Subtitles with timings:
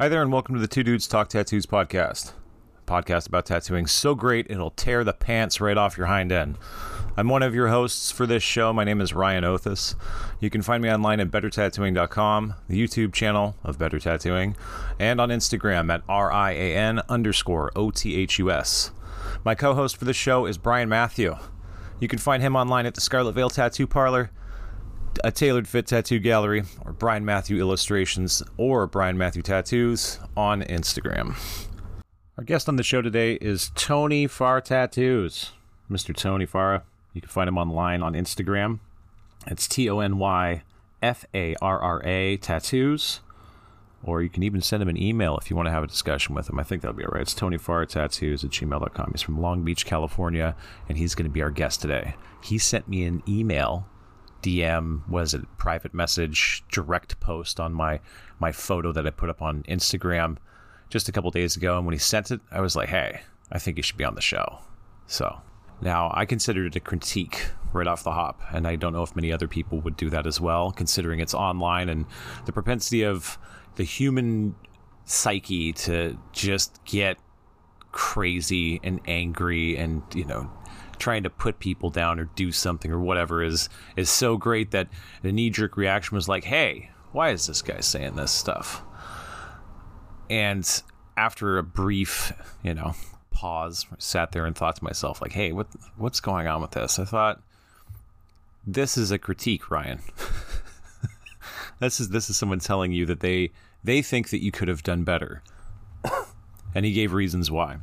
[0.00, 2.32] Hi there, and welcome to the Two Dudes Talk Tattoos podcast.
[2.78, 6.56] A podcast about tattooing so great it'll tear the pants right off your hind end.
[7.18, 8.72] I'm one of your hosts for this show.
[8.72, 9.96] My name is Rian Othus.
[10.40, 14.56] You can find me online at bettertattooing.com, the YouTube channel of Better Tattooing,
[14.98, 18.92] and on Instagram at R-I-A-N underscore O-T-H-U-S.
[19.44, 21.36] My co-host for the show is Brian Mathew.
[22.00, 24.30] You can find him online at the Scarlet Veil Tattoo Parlor,
[25.24, 31.36] a tailored fit tattoo gallery, or Brian Mathew Illustrations, or Brian Mathew Tattoos on Instagram.
[32.38, 35.52] Our guest on the show today is Tony Farra Tattoos.
[35.90, 36.14] Mr.
[36.14, 36.82] Tony Farra.
[37.12, 38.78] You can find him online on Instagram.
[39.46, 40.62] It's T O N Y
[41.02, 43.20] F A R R A Tattoos.
[44.02, 46.34] Or you can even send him an email if you want to have a discussion
[46.34, 46.58] with him.
[46.58, 47.20] I think that'll be all right.
[47.20, 49.10] It's Tony Farra Tattoos at gmail.com.
[49.12, 50.56] He's from Long Beach, California,
[50.88, 52.14] and he's going to be our guest today.
[52.42, 53.86] He sent me an email
[54.42, 58.00] DM was it private message direct post on my
[58.38, 60.36] my photo that I put up on Instagram
[60.88, 61.76] just a couple days ago.
[61.76, 63.20] And when he sent it I was like hey
[63.52, 64.58] I think he should be on the show.
[65.06, 65.40] So
[65.80, 68.42] now I considered it a critique right off the hop.
[68.52, 71.34] And I don't know if many other people would do that as well considering it's
[71.34, 72.06] online and
[72.46, 73.38] the propensity of
[73.76, 74.54] the human
[75.04, 77.18] psyche to just get
[77.92, 80.50] crazy and angry and you know
[81.00, 84.88] trying to put people down or do something or whatever is is so great that
[85.22, 88.82] the knee jerk reaction was like, "Hey, why is this guy saying this stuff?"
[90.28, 90.82] And
[91.16, 92.94] after a brief, you know,
[93.30, 96.72] pause, I sat there and thought to myself, like, "Hey, what what's going on with
[96.72, 97.42] this?" I thought,
[98.66, 100.00] "This is a critique, Rian.
[101.80, 103.50] this is this is someone telling you that they
[103.82, 105.42] they think that you could have done better."
[106.74, 107.78] and he gave reasons why.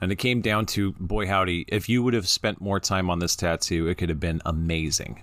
[0.00, 3.18] And it came down to, boy howdy, if you would have spent more time on
[3.18, 5.22] this tattoo, it could have been amazing.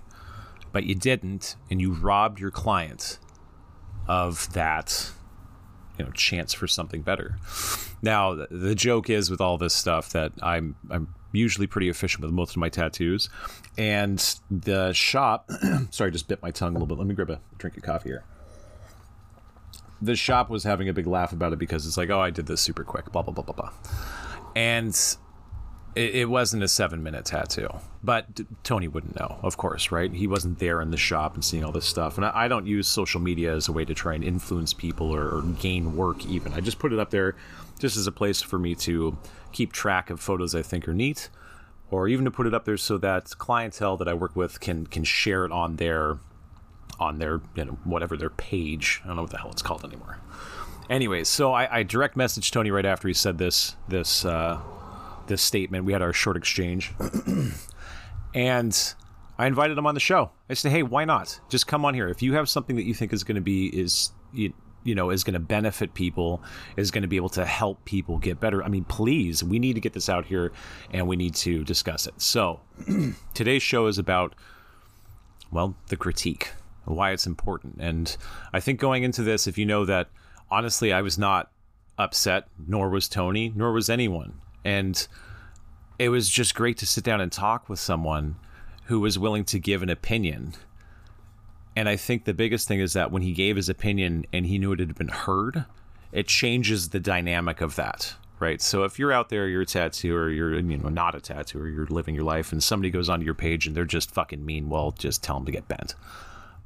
[0.72, 3.18] But you didn't, and you robbed your client
[4.06, 5.10] of that,
[5.98, 7.38] you know, chance for something better.
[8.02, 12.30] Now, the joke is with all this stuff that I'm I'm usually pretty efficient with
[12.30, 13.30] most of my tattoos,
[13.78, 14.18] and
[14.50, 15.50] the shop.
[15.90, 16.98] sorry, I just bit my tongue a little bit.
[16.98, 18.24] Let me grab a drink of coffee here
[20.02, 22.44] the shop was having a big laugh about it because it's like, oh, I did
[22.44, 23.72] this super quick, blah blah blah blah blah
[24.56, 24.98] and
[25.94, 27.68] it, it wasn't a seven minute tattoo.
[28.02, 30.12] But Tony wouldn't know, of course, right?
[30.12, 32.16] He wasn't there in the shop and seeing all this stuff.
[32.16, 35.14] And I, I don't use social media as a way to try and influence people
[35.14, 36.54] or, or gain work, even.
[36.54, 37.36] I just put it up there
[37.78, 39.18] just as a place for me to
[39.52, 41.28] keep track of photos I think are neat,
[41.90, 44.86] or even to put it up there so that clientele that I work with can
[44.86, 46.18] can share it on their
[46.98, 49.02] on their you know whatever their page.
[49.04, 50.18] I don't know what the hell it's called anymore.
[50.88, 54.60] Anyways, so I, I direct messaged Tony right after he said this this uh,
[55.26, 55.84] this statement.
[55.84, 56.92] We had our short exchange,
[58.34, 58.94] and
[59.38, 60.30] I invited him on the show.
[60.48, 61.40] I said, "Hey, why not?
[61.48, 62.08] Just come on here.
[62.08, 64.52] If you have something that you think is going to be is you,
[64.84, 66.40] you know is going to benefit people,
[66.76, 68.62] is going to be able to help people get better.
[68.62, 70.52] I mean, please, we need to get this out here,
[70.92, 72.14] and we need to discuss it.
[72.20, 72.60] So
[73.34, 74.36] today's show is about
[75.50, 76.52] well the critique,
[76.84, 78.16] why it's important, and
[78.52, 80.10] I think going into this, if you know that."
[80.50, 81.50] Honestly, I was not
[81.98, 84.40] upset, nor was Tony, nor was anyone.
[84.64, 85.06] And
[85.98, 88.36] it was just great to sit down and talk with someone
[88.84, 90.54] who was willing to give an opinion.
[91.74, 94.58] And I think the biggest thing is that when he gave his opinion and he
[94.58, 95.64] knew it had been heard,
[96.12, 98.62] it changes the dynamic of that, right?
[98.62, 101.86] So if you're out there, you're a tattooer, you're you know not a tattooer, you're
[101.86, 104.92] living your life, and somebody goes onto your page and they're just fucking mean, well,
[104.92, 105.94] just tell them to get bent.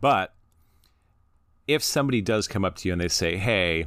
[0.01, 0.33] But
[1.71, 3.87] if somebody does come up to you and they say, hey,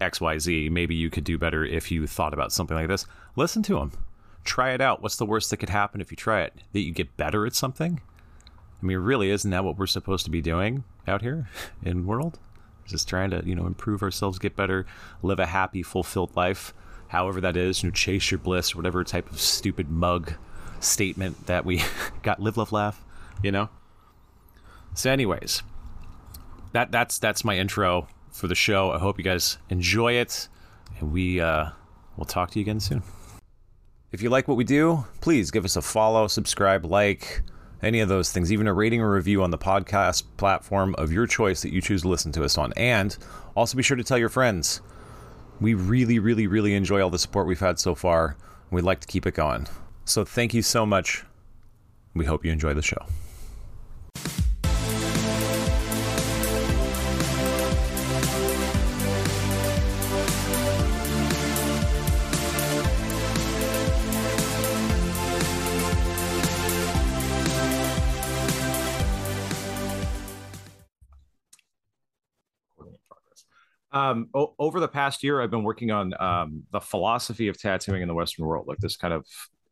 [0.00, 3.04] XYZ, maybe you could do better if you thought about something like this,
[3.34, 3.90] listen to them.
[4.44, 5.02] Try it out.
[5.02, 6.54] What's the worst that could happen if you try it?
[6.72, 8.00] That you get better at something?
[8.80, 11.48] I mean, really, isn't that what we're supposed to be doing out here
[11.82, 12.38] in world?
[12.86, 14.86] Just trying to, you know, improve ourselves, get better,
[15.20, 16.72] live a happy, fulfilled life,
[17.08, 20.34] however that is, you know, chase your bliss, or whatever type of stupid mug
[20.78, 21.82] statement that we
[22.22, 23.04] got live, love, laugh,
[23.42, 23.68] you know?
[24.94, 25.62] So, anyways,
[26.72, 28.90] that that's that's my intro for the show.
[28.90, 30.48] I hope you guys enjoy it,
[30.98, 31.70] and we uh,
[32.16, 33.02] will talk to you again soon.
[34.12, 37.42] If you like what we do, please give us a follow, subscribe, like,
[37.80, 41.26] any of those things, even a rating or review on the podcast platform of your
[41.26, 42.72] choice that you choose to listen to us on.
[42.76, 43.16] And
[43.54, 44.80] also be sure to tell your friends.
[45.60, 48.36] We really, really, really enjoy all the support we've had so far.
[48.70, 49.68] We'd like to keep it going.
[50.04, 51.24] So thank you so much.
[52.14, 53.06] We hope you enjoy the show.
[73.92, 78.02] Um, o- over the past year, I've been working on um, the philosophy of tattooing
[78.02, 79.26] in the Western world, like this kind of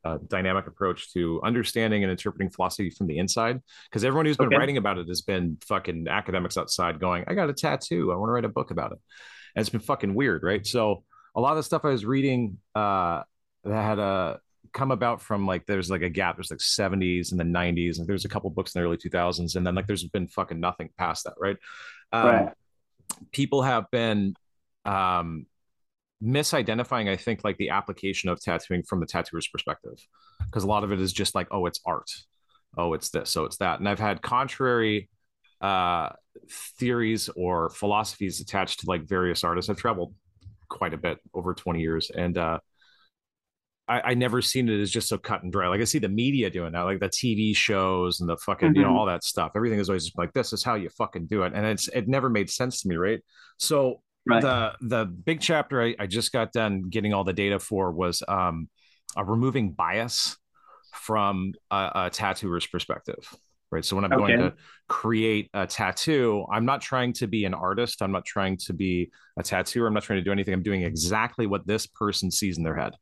[0.04, 3.60] uh, dynamic approach to understanding and interpreting philosophy from the inside.
[3.88, 4.56] Because everyone who's been okay.
[4.56, 8.12] writing about it has been fucking academics outside going, I got a tattoo.
[8.12, 8.98] I want to write a book about it.
[9.54, 10.66] And it's been fucking weird, right?
[10.66, 11.04] So
[11.34, 13.22] a lot of the stuff I was reading uh,
[13.64, 14.36] that had uh,
[14.72, 16.36] come about from like there's like a gap.
[16.36, 19.56] There's like 70s and the 90s, and there's a couple books in the early 2000s,
[19.56, 21.56] and then like there's been fucking nothing past that, right?
[22.12, 22.52] Um, right.
[23.32, 24.34] People have been
[24.84, 25.46] um,
[26.22, 29.98] misidentifying, I think, like the application of tattooing from the tattooer's perspective,
[30.46, 32.10] because a lot of it is just like, oh, it's art,
[32.76, 35.08] oh, it's this, so it's that, and I've had contrary
[35.60, 36.10] uh,
[36.78, 39.68] theories or philosophies attached to like various artists.
[39.68, 40.14] I've traveled
[40.68, 42.58] quite a bit over 20 years, and uh,
[43.88, 45.69] I, I never seen it as just so cut and dry.
[45.69, 48.76] Like I see the media doing that, like the TV shows and the fucking, mm-hmm.
[48.76, 48.99] you know, mm-hmm.
[48.99, 49.52] all that stuff.
[49.56, 51.52] Everything is always just like, this is how you fucking do it.
[51.55, 52.96] And it's, it never made sense to me.
[52.96, 53.20] Right.
[53.58, 54.43] So right.
[54.43, 58.23] the, the big chapter I, I just got done getting all the data for was,
[58.29, 58.69] um,
[59.17, 60.37] uh, removing bias
[60.93, 63.35] from a, a tattooer's perspective
[63.70, 64.37] right so when i'm okay.
[64.37, 64.56] going to
[64.88, 69.11] create a tattoo i'm not trying to be an artist i'm not trying to be
[69.38, 72.56] a tattooer i'm not trying to do anything i'm doing exactly what this person sees
[72.58, 72.94] in their head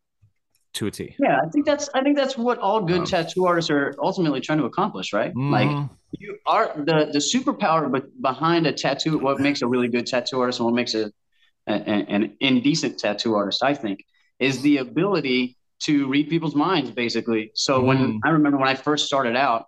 [0.76, 1.14] to a T.
[1.18, 4.40] Yeah, I think that's I think that's what all good um, tattoo artists are ultimately
[4.40, 5.30] trying to accomplish, right?
[5.30, 5.50] Mm-hmm.
[5.50, 10.06] Like you are the the superpower but behind a tattoo, what makes a really good
[10.06, 11.10] tattoo artist and what makes a,
[11.66, 14.04] a an indecent tattoo artist, I think,
[14.38, 17.50] is the ability to read people's minds, basically.
[17.54, 17.86] So mm-hmm.
[17.86, 19.66] when I remember when I first started out,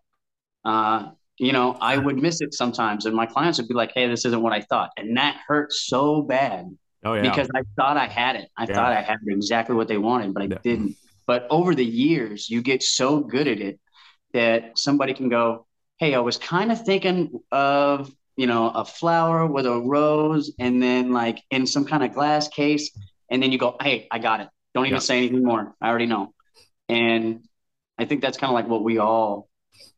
[0.64, 4.08] uh, you know, I would miss it sometimes, and my clients would be like, "Hey,
[4.08, 6.66] this isn't what I thought," and that hurt so bad
[7.04, 7.22] Oh, yeah.
[7.22, 8.48] Because I thought I had it.
[8.56, 8.74] I yeah.
[8.74, 10.58] thought I had exactly what they wanted, but I yeah.
[10.62, 10.96] didn't.
[11.26, 13.78] But over the years, you get so good at it
[14.32, 15.66] that somebody can go,
[15.98, 20.82] Hey, I was kind of thinking of, you know, a flower with a rose and
[20.82, 22.96] then like in some kind of glass case.
[23.30, 24.48] And then you go, Hey, I got it.
[24.74, 25.74] Don't even say anything more.
[25.80, 26.32] I already know.
[26.88, 27.44] And
[27.98, 29.48] I think that's kind of like what we all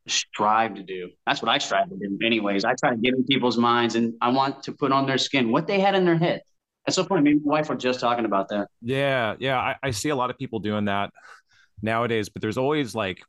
[0.08, 1.10] strive to do.
[1.26, 2.64] That's what I strive to do, anyways.
[2.64, 5.52] I try to get in people's minds and I want to put on their skin
[5.52, 6.42] what they had in their head.
[6.86, 8.68] That's some point, Me and my wife were just talking about that.
[8.80, 9.58] Yeah, yeah.
[9.58, 11.10] I, I see a lot of people doing that
[11.82, 13.22] nowadays, but there's always like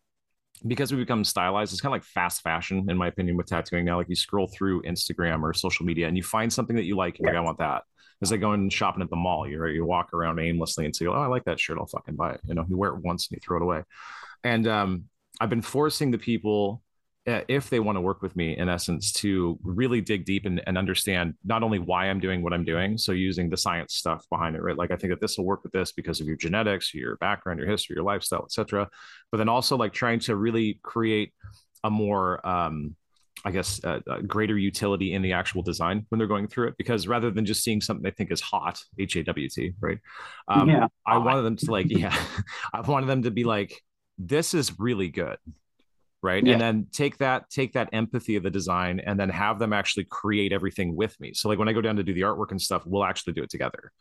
[0.68, 3.84] because we become stylized, it's kind of like fast fashion, in my opinion, with tattooing
[3.84, 3.98] now.
[3.98, 7.20] Like you scroll through Instagram or social media and you find something that you like,
[7.20, 7.28] yeah.
[7.28, 7.84] like, I want that.
[8.22, 9.48] It's like going shopping at the mall.
[9.48, 11.80] You you walk around aimlessly and say, "Oh, I like that shirt.
[11.80, 13.82] I'll fucking buy it." You know, you wear it once and you throw it away.
[14.44, 15.06] And um,
[15.40, 16.84] I've been forcing the people
[17.26, 20.78] if they want to work with me in essence to really dig deep and, and,
[20.78, 24.56] understand not only why i'm doing what i'm doing so using the science stuff behind
[24.56, 26.94] it right like i think that this will work with this because of your genetics
[26.94, 28.90] your background your history your lifestyle etc
[29.32, 31.32] but then also like trying to really create
[31.84, 32.96] a more um,
[33.44, 37.08] I guess uh, greater utility in the actual design when they're going through it because
[37.08, 39.98] rather than just seeing something they think is hot, H A W T, right?
[40.48, 40.88] Um, yeah.
[41.08, 42.16] I wanted them to like, yeah,
[42.74, 43.82] I wanted them to be like,
[44.20, 45.38] this is really good
[46.22, 46.46] right?
[46.46, 46.54] Yeah.
[46.54, 50.06] and then take that take that empathy of the design and then have them actually
[50.06, 51.34] create everything with me.
[51.34, 53.44] So like when i go down to do the artwork and stuff we'll actually do
[53.44, 53.92] it together.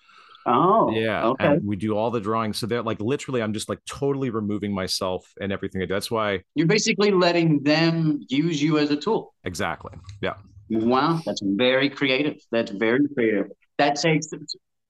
[0.46, 1.46] Oh yeah okay.
[1.46, 2.58] and we do all the drawings.
[2.58, 5.94] So they're like literally i'm just like totally removing myself and everything i do.
[5.94, 9.34] That's why you're basically letting them use you as a tool.
[9.44, 9.92] Exactly.
[10.20, 10.34] Yeah.
[10.68, 12.36] Wow that's very creative.
[12.52, 13.46] That's very creative.
[13.78, 14.28] That takes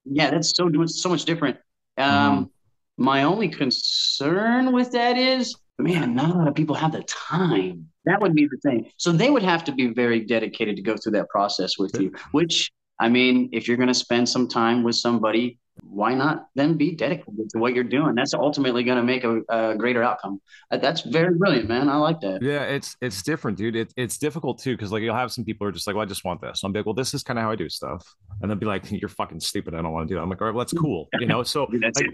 [0.05, 1.59] yeah that's so so much different.
[1.97, 3.05] Um mm-hmm.
[3.05, 7.89] my only concern with that is man, not a lot of people have the time.
[8.05, 8.91] That would be the thing.
[8.97, 12.13] So they would have to be very dedicated to go through that process with you,
[12.33, 12.71] which
[13.01, 15.59] I mean, if you're going to spend some time with somebody
[15.91, 18.15] why not then be dedicated to what you're doing?
[18.15, 20.41] That's ultimately going to make a, a, greater outcome.
[20.71, 21.89] Uh, that's very brilliant, man.
[21.89, 22.43] I like that.
[22.43, 23.75] Yeah, it's it's different, dude.
[23.75, 26.05] It, it's difficult too because like you'll have some people who are just like, well,
[26.05, 26.63] I just want this.
[26.63, 28.07] I'm like, well, this is kind of how I do stuff,
[28.41, 29.75] and they'll be like, you're fucking stupid.
[29.75, 30.23] I don't want to do that.
[30.23, 31.43] I'm like, all right, well, that's cool, you know.
[31.43, 32.07] So like,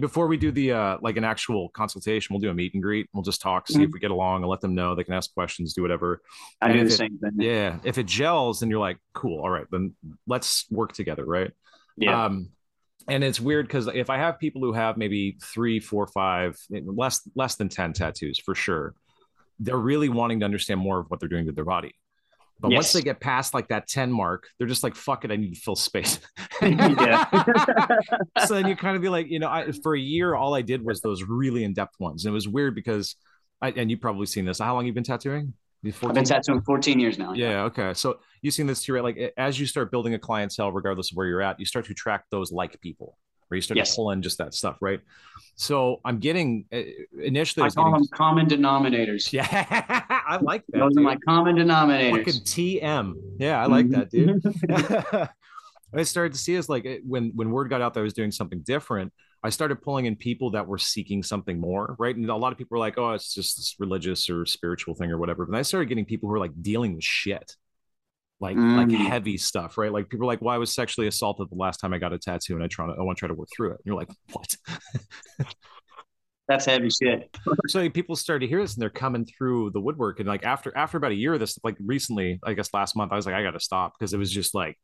[0.00, 3.08] before we do the uh like an actual consultation, we'll do a meet and greet.
[3.12, 3.84] We'll just talk, see mm-hmm.
[3.84, 6.20] if we get along, and let them know they can ask questions, do whatever.
[6.60, 7.32] I and do the same thing.
[7.38, 9.94] Yeah, if it gels, then you're like, cool, all right, then
[10.26, 11.52] let's work together, right?
[11.96, 12.24] Yeah.
[12.24, 12.50] Um,
[13.10, 16.80] and it's weird because if I have people who have maybe three, four, five, eh,
[16.84, 18.94] less less than ten tattoos for sure,
[19.58, 21.94] they're really wanting to understand more of what they're doing to their body.
[22.60, 22.76] But yes.
[22.76, 25.54] once they get past like that 10 mark, they're just like, fuck it, I need
[25.54, 26.18] to fill space.
[26.60, 26.68] so
[28.50, 30.84] then you kind of be like, you know, I, for a year, all I did
[30.84, 32.26] was those really in depth ones.
[32.26, 33.16] And it was weird because,
[33.62, 34.58] I, and you've probably seen this.
[34.58, 35.54] How long you been tattooing?
[35.84, 37.32] I've been tattooing 14 years now.
[37.32, 37.64] Yeah.
[37.64, 37.94] Okay.
[37.94, 39.02] So you've seen this too, right?
[39.02, 41.92] Like as you start building a clientele, regardless of where you're at, you start to
[41.92, 43.16] attract those like people,
[43.48, 43.90] where you start yes.
[43.90, 45.00] to pull in just that stuff, right?
[45.54, 46.80] So I'm getting uh,
[47.22, 47.64] initially.
[47.64, 49.32] I, I call getting, them common denominators.
[49.32, 50.78] Yeah, I like that.
[50.78, 51.00] Those dude.
[51.00, 52.18] are my common denominators.
[52.18, 53.14] Fucking TM.
[53.38, 54.42] Yeah, I like that, dude.
[55.92, 58.30] I started to see is like when when word got out that I was doing
[58.30, 62.14] something different, I started pulling in people that were seeking something more, right?
[62.14, 65.10] And a lot of people were like, "Oh, it's just this religious or spiritual thing
[65.10, 67.56] or whatever." And I started getting people who were like dealing with shit,
[68.38, 68.76] like mm.
[68.76, 69.92] like heavy stuff, right?
[69.92, 72.18] Like people were like, "Well, I was sexually assaulted the last time I got a
[72.18, 73.96] tattoo, and I try to I want to try to work through it." And you're
[73.96, 74.54] like, "What?"
[76.50, 77.34] That's heavy shit.
[77.68, 80.18] so people started to hear this, and they're coming through the woodwork.
[80.18, 83.12] And like after after about a year of this, like recently, I guess last month,
[83.12, 84.76] I was like, I got to stop because it was just like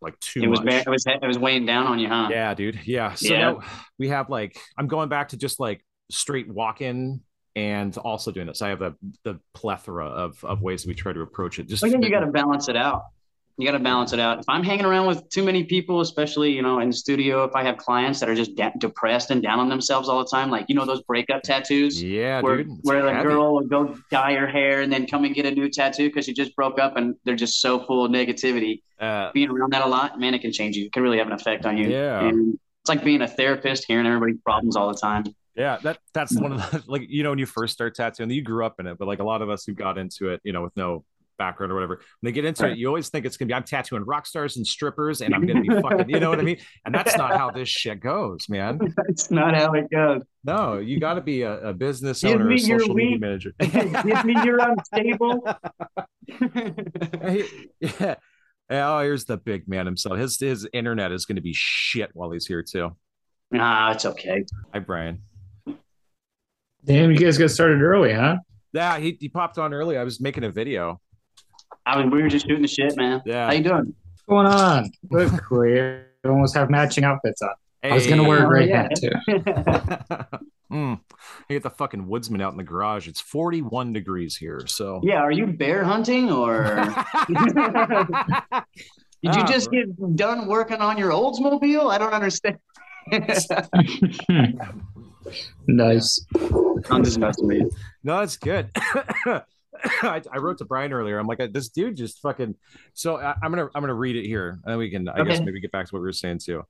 [0.00, 0.86] like too it was much.
[0.86, 2.28] it was it was weighing down on you, huh?
[2.30, 2.80] Yeah, dude.
[2.84, 3.14] Yeah.
[3.14, 3.54] So yeah.
[3.98, 7.20] we have like I'm going back to just like straight walk in
[7.56, 8.62] and also doing this.
[8.62, 11.68] I have the the plethora of of ways we try to approach it.
[11.68, 13.02] Just I think you got to balance it out
[13.56, 14.40] you got to balance it out.
[14.40, 17.54] If I'm hanging around with too many people, especially you know in the studio, if
[17.54, 20.50] I have clients that are just de- depressed and down on themselves all the time,
[20.50, 24.34] like you know those breakup tattoos, yeah, where dude, where the girl will go dye
[24.34, 26.96] her hair and then come and get a new tattoo because she just broke up
[26.96, 28.82] and they're just so full of negativity.
[28.98, 30.86] Uh, being around that a lot, man, it can change you.
[30.86, 31.88] It can really have an effect on you.
[31.88, 35.24] Yeah, and it's like being a therapist, hearing everybody's problems all the time.
[35.56, 38.42] Yeah, that that's one of the like you know when you first start tattooing, you
[38.42, 40.52] grew up in it, but like a lot of us who got into it, you
[40.52, 41.04] know, with no
[41.38, 41.96] background or whatever.
[42.20, 42.72] When they get into right.
[42.72, 45.46] it, you always think it's gonna be I'm tattooing rock stars and strippers and I'm
[45.46, 46.58] gonna be fucking, you know what I mean?
[46.86, 48.78] And that's not how this shit goes, man.
[48.96, 50.22] That's not how it goes.
[50.44, 53.54] No, you got to be a, a, business Give owner, a social media manager.
[53.58, 55.46] Give me your unstable.
[57.80, 58.14] yeah.
[58.70, 60.18] Oh, here's the big man himself.
[60.18, 62.94] His his internet is going to be shit while he's here too.
[63.50, 64.44] Nah, it's okay.
[64.72, 65.22] Hi, Brian.
[66.84, 68.36] Damn, you guys got started early, huh?
[68.72, 69.96] Yeah, he, he popped on early.
[69.96, 71.00] I was making a video.
[71.86, 73.22] I mean, we were just shooting the shit, man.
[73.26, 73.46] Yeah.
[73.46, 73.94] How you doing?
[74.12, 74.90] What's going on?
[75.10, 77.50] Look, we almost have matching outfits on.
[77.82, 77.90] Hey.
[77.90, 78.82] I was gonna wear a gray oh, yeah.
[78.82, 79.10] hat too.
[80.72, 81.00] mm.
[81.50, 83.06] You get the fucking woodsman out in the garage.
[83.06, 84.62] It's 41 degrees here.
[84.66, 86.64] So yeah, are you bear hunting or
[89.22, 91.92] did you just get done working on your Oldsmobile?
[91.92, 92.56] I don't understand.
[95.66, 96.24] nice.
[96.88, 97.70] I'm just messing with you.
[98.02, 98.70] No, it's good.
[100.02, 101.18] I, I, wrote to Brian earlier.
[101.18, 102.54] I'm like, this dude just fucking.
[102.94, 105.30] So I, am gonna I'm gonna read it here, and then we can I okay.
[105.30, 106.62] guess maybe get back to what we were saying too.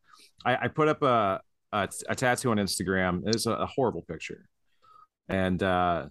[0.44, 1.40] I, I put up a,
[1.73, 3.23] a, a tattoo on Instagram.
[3.26, 4.49] It's a, a horrible picture,
[5.28, 6.06] and uh,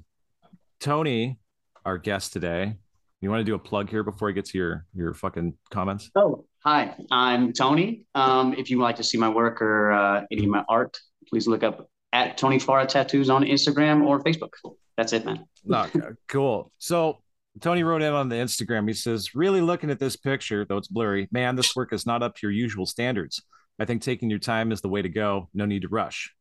[0.80, 1.40] Tony,
[1.86, 2.76] our guest today,
[3.22, 6.10] you want to do a plug here before I get to your your fucking comments?
[6.16, 8.06] Oh, hi, I'm Tony.
[8.16, 10.98] Um, if you would like to see my work or uh, any of my art,
[11.30, 14.52] please look up at Tony Farra Tattoos on Instagram or Facebook
[14.98, 15.46] that's it, man.
[15.72, 16.72] okay, cool.
[16.78, 17.20] So
[17.62, 18.88] Tony wrote in on the Instagram.
[18.88, 22.24] He says, "Really looking at this picture, though it's blurry, man, this work is not
[22.24, 23.42] up to your usual standards.
[23.80, 25.50] I think taking your time is the way to go.
[25.54, 26.34] No need to rush."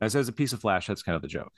[0.00, 1.52] As as a piece of flash, that's kind of the joke.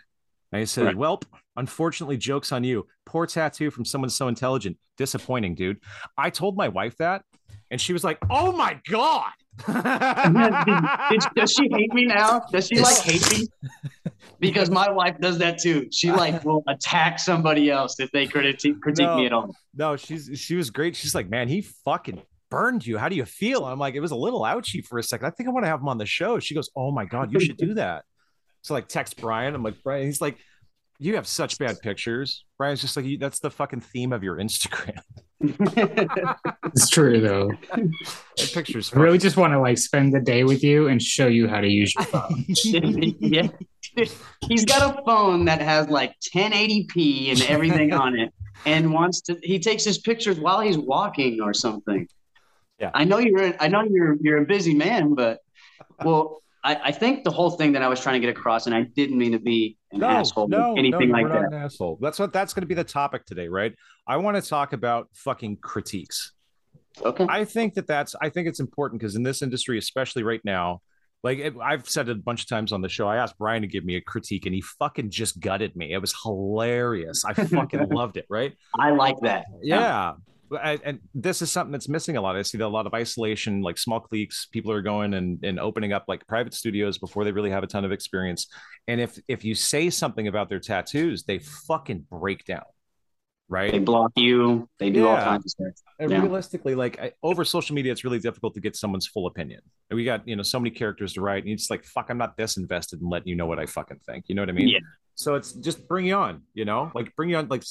[0.52, 0.96] And he said, right.
[0.96, 1.20] "Well,
[1.56, 2.86] unfortunately, jokes on you.
[3.06, 4.78] Poor tattoo from someone so intelligent.
[4.96, 5.78] Disappointing, dude.
[6.18, 7.22] I told my wife that,
[7.70, 9.32] and she was like, "Oh my god."
[11.34, 12.42] does she hate me now?
[12.50, 13.46] Does she like hate me?
[14.38, 15.88] Because my wife does that too.
[15.92, 19.54] She like will attack somebody else if they critique critique no, me at all.
[19.74, 20.96] No, she's she was great.
[20.96, 22.98] She's like, man, he fucking burned you.
[22.98, 23.64] How do you feel?
[23.64, 25.26] I'm like, it was a little ouchy for a second.
[25.26, 26.38] I think I want to have him on the show.
[26.38, 28.04] She goes, oh my god, you should do that.
[28.62, 29.54] So like text Brian.
[29.54, 30.06] I'm like, Brian.
[30.06, 30.38] He's like,
[31.00, 32.44] you have such bad pictures.
[32.58, 35.00] Brian's just like, that's the fucking theme of your Instagram.
[35.40, 37.50] it's true though.
[37.72, 38.92] That picture's.
[38.92, 41.62] I really just want to like spend the day with you and show you how
[41.62, 42.44] to use your phone.
[43.18, 43.48] yeah,
[44.46, 48.34] he's got a phone that has like 1080p and everything on it,
[48.66, 49.38] and wants to.
[49.42, 52.06] He takes his pictures while he's walking or something.
[52.78, 53.54] Yeah, I know you're.
[53.58, 54.18] I know you're.
[54.20, 55.40] You're a busy man, but
[56.04, 58.74] well, I, I, think the whole thing that I was trying to get across, and
[58.74, 61.44] I didn't mean to be an no, asshole, no, anything no, like that.
[61.44, 61.98] An asshole.
[62.00, 63.74] That's what that's going to be the topic today, right?
[64.06, 66.32] I want to talk about fucking critiques.
[67.02, 67.26] Okay.
[67.28, 68.14] I think that that's.
[68.20, 70.82] I think it's important because in this industry, especially right now,
[71.22, 73.08] like it, I've said it a bunch of times on the show.
[73.08, 75.92] I asked Brian to give me a critique, and he fucking just gutted me.
[75.92, 77.24] It was hilarious.
[77.24, 78.26] I fucking loved it.
[78.28, 78.52] Right.
[78.78, 79.46] I like that.
[79.62, 80.12] Yeah
[80.56, 82.36] and this is something that's missing a lot.
[82.36, 84.46] I see a lot of isolation, like small cliques.
[84.46, 87.66] People are going and, and opening up like private studios before they really have a
[87.66, 88.48] ton of experience.
[88.88, 92.64] And if if you say something about their tattoos, they fucking break down.
[93.48, 93.72] Right?
[93.72, 94.68] They block you.
[94.78, 95.06] They do yeah.
[95.06, 95.72] all kinds of stuff.
[95.98, 96.20] And yeah.
[96.20, 99.60] realistically, like I, over social media, it's really difficult to get someone's full opinion.
[99.90, 102.18] And we got you know so many characters to write, and it's like fuck, I'm
[102.18, 104.26] not this invested in letting you know what I fucking think.
[104.28, 104.68] You know what I mean?
[104.68, 104.78] Yeah.
[105.16, 106.42] So it's just bring you on.
[106.54, 107.48] You know, like bring you on.
[107.48, 107.64] Like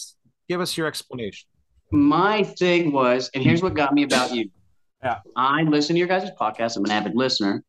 [0.47, 1.47] give us your explanation
[1.91, 4.49] my thing was, and here's what got me about you.
[5.03, 5.19] Yeah.
[5.35, 6.77] I listen to your guys' podcast.
[6.77, 7.63] I'm an avid listener.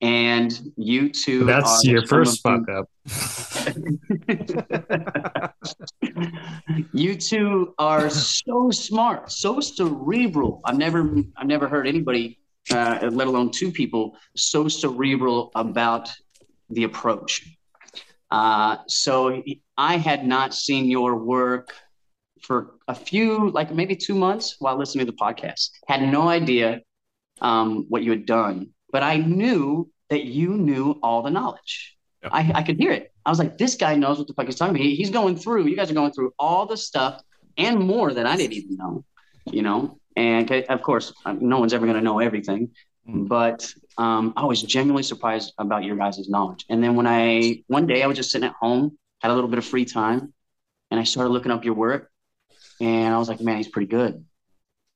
[0.00, 2.88] And you two That's your first fuck up.
[6.92, 10.60] you two are so smart, so cerebral.
[10.64, 12.38] I've never I've never heard anybody
[12.70, 16.08] uh, let alone two people, so cerebral about
[16.70, 17.56] the approach.
[18.30, 19.42] Uh, so
[19.76, 21.74] I had not seen your work
[22.42, 25.70] for a few, like maybe two months while listening to the podcast.
[25.86, 26.80] Had no idea
[27.40, 31.96] um, what you had done, but I knew that you knew all the knowledge.
[32.24, 33.12] I, I could hear it.
[33.24, 34.84] I was like, this guy knows what the fuck he's talking about.
[34.84, 37.22] He, he's going through, you guys are going through all the stuff
[37.56, 39.04] and more that I didn't even know,
[39.46, 40.00] you know?
[40.16, 42.70] And of course, no one's ever going to know everything,
[43.08, 43.28] mm.
[43.28, 46.64] but um, I was genuinely surprised about your guys' knowledge.
[46.70, 49.50] And then when I, one day I was just sitting at home, had a little
[49.50, 50.32] bit of free time,
[50.90, 52.10] and I started looking up your work.
[52.80, 54.24] And I was like, man, he's pretty good.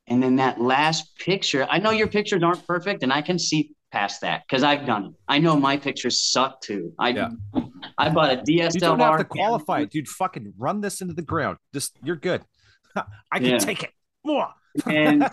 [0.09, 3.75] And then that last picture, I know your pictures aren't perfect, and I can see
[3.93, 5.13] past that because I've done it.
[5.29, 6.93] I know my pictures suck too.
[6.99, 7.29] I yeah.
[7.99, 8.75] I bought a DSLR.
[8.75, 10.09] You don't have to qualify it, dude.
[10.09, 11.59] Fucking run this into the ground.
[11.73, 12.43] Just you're good.
[12.97, 13.59] I can yeah.
[13.59, 13.91] take it.
[14.87, 15.29] and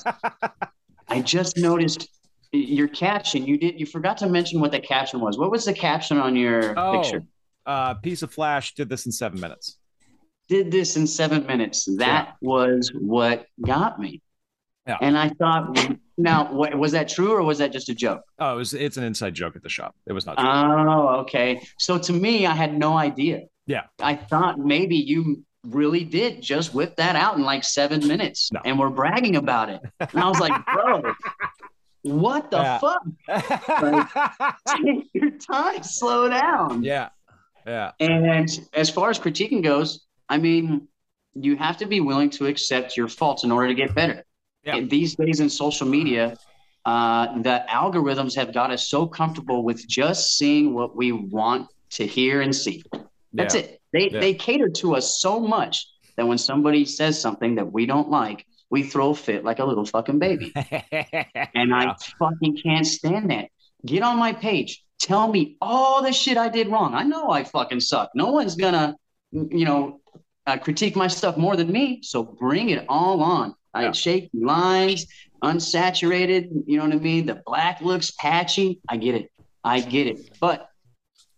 [1.07, 2.07] I just noticed
[2.51, 3.45] your caption.
[3.45, 3.79] You did.
[3.79, 5.37] You forgot to mention what the caption was.
[5.37, 7.23] What was the caption on your oh, picture?
[7.65, 9.78] Uh, piece of flash did this in seven minutes.
[10.49, 11.85] Did this in seven minutes.
[11.97, 12.33] That yeah.
[12.41, 14.21] was what got me.
[14.87, 14.97] Yeah.
[15.01, 15.77] And I thought,
[16.17, 18.23] now, what, was that true or was that just a joke?
[18.39, 19.95] Oh, it was, it's an inside joke at the shop.
[20.07, 20.47] It was not true.
[20.49, 21.61] Oh, okay.
[21.77, 23.43] So to me, I had no idea.
[23.67, 23.83] Yeah.
[24.01, 28.61] I thought maybe you really did just whip that out in like seven minutes no.
[28.65, 29.81] and we're bragging about it.
[29.99, 31.13] And I was like, bro,
[32.01, 32.79] what the yeah.
[32.79, 33.01] fuck?
[33.27, 36.83] like, take your time, slow down.
[36.83, 37.09] Yeah.
[37.67, 37.91] Yeah.
[37.99, 40.87] And as far as critiquing goes, I mean,
[41.33, 44.23] you have to be willing to accept your faults in order to get better.
[44.63, 44.81] Yeah.
[44.81, 46.37] These days in social media,
[46.85, 52.05] uh, the algorithms have got us so comfortable with just seeing what we want to
[52.05, 52.83] hear and see.
[53.33, 53.61] That's yeah.
[53.61, 53.81] it.
[53.93, 54.19] They yeah.
[54.19, 58.45] they cater to us so much that when somebody says something that we don't like,
[58.69, 60.51] we throw fit like a little fucking baby.
[60.55, 63.49] and I fucking can't stand that.
[63.85, 64.83] Get on my page.
[64.99, 66.93] Tell me all the shit I did wrong.
[66.93, 68.09] I know I fucking suck.
[68.13, 68.95] No one's gonna,
[69.31, 70.01] you know,
[70.47, 71.99] uh, critique my stuff more than me.
[72.03, 73.55] So bring it all on.
[73.73, 73.91] I yeah.
[73.91, 75.05] shaky lines,
[75.43, 76.49] unsaturated.
[76.65, 77.25] You know what I mean?
[77.25, 78.79] The black looks patchy.
[78.89, 79.31] I get it.
[79.63, 80.37] I get it.
[80.39, 80.69] But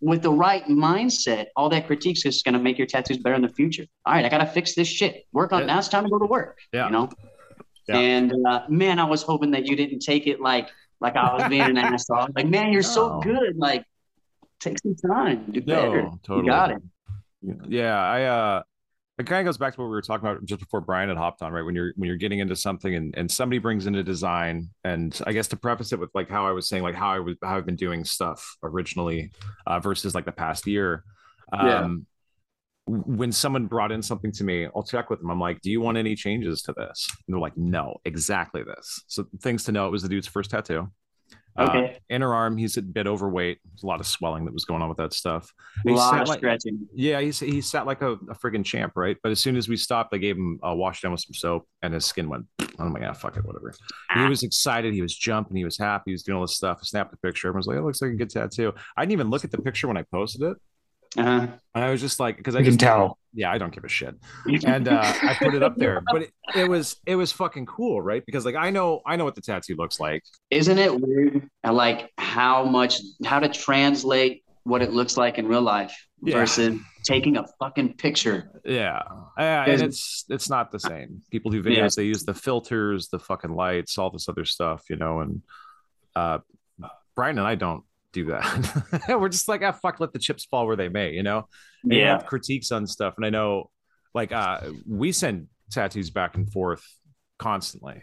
[0.00, 3.36] with the right mindset, all that critique is just going to make your tattoos better
[3.36, 3.84] in the future.
[4.06, 5.26] All right, I got to fix this shit.
[5.32, 5.66] Work on yeah.
[5.66, 5.78] now.
[5.78, 6.58] It's time to go to work.
[6.72, 6.86] Yeah.
[6.86, 7.10] You know.
[7.88, 7.98] Yeah.
[7.98, 10.68] And uh, man, I was hoping that you didn't take it like
[11.00, 12.28] like I was being an asshole.
[12.34, 12.88] Like, man, you're no.
[12.88, 13.56] so good.
[13.56, 13.84] Like,
[14.60, 15.50] take some time.
[15.50, 16.02] Do better.
[16.02, 16.46] No, totally.
[16.46, 16.82] You got it.
[17.68, 18.62] Yeah, I uh
[19.22, 21.16] it kind of goes back to what we were talking about just before Brian had
[21.16, 21.62] hopped on, right?
[21.62, 25.18] When you're when you're getting into something and, and somebody brings in a design, and
[25.26, 27.36] I guess to preface it with like how I was saying, like how I was
[27.42, 29.30] how I've been doing stuff originally
[29.66, 31.04] uh, versus like the past year.
[31.52, 31.88] Um, yeah.
[32.84, 35.30] When someone brought in something to me, I'll check with them.
[35.30, 39.04] I'm like, "Do you want any changes to this?" And they're like, "No, exactly this."
[39.06, 40.90] So things to know: it was the dude's first tattoo.
[41.56, 41.94] Uh, okay.
[41.94, 43.58] Uh, inner arm, he's a bit overweight.
[43.64, 45.52] There's a lot of swelling that was going on with that stuff.
[45.86, 46.86] A lot of like, stretching.
[46.94, 49.16] Yeah, he's he sat like a, a friggin' champ, right?
[49.22, 51.66] But as soon as we stopped, I gave him a wash down with some soap,
[51.82, 52.46] and his skin went.
[52.78, 53.74] oh my ah, fuck it, whatever.
[54.10, 54.22] Ah.
[54.22, 54.94] He was excited.
[54.94, 55.56] He was jumping.
[55.56, 56.04] He was happy.
[56.06, 56.78] He was doing all this stuff.
[56.80, 57.48] I snapped the picture.
[57.48, 58.72] Everyone's like, it looks like a good tattoo.
[58.96, 60.56] I didn't even look at the picture when I posted it.
[61.16, 61.46] Uh-huh.
[61.74, 63.18] And I was just like, because I you can tell.
[63.34, 64.14] Yeah, I don't give a shit.
[64.66, 68.00] And uh, I put it up there, but it, it, was it was fucking cool,
[68.00, 68.22] right?
[68.24, 70.22] Because like I know I know what the tattoo looks like.
[70.50, 71.48] Isn't it weird?
[71.64, 76.36] Like how much how to translate what it looks like in real life yeah.
[76.36, 78.50] versus taking a fucking picture.
[78.64, 79.02] Yeah,
[79.38, 81.22] yeah, and it's it's not the same.
[81.30, 81.88] People do videos; yeah.
[81.96, 85.20] they use the filters, the fucking lights, all this other stuff, you know.
[85.20, 85.42] And
[86.14, 86.38] uh,
[87.16, 89.04] Brian and I don't do that.
[89.08, 91.48] We're just like, ah, fuck, let the chips fall where they may, you know?
[91.82, 92.12] And yeah.
[92.12, 93.14] have critiques on stuff.
[93.16, 93.70] And I know,
[94.14, 96.84] like, uh, we send tattoos back and forth
[97.38, 98.00] constantly.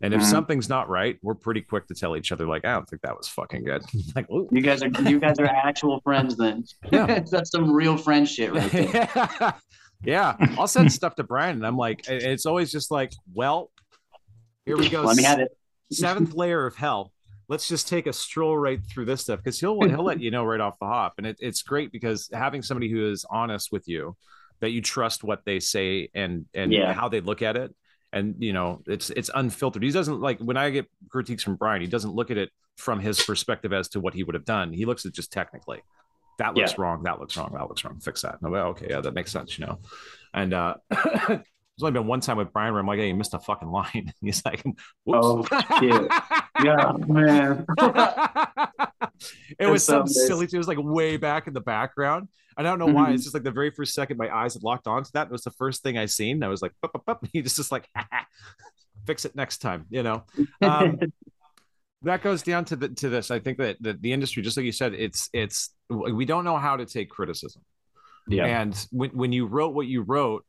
[0.00, 0.30] And if mm-hmm.
[0.30, 3.16] something's not right, we're pretty quick to tell each other, like, I don't think that
[3.16, 3.82] was fucking good.
[4.16, 4.48] like, Ooh.
[4.50, 6.64] you guys are you guys are actual friends then.
[6.90, 7.20] Yeah.
[7.30, 9.54] That's some real friend shit right there.
[10.04, 10.36] yeah.
[10.56, 13.70] I'll send stuff to Brian and I'm like, it's always just like, well,
[14.64, 15.02] here we go.
[15.02, 15.50] Let me have it.
[15.90, 17.12] Seventh layer of hell
[17.48, 20.44] let's just take a stroll right through this stuff because he'll he'll let you know
[20.44, 23.88] right off the hop, and it, it's great because having somebody who is honest with
[23.88, 24.16] you,
[24.60, 26.92] that you trust what they say and and yeah.
[26.92, 27.74] how they look at it,
[28.12, 29.82] and you know it's it's unfiltered.
[29.82, 33.00] He doesn't like when I get critiques from Brian, he doesn't look at it from
[33.00, 34.72] his perspective as to what he would have done.
[34.72, 35.82] He looks at just technically.
[36.38, 36.82] That looks yeah.
[36.82, 37.02] wrong.
[37.02, 37.52] That looks wrong.
[37.54, 37.98] That looks wrong.
[37.98, 38.40] Fix that.
[38.40, 39.58] No, okay, yeah, that makes sense.
[39.58, 39.80] You know,
[40.32, 40.74] and uh
[41.78, 43.70] There's only been one time with Brian where I'm like, hey, you missed a fucking
[43.70, 44.12] line.
[44.20, 44.64] He's like,
[45.04, 45.48] Whoops.
[45.52, 46.10] oh shit,
[46.64, 47.64] yeah, man.
[49.60, 50.48] it was some silly.
[50.52, 52.26] It was like way back in the background.
[52.56, 52.94] I don't know mm-hmm.
[52.96, 53.12] why.
[53.12, 55.28] It's just like the very first second my eyes had locked onto that.
[55.28, 56.42] It was the first thing I seen.
[56.42, 57.24] I was like, bup, bup, bup.
[57.32, 57.88] he just just like,
[59.06, 60.24] fix it next time, you know.
[60.60, 60.98] Um,
[62.02, 63.30] that goes down to the to this.
[63.30, 66.56] I think that, that the industry, just like you said, it's it's we don't know
[66.56, 67.62] how to take criticism.
[68.26, 68.46] Yeah.
[68.46, 70.44] And when when you wrote what you wrote,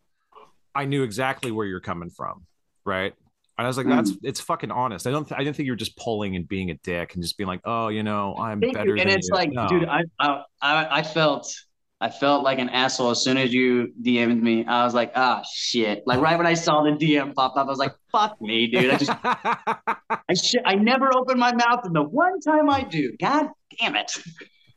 [0.79, 2.45] I knew exactly where you're coming from,
[2.85, 3.13] right?
[3.57, 4.19] And I was like, that's mm.
[4.23, 5.05] it's fucking honest.
[5.05, 7.21] I don't th- I didn't think you were just pulling and being a dick and
[7.21, 8.95] just being like, oh, you know, I'm Thank better.
[8.95, 9.01] You.
[9.01, 9.35] And it's you.
[9.35, 9.67] like, no.
[9.67, 11.53] dude, I, I I felt
[11.99, 14.65] I felt like an asshole as soon as you DM'd me.
[14.65, 16.03] I was like, ah, shit.
[16.05, 18.93] Like right when I saw the DM pop up, I was like, fuck me, dude.
[18.93, 23.11] I just, I sh- I never open my mouth, and the one time I do,
[23.19, 24.09] god damn it.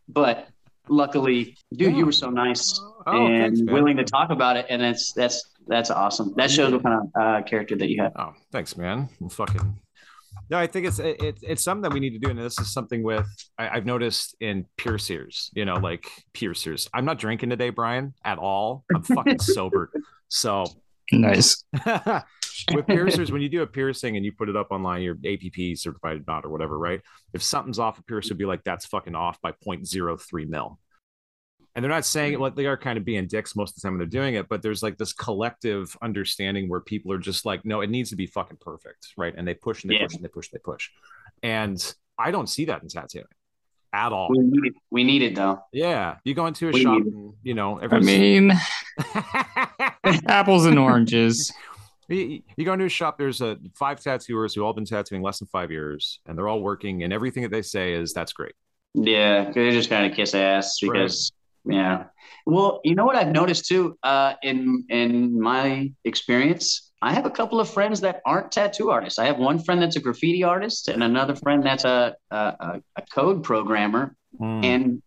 [0.08, 0.48] But
[0.92, 4.82] luckily, dude, you were so nice oh, and thanks, willing to talk about it, and
[4.82, 6.34] that's that's that's awesome.
[6.36, 8.12] That shows what kind of uh, character that you have.
[8.16, 9.08] Oh, thanks, man.
[9.20, 9.78] I'm fucking.
[10.50, 12.72] No, I think it's it, it's something that we need to do, and this is
[12.72, 13.26] something with
[13.58, 15.50] I, have noticed in piercers.
[15.54, 16.88] You know, like piercers.
[16.92, 18.84] I'm not drinking today, Brian, at all.
[18.94, 19.90] I'm fucking sober.
[20.28, 20.66] So
[21.10, 21.64] nice.
[22.74, 25.76] with piercers, when you do a piercing and you put it up online, your APP
[25.76, 27.00] certified not or whatever, right?
[27.32, 30.78] If something's off a piercer, would be like that's fucking off by 0.03 mil.
[31.74, 33.80] And they're not saying it like they are kind of being dicks most of the
[33.80, 37.46] time when they're doing it but there's like this collective understanding where people are just
[37.46, 39.34] like no it needs to be fucking perfect right?
[39.36, 40.02] And they push and they yeah.
[40.02, 40.90] push and they push and they push.
[41.42, 43.24] And i don't see that in tattooing
[43.94, 44.28] at all.
[44.30, 45.60] We need it, we need it though.
[45.72, 46.16] Yeah.
[46.24, 48.52] You go into a we shop and, you know i mean
[50.26, 51.52] apples and oranges
[52.16, 55.38] you, you go into a shop there's a five tattooers who all been tattooing less
[55.38, 58.54] than five years and they're all working and everything that they say is that's great
[58.94, 61.32] yeah they just kind of kiss ass because
[61.64, 62.04] yeah.
[62.46, 67.30] Well, you know what I've noticed too, uh, in in my experience, I have a
[67.30, 69.18] couple of friends that aren't tattoo artists.
[69.18, 73.02] I have one friend that's a graffiti artist, and another friend that's a a, a
[73.14, 74.64] code programmer, mm.
[74.64, 75.02] and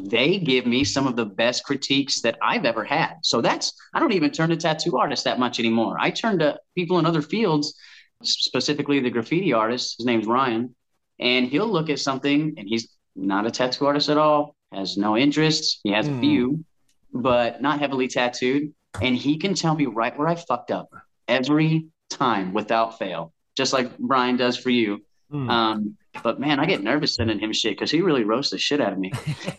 [0.00, 3.14] they give me some of the best critiques that I've ever had.
[3.22, 5.96] So that's I don't even turn to tattoo artists that much anymore.
[6.00, 7.74] I turn to people in other fields,
[8.22, 9.96] specifically the graffiti artist.
[9.98, 10.74] His name's Ryan,
[11.18, 15.16] and he'll look at something, and he's not a tattoo artist at all has no
[15.16, 15.80] interest.
[15.84, 16.16] He has mm.
[16.16, 16.64] a few,
[17.12, 18.72] but not heavily tattooed.
[19.00, 20.90] And he can tell me right where I fucked up
[21.28, 25.02] every time without fail, just like Brian does for you.
[25.32, 25.50] Mm.
[25.50, 28.80] Um, but man, I get nervous sending him shit because he really roasts the shit
[28.80, 29.12] out of me.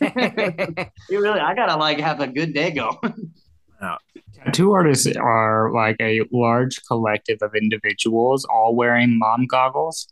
[1.08, 3.32] he really, I gotta like have a good day going.
[4.32, 10.08] Tattoo artists are like a large collective of individuals all wearing mom goggles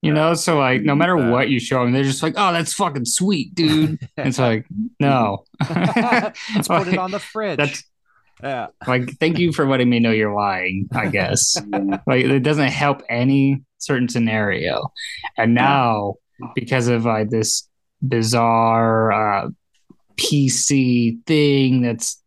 [0.00, 2.72] you know, so like no matter what you show them, they're just like, "Oh, that's
[2.72, 4.64] fucking sweet, dude." it's like,
[5.00, 7.56] no, let's put it on the fridge.
[7.56, 7.82] That's
[8.40, 8.68] yeah.
[8.86, 10.88] Like, thank you for letting me know you're lying.
[10.92, 11.56] I guess
[12.06, 14.92] like it doesn't help any certain scenario,
[15.36, 16.14] and now
[16.54, 17.68] because of like this
[18.06, 19.48] bizarre uh,
[20.16, 22.22] PC thing that's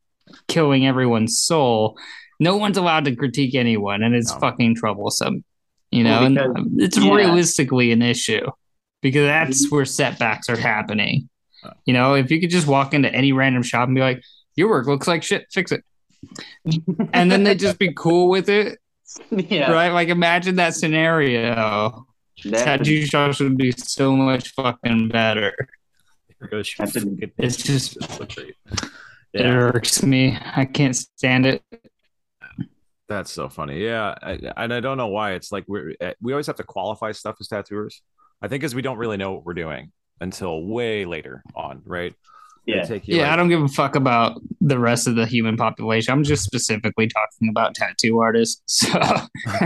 [0.48, 1.98] killing everyone's soul,
[2.40, 4.40] no one's allowed to critique anyone, and it's no.
[4.40, 5.44] fucking troublesome
[5.92, 7.14] you know, well, because, and it's yeah.
[7.14, 8.48] realistically an issue
[9.02, 9.76] because that's mm-hmm.
[9.76, 11.30] where setbacks are happening.
[11.86, 14.24] You know, if you could just walk into any random shop and be like,
[14.56, 15.84] "Your work looks like shit, fix it,"
[17.14, 18.80] and then they'd just be cool with it,
[19.32, 19.72] yeah.
[19.72, 19.90] right?
[19.90, 22.08] Like, imagine that scenario.
[22.46, 25.54] That Tattoo shops would be so much fucking better.
[26.52, 27.98] It's just
[29.34, 30.38] it irks me.
[30.56, 31.64] I can't stand it.
[33.08, 33.84] That's so funny.
[33.84, 36.64] Yeah, I, and I don't know why it's like we eh, we always have to
[36.64, 38.02] qualify stuff as tattooers.
[38.42, 42.16] I think because we don't really know what we're doing until way later on, right?
[42.66, 43.24] Yeah, yeah.
[43.24, 46.14] Like, I don't give a fuck about the rest of the human population.
[46.14, 49.00] I'm just specifically talking about tattoo artists, so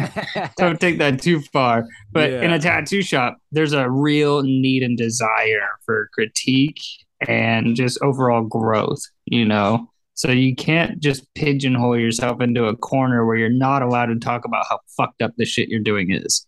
[0.58, 1.86] don't take that too far.
[2.12, 2.42] But yeah.
[2.44, 6.80] in a tattoo shop, there's a real need and desire for critique
[7.28, 9.02] and just overall growth.
[9.26, 14.08] You know, so you can't just pigeonhole yourself into a corner where you're not allowed
[14.08, 16.48] to talk about how fucked up the shit you're doing is.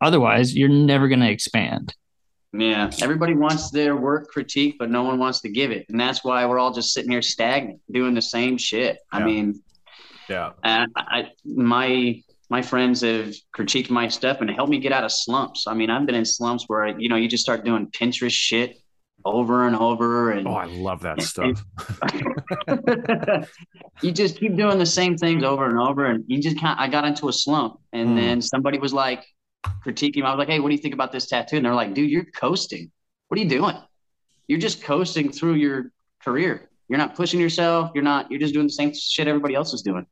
[0.00, 1.94] Otherwise, you're never going to expand.
[2.56, 6.22] Yeah, everybody wants their work critique, but no one wants to give it, and that's
[6.22, 8.98] why we're all just sitting here stagnant, doing the same shit.
[9.12, 9.18] Yeah.
[9.18, 9.60] I mean,
[10.28, 15.02] yeah, I, I, my my friends have critiqued my stuff and helped me get out
[15.02, 15.66] of slumps.
[15.66, 18.78] I mean, I've been in slumps where you know you just start doing Pinterest shit
[19.24, 21.64] over and over and oh i love that stuff
[24.02, 26.86] you just keep doing the same things over and over and you just can't i
[26.86, 28.16] got into a slump and mm.
[28.16, 29.24] then somebody was like
[29.84, 31.94] critiquing i was like hey what do you think about this tattoo and they're like
[31.94, 32.90] dude you're coasting
[33.28, 33.76] what are you doing
[34.46, 35.90] you're just coasting through your
[36.22, 39.72] career you're not pushing yourself you're not you're just doing the same shit everybody else
[39.72, 40.06] is doing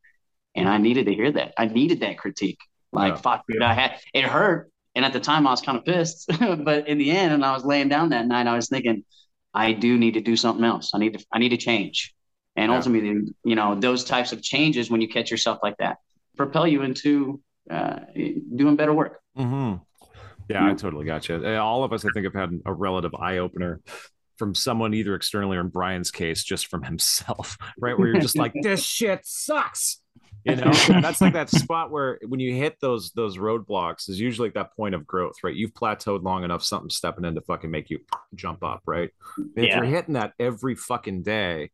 [0.54, 2.58] and i needed to hear that i needed that critique
[2.92, 3.20] like yeah.
[3.20, 6.30] fuck dude i had it hurt and at the time, I was kind of pissed.
[6.64, 9.04] but in the end, and I was laying down that night, I was thinking,
[9.54, 10.92] I do need to do something else.
[10.94, 12.14] I need to, I need to change.
[12.56, 12.76] And yeah.
[12.76, 15.98] ultimately, you know, those types of changes when you catch yourself like that
[16.36, 19.20] propel you into uh, doing better work.
[19.37, 19.83] Mm-hmm.
[20.48, 21.46] Yeah, I totally got you.
[21.57, 23.81] All of us, I think, have had a relative eye opener
[24.37, 27.98] from someone either externally or in Brian's case, just from himself, right?
[27.98, 30.01] Where you're just like, this shit sucks.
[30.44, 34.48] You know, that's like that spot where when you hit those those roadblocks is usually
[34.48, 35.55] like that point of growth, right?
[35.55, 38.01] You've plateaued long enough, something stepping in to fucking make you
[38.35, 39.11] jump up, right?
[39.55, 39.62] Yeah.
[39.62, 41.70] If you're hitting that every fucking day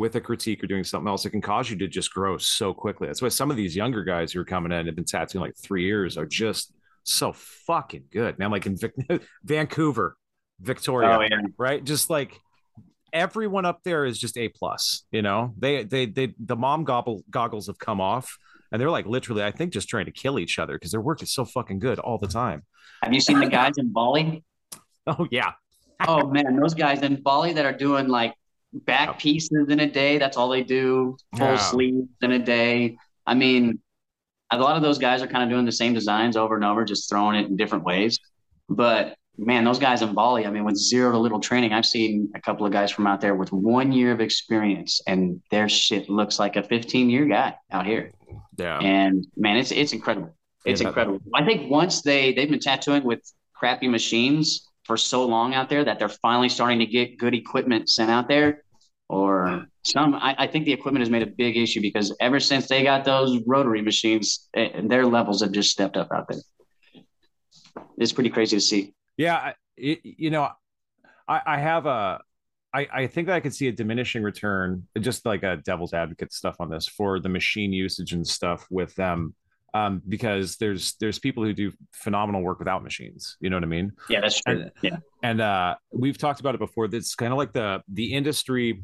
[0.00, 2.72] with a critique or doing something else, it can cause you to just grow so
[2.72, 3.06] quickly.
[3.06, 5.42] That's why some of these younger guys who are coming in and have been tattooing
[5.42, 6.72] like three years are just
[7.04, 8.50] so fucking good, man.
[8.50, 8.94] Like in Vic-
[9.44, 10.16] Vancouver,
[10.58, 11.42] Victoria, oh, yeah.
[11.58, 11.84] right?
[11.84, 12.40] Just like
[13.12, 15.04] everyone up there is just a plus.
[15.12, 18.38] You know, they they they the mom gobble goggles have come off,
[18.72, 21.22] and they're like literally, I think, just trying to kill each other because their work
[21.22, 22.62] is so fucking good all the time.
[23.02, 24.42] Have you seen the guys in Bali?
[25.06, 25.52] Oh yeah.
[26.06, 28.34] oh man, those guys in Bali that are doing like
[28.72, 30.18] back pieces in a day.
[30.18, 31.16] That's all they do.
[31.36, 31.56] Full yeah.
[31.56, 32.96] sleeves in a day.
[33.26, 33.80] I mean,
[34.50, 36.84] a lot of those guys are kind of doing the same designs over and over,
[36.84, 38.18] just throwing it in different ways.
[38.68, 42.30] But man, those guys in Bali, I mean, with zero to little training, I've seen
[42.34, 46.08] a couple of guys from out there with one year of experience, and their shit
[46.08, 48.12] looks like a 15 year guy out here.
[48.56, 48.78] Yeah.
[48.78, 50.34] And man, it's it's incredible.
[50.64, 51.20] It's yeah, incredible.
[51.34, 53.20] I think once they they've been tattooing with
[53.54, 57.88] crappy machines for so long out there that they're finally starting to get good equipment
[57.88, 58.64] sent out there
[59.08, 62.66] or some I, I, think the equipment has made a big issue because ever since
[62.66, 67.04] they got those rotary machines eh, their levels have just stepped up out there.
[67.98, 68.92] It's pretty crazy to see.
[69.16, 70.50] Yeah it, you know
[71.28, 72.20] I, I have a
[72.74, 76.32] I, I think that I could see a diminishing return, just like a devil's advocate
[76.32, 79.36] stuff on this for the machine usage and stuff with them
[79.74, 83.36] um, because there's there's people who do phenomenal work without machines.
[83.40, 83.92] You know what I mean?
[84.08, 84.60] Yeah, that's true.
[84.60, 86.88] And, yeah, and uh, we've talked about it before.
[86.88, 88.82] That's kind of like the the industry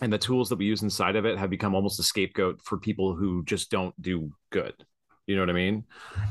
[0.00, 2.78] and the tools that we use inside of it have become almost a scapegoat for
[2.78, 4.74] people who just don't do good.
[5.26, 5.84] You know what I mean?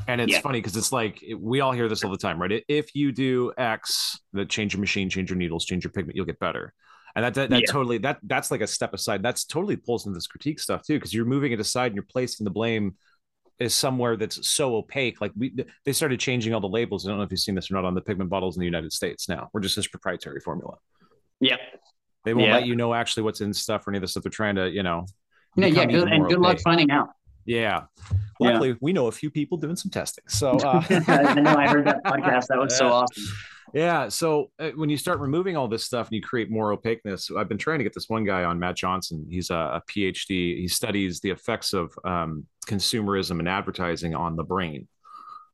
[0.06, 0.40] And it's yeah.
[0.40, 2.62] funny because it's like we all hear this all the time, right?
[2.68, 6.26] If you do X, that change your machine, change your needles, change your pigment, you'll
[6.26, 6.72] get better.
[7.16, 7.72] And that that, that yeah.
[7.72, 9.22] totally that that's like a step aside.
[9.22, 12.04] That's totally pulls into this critique stuff too, because you're moving it aside and you're
[12.04, 12.94] placing the blame
[13.58, 15.20] is somewhere that's so opaque.
[15.20, 17.06] Like we they started changing all the labels.
[17.06, 18.66] I don't know if you've seen this or not on the pigment bottles in the
[18.66, 19.48] United States now.
[19.52, 20.76] We're just this proprietary formula.
[21.40, 21.56] Yeah.
[22.24, 22.54] They won't yeah.
[22.54, 24.70] let you know actually what's in stuff or any of the stuff they're trying to,
[24.70, 25.06] you know.
[25.56, 27.10] Yeah, yeah, good, and good luck finding out.
[27.44, 27.82] Yeah.
[28.40, 28.74] Luckily, yeah.
[28.80, 30.24] we know a few people doing some testing.
[30.26, 32.46] So uh, I know I heard that podcast.
[32.48, 33.24] That was so awesome.
[33.74, 34.08] Yeah.
[34.08, 37.48] So uh, when you start removing all this stuff and you create more opaqueness, I've
[37.48, 39.26] been trying to get this one guy on, Matt Johnson.
[39.28, 40.58] He's a, a PhD.
[40.58, 44.86] He studies the effects of um, consumerism and advertising on the brain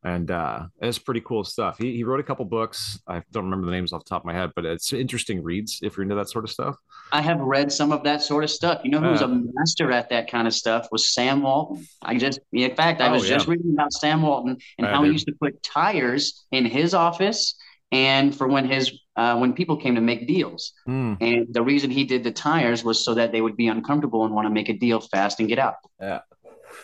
[0.02, 1.76] and uh, it's pretty cool stuff.
[1.78, 2.98] He, he wrote a couple books.
[3.06, 5.80] I don't remember the names off the top of my head, but it's interesting reads
[5.82, 6.76] if you're into that sort of stuff.
[7.12, 8.80] I have read some of that sort of stuff.
[8.82, 11.86] You know, who uh, was a master at that kind of stuff was Sam Walton.
[12.02, 13.36] I just, in fact, I oh, was yeah.
[13.36, 17.56] just reading about Sam Walton and how he used to put tires in his office
[17.92, 20.72] and for when his uh, when people came to make deals.
[20.88, 21.16] Mm.
[21.20, 24.34] And the reason he did the tires was so that they would be uncomfortable and
[24.34, 25.74] want to make a deal fast and get out.
[26.00, 26.20] Yeah.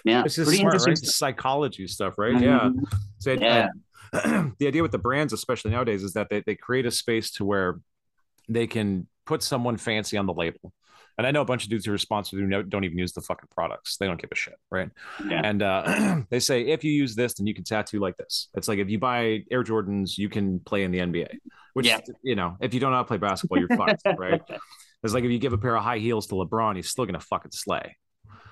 [0.05, 0.99] Yeah, it's just smart, right?
[0.99, 1.14] Stuff.
[1.14, 2.35] Psychology stuff, right?
[2.35, 2.45] Mm-hmm.
[2.45, 2.71] Yeah.
[3.19, 3.69] So yeah.
[4.59, 7.45] the idea with the brands, especially nowadays, is that they, they create a space to
[7.45, 7.81] where
[8.49, 10.73] they can put someone fancy on the label.
[11.18, 13.22] And I know a bunch of dudes who are sponsored who don't even use the
[13.22, 13.96] fucking products.
[13.96, 14.90] They don't give a shit, right?
[15.26, 15.40] Yeah.
[15.42, 18.48] And uh, they say if you use this, then you can tattoo like this.
[18.55, 21.38] It's like if you buy Air Jordans, you can play in the NBA.
[21.72, 22.00] Which yeah.
[22.22, 24.40] you know, if you don't know how to play basketball, you're fucked, right?
[25.02, 27.20] It's like if you give a pair of high heels to LeBron, he's still gonna
[27.20, 27.96] fucking slay.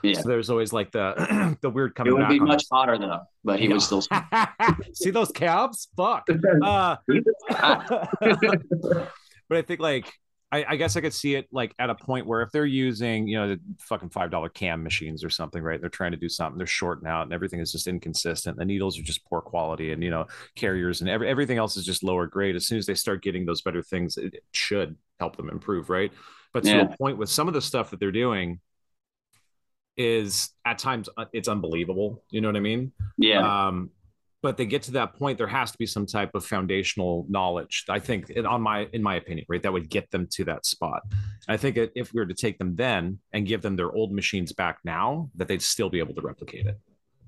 [0.04, 0.20] Yeah.
[0.20, 2.12] So there's always like the the weird coming.
[2.12, 3.72] It would be much hotter though, but he yeah.
[3.72, 4.02] would still
[4.92, 5.88] see those calves.
[5.96, 6.28] Fuck.
[6.62, 6.96] Uh,
[9.48, 10.12] but I think like
[10.54, 13.26] I, I, guess I could see it like at a point where if they're using
[13.26, 15.80] you know the fucking five dollar cam machines or something, right?
[15.80, 16.58] They're trying to do something.
[16.58, 18.56] They're shorting out and everything is just inconsistent.
[18.56, 21.84] The needles are just poor quality, and you know carriers and every, everything else is
[21.84, 22.54] just lower grade.
[22.54, 25.90] As soon as they start getting those better things, it, it should help them improve,
[25.90, 26.12] right?
[26.52, 26.84] But yeah.
[26.84, 28.60] to a point with some of the stuff that they're doing
[29.96, 32.22] is at times uh, it's unbelievable.
[32.30, 32.92] You know what I mean?
[33.18, 33.66] Yeah.
[33.66, 33.90] Um,
[34.44, 37.86] but they get to that point, there has to be some type of foundational knowledge.
[37.88, 41.00] I think, on my in my opinion, right, that would get them to that spot.
[41.48, 44.52] I think if we were to take them then and give them their old machines
[44.52, 46.78] back now, that they'd still be able to replicate it.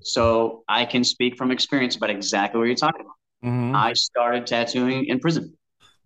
[0.01, 3.15] So I can speak from experience about exactly what you're talking about.
[3.43, 3.75] Mm-hmm.
[3.75, 5.57] I started tattooing in prison.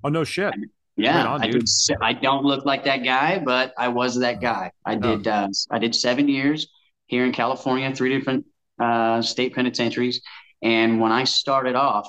[0.05, 0.53] Oh no shit!
[0.95, 1.67] Yeah, on, I, did,
[2.01, 4.71] I don't look like that guy, but I was that guy.
[4.85, 6.69] I did uh, I did seven years
[7.07, 8.45] here in California, three different
[8.79, 10.21] uh, state penitentiaries,
[10.61, 12.07] and when I started off,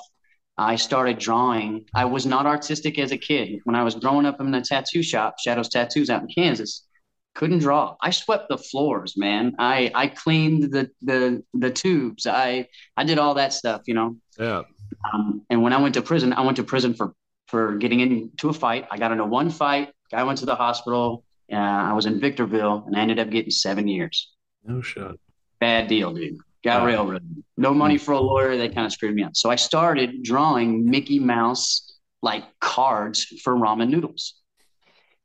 [0.57, 1.85] I started drawing.
[1.95, 3.59] I was not artistic as a kid.
[3.63, 6.85] When I was growing up in the tattoo shop, Shadows Tattoos out in Kansas,
[7.33, 7.95] couldn't draw.
[8.01, 9.55] I swept the floors, man.
[9.57, 12.27] I I cleaned the the the tubes.
[12.27, 14.17] I I did all that stuff, you know.
[14.37, 14.63] Yeah.
[15.11, 17.13] Um, and when I went to prison, I went to prison for
[17.47, 18.87] for getting into a fight.
[18.91, 19.91] I got into one fight.
[20.13, 21.23] I went to the hospital.
[21.51, 24.31] Uh, I was in Victorville, and I ended up getting seven years.
[24.63, 25.19] No shit.
[25.59, 26.37] Bad deal, dude.
[26.63, 27.43] Got railroaded.
[27.57, 28.57] No money for a lawyer.
[28.57, 29.35] They kind of screwed me out.
[29.35, 34.35] So I started drawing Mickey Mouse like cards for ramen noodles.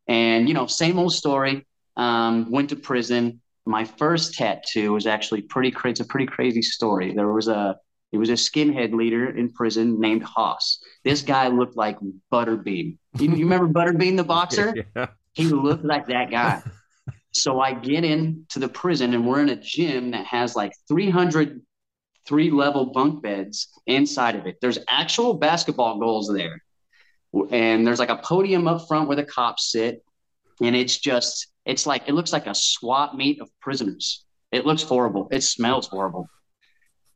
[0.08, 1.66] And you know, same old story.
[1.96, 3.40] Um, went to prison.
[3.66, 5.92] My first tattoo was actually pretty crazy.
[5.92, 7.14] It's a pretty crazy story.
[7.14, 7.76] There was a
[8.10, 10.82] it was a skinhead leader in prison named Hoss.
[11.04, 11.98] This guy looked like
[12.32, 12.96] Butterbean.
[13.18, 14.74] You, you remember Butterbean, the boxer?
[14.96, 15.08] yeah.
[15.34, 16.62] He looked like that guy.
[17.42, 21.60] So I get into the prison and we're in a gym that has like 300
[22.26, 24.58] three level bunk beds inside of it.
[24.60, 26.62] There's actual basketball goals there.
[27.50, 30.04] And there's like a podium up front where the cops sit.
[30.60, 34.24] And it's just, it's like, it looks like a swap meet of prisoners.
[34.52, 35.28] It looks horrible.
[35.30, 36.28] It smells horrible.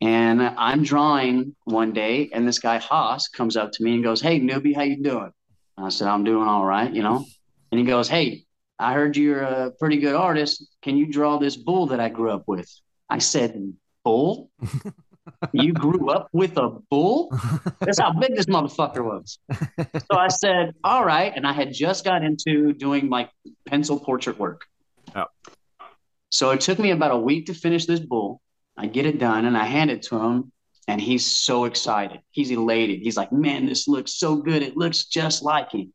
[0.01, 4.21] And I'm drawing one day, and this guy Hoss comes up to me and goes,
[4.21, 5.31] "Hey, newbie, how you doing?"
[5.79, 7.25] I said, "I'm doing all right," you know.
[7.71, 8.45] And he goes, "Hey,
[8.83, 10.67] I heard you're a pretty good artist.
[10.83, 12.69] Can you draw this bull that I grew up with?"
[13.09, 14.51] I said, "Bull?
[15.53, 17.31] you grew up with a bull?
[17.81, 19.39] That's how big this motherfucker was."
[20.11, 23.31] So I said, "All right," and I had just got into doing like
[23.67, 24.67] pencil portrait work.
[25.15, 25.27] Oh.
[26.31, 28.41] So it took me about a week to finish this bull.
[28.77, 30.51] I get it done and I hand it to him,
[30.89, 32.21] and he's so excited.
[32.31, 33.01] He's elated.
[33.01, 34.63] He's like, "Man, this looks so good.
[34.63, 35.93] It looks just like him."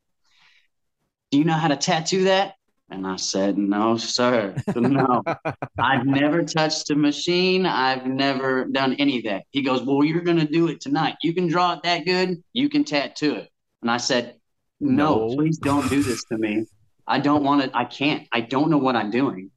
[1.30, 2.54] Do you know how to tattoo that?
[2.90, 4.54] And I said, No, sir.
[4.74, 5.22] No,
[5.78, 7.66] I've never touched a machine.
[7.66, 9.44] I've never done any of that.
[9.50, 11.16] He goes, Well, you're going to do it tonight.
[11.22, 12.42] You can draw it that good.
[12.52, 13.50] You can tattoo it.
[13.82, 14.38] And I said,
[14.80, 16.66] no, no, please don't do this to me.
[17.06, 17.76] I don't want to.
[17.76, 18.28] I can't.
[18.32, 19.50] I don't know what I'm doing.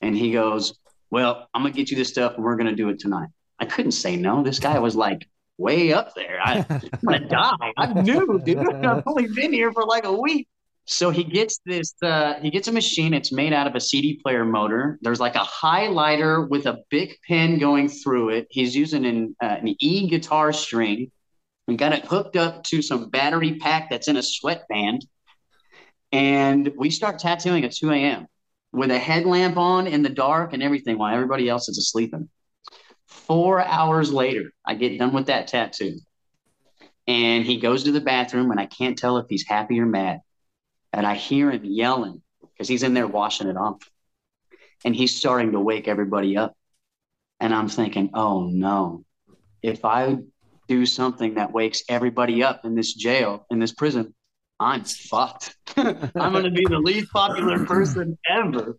[0.00, 0.78] And he goes,
[1.10, 3.28] well, I'm gonna get you this stuff and we're gonna do it tonight.
[3.58, 4.42] I couldn't say no.
[4.42, 6.38] This guy was like way up there.
[6.42, 7.72] I, am gonna die.
[7.76, 8.58] I'm new, dude.
[8.84, 10.46] I've only been here for like a week.
[10.86, 11.94] So he gets this.
[12.00, 13.12] Uh, he gets a machine.
[13.12, 14.98] It's made out of a CD player motor.
[15.02, 18.46] There's like a highlighter with a big pin going through it.
[18.50, 21.10] He's using an, uh, an E guitar string.
[21.66, 25.04] We got it hooked up to some battery pack that's in a sweatband,
[26.12, 28.28] and we start tattooing at 2 a.m
[28.76, 32.14] with a headlamp on in the dark and everything while everybody else is asleep.
[33.06, 35.98] Four hours later, I get done with that tattoo.
[37.06, 40.20] And he goes to the bathroom, and I can't tell if he's happy or mad.
[40.96, 43.82] And I hear him yelling because he's in there washing it off.
[44.82, 46.56] And he's starting to wake everybody up.
[47.38, 49.04] And I'm thinking, oh no,
[49.62, 50.16] if I
[50.68, 54.14] do something that wakes everybody up in this jail, in this prison,
[54.58, 55.54] I'm fucked.
[55.76, 58.78] I'm going to be the least popular person ever.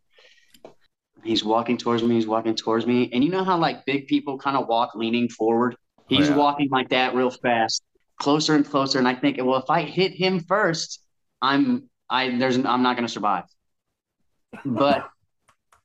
[1.23, 2.15] He's walking towards me.
[2.15, 3.11] He's walking towards me.
[3.13, 5.75] And you know how like big people kind of walk leaning forward?
[6.07, 6.37] He's oh, yeah.
[6.37, 7.83] walking like that real fast,
[8.19, 8.97] closer and closer.
[8.97, 11.03] And I think, well, if I hit him first,
[11.43, 13.45] I'm I there's I'm not going to survive.
[14.65, 15.09] But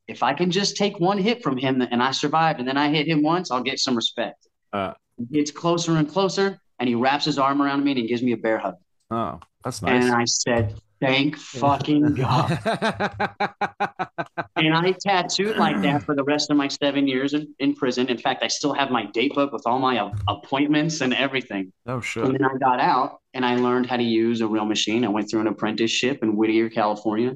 [0.08, 2.90] if I can just take one hit from him and I survive, and then I
[2.90, 4.46] hit him once, I'll get some respect.
[4.72, 4.94] Uh,
[5.30, 8.32] he closer and closer, and he wraps his arm around me and he gives me
[8.32, 8.74] a bear hug.
[9.11, 10.04] Oh, that's nice.
[10.04, 12.58] And I said, thank fucking God.
[14.66, 18.09] and I tattooed like that for the rest of my seven years in, in prison.
[18.09, 21.72] In fact, I still have my date book with all my appointments and everything.
[21.87, 22.25] Oh, sure.
[22.25, 25.05] And then I got out and I learned how to use a real machine.
[25.05, 27.35] I went through an apprenticeship in Whittier, California.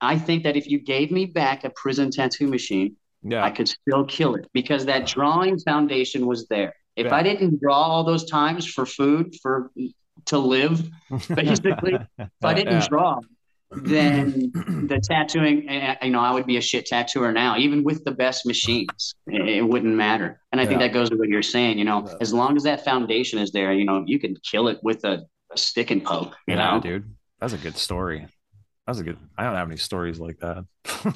[0.00, 3.44] I think that if you gave me back a prison tattoo machine, yeah.
[3.44, 6.74] I could still kill it because that drawing foundation was there.
[6.96, 7.14] If yeah.
[7.14, 9.70] I didn't draw all those times for food, for
[10.26, 10.88] to live,
[11.28, 11.94] basically.
[12.18, 12.88] if I didn't yeah.
[12.88, 13.20] draw,
[13.74, 14.50] then
[14.88, 18.04] the tattooing, eh, eh, you know, I would be a shit tattooer now, even with
[18.04, 19.14] the best machines.
[19.26, 20.40] It, wouldn't matter.
[20.50, 20.68] And I yeah.
[20.68, 22.14] think that goes to what you're saying, you know, yeah.
[22.20, 25.24] as long as that foundation is there, you know, you can kill it with a,
[25.52, 27.14] a stick and poke, you yeah, know, dude.
[27.40, 28.26] That's a good story.
[28.86, 29.16] That's a good.
[29.38, 30.64] I don't have any stories like that.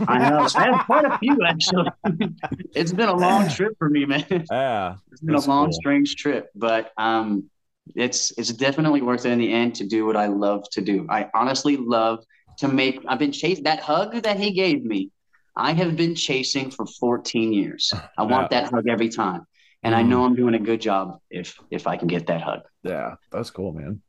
[0.07, 0.49] I know.
[0.55, 1.91] I have quite a few actually.
[2.75, 4.25] it's been a long trip for me, man.
[4.51, 5.73] Yeah, it's been a long, cool.
[5.73, 7.51] strange trip, but um,
[7.97, 11.07] it's it's definitely worth it in the end to do what I love to do.
[11.11, 12.25] I honestly love
[12.59, 13.05] to make.
[13.07, 15.11] I've been chasing that hug that he gave me.
[15.57, 17.93] I have been chasing for 14 years.
[18.19, 18.61] I want yeah.
[18.61, 19.47] that hug every time,
[19.83, 19.99] and mm.
[19.99, 22.61] I know I'm doing a good job if if I can get that hug.
[22.83, 24.03] Yeah, that's cool, man.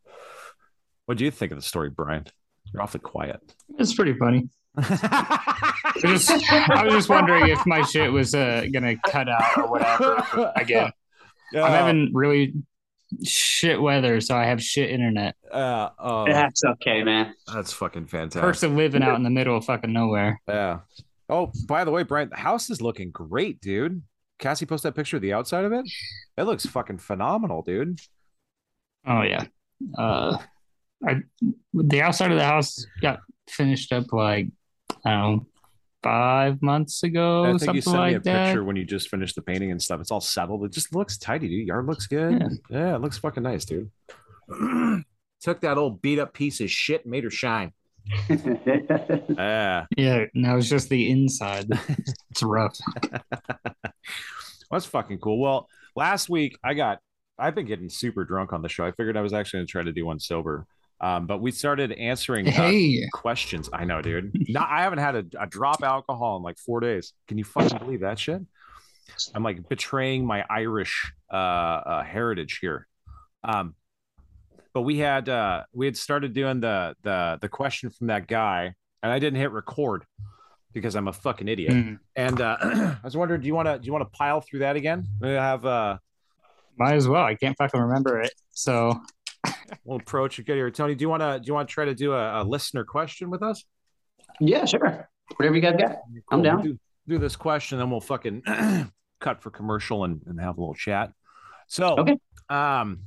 [1.06, 2.26] What do you think of the story, Brian?
[2.74, 3.39] You're awfully quiet.
[3.80, 4.50] It's pretty funny.
[4.78, 9.72] I, just, I was just wondering if my shit was uh, gonna cut out or
[9.72, 10.52] whatever.
[10.56, 10.91] Again,
[11.56, 12.54] I'm having really
[13.24, 15.36] shit weather, so I have shit internet.
[15.51, 17.34] Uh, oh, that's okay, man.
[17.53, 18.41] That's fucking fantastic.
[18.41, 20.41] Perks of living out in the middle of fucking nowhere.
[20.47, 20.80] Yeah.
[21.30, 24.01] Oh, by the way, Brian, the house is looking great, dude.
[24.39, 25.86] Cassie posted that picture of the outside of it.
[26.38, 27.99] It looks fucking phenomenal, dude.
[29.05, 29.45] Oh yeah.
[29.97, 30.38] Uh,
[31.05, 31.22] I
[31.74, 34.47] the outside of the house got finished up like
[35.05, 35.47] I don't know
[36.04, 37.43] five months ago.
[37.43, 38.45] I think something you sent like me a that.
[38.48, 40.00] picture when you just finished the painting and stuff.
[40.00, 40.64] It's all settled.
[40.66, 41.68] It just looks tidy, dude.
[41.68, 42.39] Yard looks good.
[42.39, 42.50] Yeah.
[42.70, 43.91] Yeah, it looks fucking nice, dude.
[45.41, 47.74] Took that old beat up piece of shit, and made her shine.
[49.38, 49.86] Yeah.
[49.95, 51.68] Yeah, no, it's just the inside.
[52.32, 52.78] it's rough.
[54.72, 55.39] That's fucking cool.
[55.39, 57.00] Well, last week I got
[57.38, 58.86] I've been getting super drunk on the show.
[58.86, 60.66] I figured I was actually gonna try to do one sober.
[61.00, 63.70] Um, but we started answering uh, Hey, questions.
[63.72, 64.32] I know, dude.
[64.50, 67.14] Not, I haven't had a, a drop alcohol in like four days.
[67.28, 68.41] Can you fucking believe that shit?
[69.34, 72.88] I'm like betraying my Irish uh, uh, heritage here.
[73.43, 73.76] Um,
[74.74, 78.74] but we had uh, we had started doing the the the question from that guy,
[79.02, 80.04] and I didn't hit record
[80.74, 81.74] because I'm a fucking idiot.
[81.74, 84.41] Mm, And uh, I was wondering, do you want to do you want to pile
[84.41, 85.08] through that again?
[85.22, 85.98] We have uh,
[86.78, 87.24] might as well.
[87.24, 88.32] I can't fucking remember it.
[88.52, 89.00] So
[89.83, 90.45] we'll approach it.
[90.45, 90.95] Get here, Tony.
[90.95, 93.29] Do you want to do you want to try to do a, a listener question
[93.29, 93.63] with us?
[94.39, 95.09] yeah, sure.
[95.35, 95.97] Whatever you guys got.
[96.31, 96.57] I'm down.
[96.57, 98.43] We'll do, do this question, then we'll fucking
[99.19, 101.11] cut for commercial and, and have a little chat.
[101.67, 102.17] So, Okay.
[102.49, 102.99] um,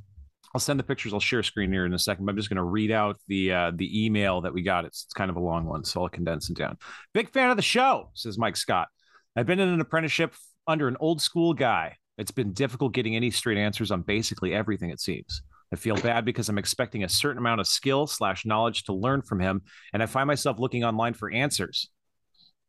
[0.52, 1.14] I'll send the pictures.
[1.14, 2.26] I'll share screen here in a second.
[2.26, 4.84] But I'm just going to read out the uh, the email that we got.
[4.84, 6.76] It's, it's kind of a long one, so I'll condense it down.
[7.14, 8.88] Big fan of the show, says Mike Scott.
[9.36, 10.34] I've been in an apprenticeship
[10.66, 11.96] under an old school guy.
[12.18, 14.90] It's been difficult getting any straight answers on basically everything.
[14.90, 15.42] It seems.
[15.72, 19.22] I feel bad because I'm expecting a certain amount of skill slash knowledge to learn
[19.22, 19.62] from him,
[19.92, 21.88] and I find myself looking online for answers.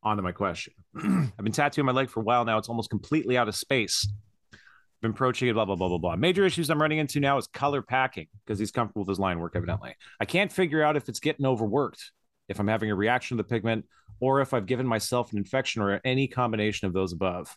[0.03, 0.73] On to my question.
[0.97, 2.57] I've been tattooing my leg for a while now.
[2.57, 4.07] It's almost completely out of space.
[4.51, 4.59] I've
[5.01, 6.15] Been approaching it, blah, blah, blah, blah, blah.
[6.15, 9.39] Major issues I'm running into now is color packing because he's comfortable with his line
[9.39, 9.95] work, evidently.
[10.19, 12.11] I can't figure out if it's getting overworked,
[12.49, 13.85] if I'm having a reaction to the pigment,
[14.19, 17.55] or if I've given myself an infection or any combination of those above.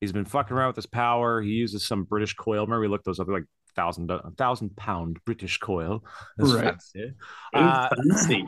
[0.00, 1.42] He's been fucking around with his power.
[1.42, 2.64] He uses some British coil.
[2.64, 3.26] Remember, we looked those up.
[3.26, 3.44] They're like
[3.80, 6.04] thousand thousand pound British coil.
[6.36, 6.64] That's Right.
[6.64, 7.12] fancy.
[7.54, 8.44] Uh, Fancy.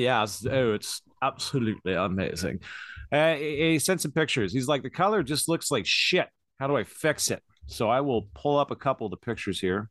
[0.00, 0.44] yes.
[0.50, 2.60] Oh, it's absolutely amazing.
[3.12, 4.52] Uh, he he sent some pictures.
[4.52, 6.28] He's like, the color just looks like shit.
[6.58, 7.42] How do I fix it?
[7.66, 9.88] So I will pull up a couple of the pictures here.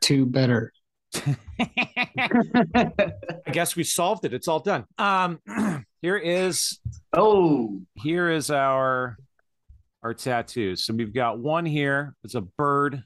[0.00, 0.72] Two better.
[1.60, 4.34] I guess we solved it.
[4.34, 4.84] It's all done.
[4.98, 5.40] Um,
[6.02, 6.80] here is
[7.12, 9.16] oh, here is our
[10.02, 10.84] our tattoos.
[10.84, 12.14] So we've got one here.
[12.24, 13.02] It's a bird.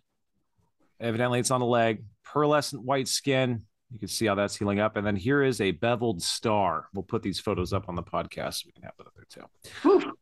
[1.00, 2.04] Evidently, it's on the leg.
[2.26, 3.62] Pearlescent white skin.
[3.90, 4.96] You can see how that's healing up.
[4.96, 6.88] And then here is a beveled star.
[6.92, 8.54] We'll put these photos up on the podcast.
[8.54, 9.70] So we can have it up there too.
[9.82, 10.12] whew.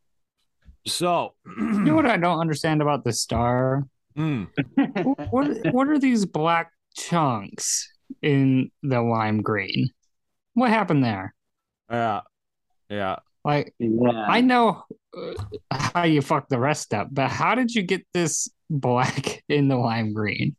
[0.86, 3.86] So, You know what I don't understand about the star?
[4.16, 4.48] mm,
[5.30, 7.90] what what are these black chunks
[8.22, 9.90] in the lime green?
[10.54, 11.34] What happened there?
[11.90, 12.20] yeah,
[12.88, 13.16] yeah.
[13.44, 14.26] Like yeah.
[14.28, 14.84] I know
[15.16, 15.34] uh,
[15.70, 19.76] how you fucked the rest up, but how did you get this black in the
[19.76, 20.56] lime green?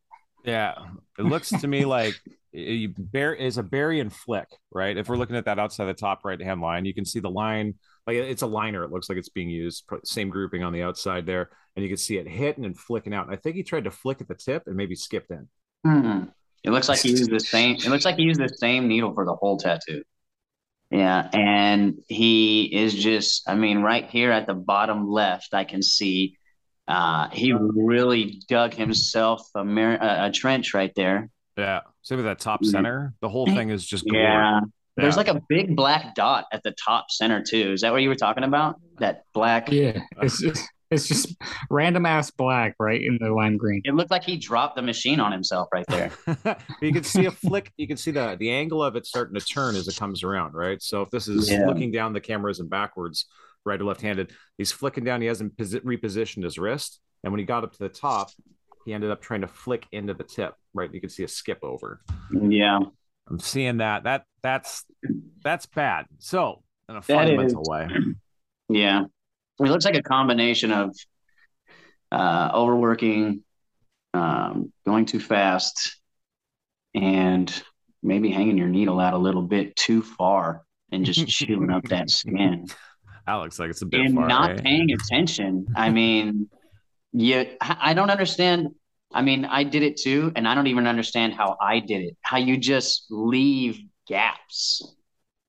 [0.48, 0.76] Yeah,
[1.20, 2.16] it looks to me like
[2.54, 4.98] you bear is a berry and flick, right?
[4.98, 7.30] If we're looking at that outside the top right hand line, you can see the
[7.30, 7.76] line
[8.08, 8.84] like it's a liner.
[8.84, 11.98] It looks like it's being used, same grouping on the outside there, and you can
[11.98, 13.26] see it hitting and flicking out.
[13.26, 15.50] And I think he tried to flick at the tip and maybe skipped in.
[15.86, 16.24] Hmm.
[16.64, 17.76] It looks like he used the same.
[17.76, 20.04] It looks like he used the same needle for the whole tattoo.
[20.90, 23.48] Yeah, and he is just.
[23.48, 26.38] I mean, right here at the bottom left, I can see.
[26.88, 31.30] Uh, he really dug himself a, mir- a, a trench right there.
[31.58, 32.68] Yeah, same with that top Mhm.
[32.72, 33.14] center.
[33.22, 34.22] The whole thing is just gore.
[34.22, 34.60] Yeah.
[34.96, 37.74] There's like a big black dot at the top center too.
[37.74, 38.76] Is that what you were talking about?
[39.00, 39.72] That black.
[39.72, 41.36] Yeah, it's just it's just
[41.70, 43.82] random ass black right in the lime green.
[43.84, 46.12] It looked like he dropped the machine on himself right there.
[46.82, 47.72] you can see a flick.
[47.78, 50.54] You can see the the angle of it starting to turn as it comes around,
[50.54, 50.82] right?
[50.82, 51.68] So if this is Yeah.
[51.68, 53.26] looking down the camera isn't backwards,
[53.68, 55.22] right or left handed, he's flicking down.
[55.22, 58.30] He hasn't posi- repositioned his wrist, and when he got up to the top,
[58.86, 60.54] he ended up trying to flick into the tip.
[60.74, 62.02] Right, you can see a skip over.
[62.32, 62.80] yeah.
[63.30, 64.04] I'm seeing that.
[64.06, 64.86] That that's
[65.44, 66.06] that's bad.
[66.20, 67.90] So in a That fundamental way,
[68.70, 69.04] Yeah.
[69.60, 70.96] It looks like a combination of
[72.12, 73.44] uh, overworking,
[74.14, 75.98] um, going too fast,
[76.96, 77.52] and
[78.04, 82.10] maybe hanging your needle out a little bit too far and just chewing up that
[82.10, 82.66] skin
[83.36, 84.28] looks like it's a bit and far.
[84.28, 84.64] not right?
[84.64, 85.68] paying attention.
[85.76, 86.50] I mean,
[87.14, 88.70] you, I don't understand.
[89.14, 92.18] I mean, I did it too, and I don't even understand how I did it.
[92.22, 94.96] How you just leave gaps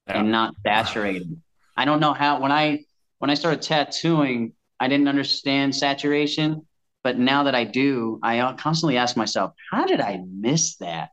[0.07, 0.21] Yeah.
[0.21, 1.41] and not saturated.
[1.77, 2.85] I don't know how when I
[3.19, 6.67] when I started tattooing, I didn't understand saturation,
[7.03, 11.11] but now that I do, I constantly ask myself, how did I miss that?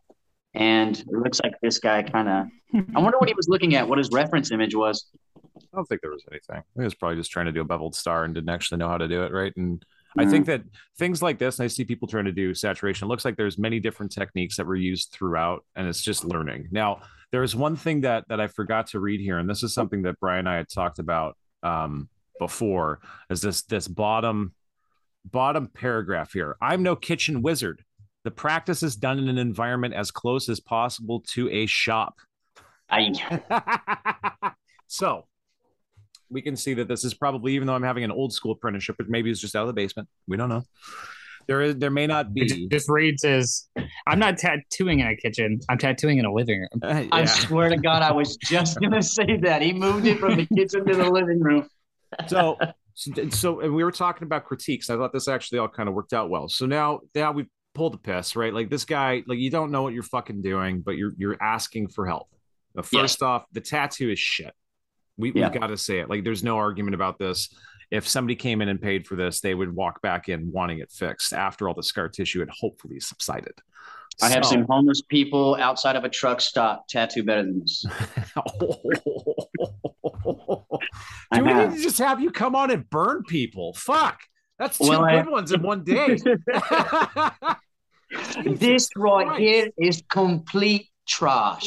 [0.53, 2.45] And it looks like this guy kind of.
[2.95, 5.05] I wonder what he was looking at, what his reference image was.
[5.75, 6.55] I don't think there was anything.
[6.55, 8.77] I think he was probably just trying to do a beveled star and didn't actually
[8.77, 9.51] know how to do it right.
[9.57, 9.85] And
[10.17, 10.63] I think that
[10.97, 13.05] things like this, I see people trying to do saturation.
[13.05, 16.69] It looks like there's many different techniques that were used throughout, and it's just learning.
[16.71, 17.01] Now,
[17.33, 20.03] there is one thing that that I forgot to read here, and this is something
[20.03, 22.07] that Brian and I had talked about um,
[22.39, 23.01] before.
[23.29, 24.53] Is this this bottom
[25.25, 26.55] bottom paragraph here?
[26.61, 27.83] I'm no kitchen wizard.
[28.23, 32.15] The practice is done in an environment as close as possible to a shop.
[32.89, 34.53] I,
[34.87, 35.25] so
[36.35, 38.97] we can see that this is probably, even though I'm having an old school apprenticeship,
[38.97, 40.09] but maybe it's just out of the basement.
[40.27, 40.63] We don't know.
[41.47, 42.41] There is, there may not be.
[42.41, 43.69] It just reads as
[44.05, 45.61] I'm not tattooing in a kitchen.
[45.69, 46.81] I'm tattooing in a living room.
[46.83, 47.07] Uh, yeah.
[47.13, 49.61] I swear to God, I was just gonna say that.
[49.61, 51.69] He moved it from the kitchen to the living room.
[52.27, 52.57] so,
[53.29, 54.89] so, and we were talking about critiques.
[54.89, 56.49] I thought this actually all kind of worked out well.
[56.49, 58.53] So now, now we pulled the piss, right?
[58.53, 61.87] Like this guy, like you don't know what you're fucking doing, but you're you're asking
[61.89, 62.27] for help.
[62.83, 63.27] first yeah.
[63.27, 64.53] off, the tattoo is shit.
[65.17, 65.49] We, yeah.
[65.49, 66.09] We've got to say it.
[66.09, 67.49] Like, there's no argument about this.
[67.91, 70.91] If somebody came in and paid for this, they would walk back in wanting it
[70.91, 73.53] fixed after all the scar tissue had hopefully subsided.
[74.21, 77.85] I have seen homeless people outside of a truck stop tattoo better than this.
[81.33, 83.73] Do we need to just have you come on and burn people?
[83.73, 84.21] Fuck.
[84.57, 85.29] That's two well, good I...
[85.29, 86.17] ones in one day.
[88.45, 89.41] this right Christ.
[89.41, 91.63] here is complete trash.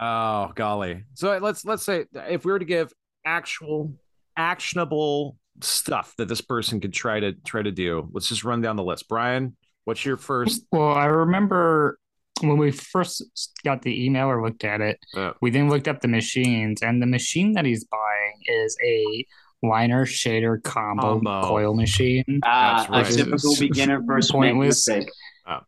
[0.00, 1.04] Oh golly.
[1.14, 2.92] So let's let's say if we were to give
[3.24, 3.92] actual
[4.36, 8.76] actionable stuff that this person could try to try to do, let's just run down
[8.76, 9.08] the list.
[9.08, 10.62] Brian, what's your first?
[10.70, 11.98] Well, I remember
[12.40, 13.24] when we first
[13.64, 17.02] got the email or looked at it, uh, we then looked up the machines, and
[17.02, 19.26] the machine that he's buying is a
[19.62, 21.42] liner shader combo, combo.
[21.42, 22.40] coil machine.
[22.44, 23.10] Ah, uh, right.
[23.10, 24.86] a typical beginner first pointless.
[24.86, 25.10] Mistake.
[25.46, 25.60] Oh.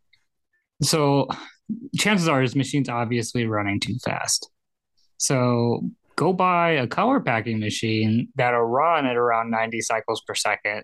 [0.81, 1.27] So
[1.97, 4.49] chances are his machine's obviously running too fast.
[5.17, 5.81] So
[6.15, 10.83] go buy a color packing machine that'll run at around 90 cycles per second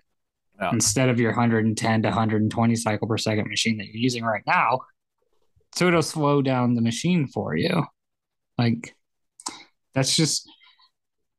[0.60, 0.70] yeah.
[0.72, 4.80] instead of your 110 to 120 cycle per second machine that you're using right now.
[5.74, 7.84] So it'll slow down the machine for you.
[8.56, 8.94] Like
[9.94, 10.50] that's just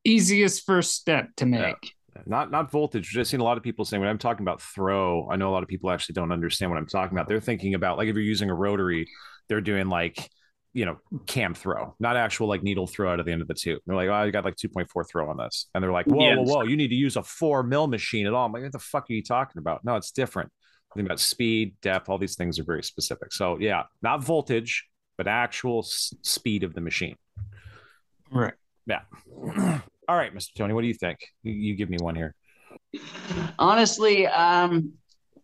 [0.04, 1.62] easiest first step to make.
[1.62, 1.90] Yeah
[2.26, 3.18] not not voltage.
[3.18, 5.54] I've seen a lot of people saying when I'm talking about throw, I know a
[5.54, 7.28] lot of people actually don't understand what I'm talking about.
[7.28, 9.08] They're thinking about like if you're using a rotary,
[9.50, 10.30] they're doing like
[10.74, 13.54] you know cam throw, not actual like needle throw out of the end of the
[13.54, 13.82] tube.
[13.86, 16.38] They're like, oh, I got like 2.4 throw on this, and they're like, whoa, yes.
[16.38, 18.46] whoa, whoa, you need to use a four mil machine at all.
[18.46, 19.84] I'm like, what the fuck are you talking about?
[19.84, 20.52] No, it's different.
[20.96, 23.32] Think about speed, depth, all these things are very specific.
[23.34, 24.88] So yeah, not voltage,
[25.18, 27.16] but actual s- speed of the machine.
[28.32, 28.54] Right.
[28.88, 29.02] Yeah.
[30.08, 30.54] all right, Mr.
[30.56, 31.20] Tony, what do you think?
[31.44, 32.34] You, you give me one here.
[33.60, 34.94] Honestly, um,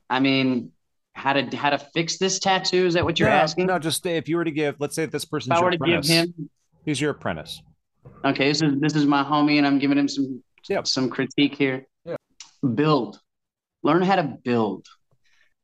[0.10, 0.72] I mean,
[1.16, 2.86] how to how to fix this tattoo?
[2.86, 3.68] Is that what you're yeah, asking?
[3.68, 5.78] No, just if you were to give, let's say this person's if I were to
[5.78, 6.50] give him,
[6.86, 7.62] he's your apprentice.
[8.24, 10.86] Okay, this is this is my homie, and I'm giving him some yep.
[10.86, 11.88] some critique here.
[12.04, 12.18] Yeah.
[12.76, 13.20] Build,
[13.82, 14.86] learn how to build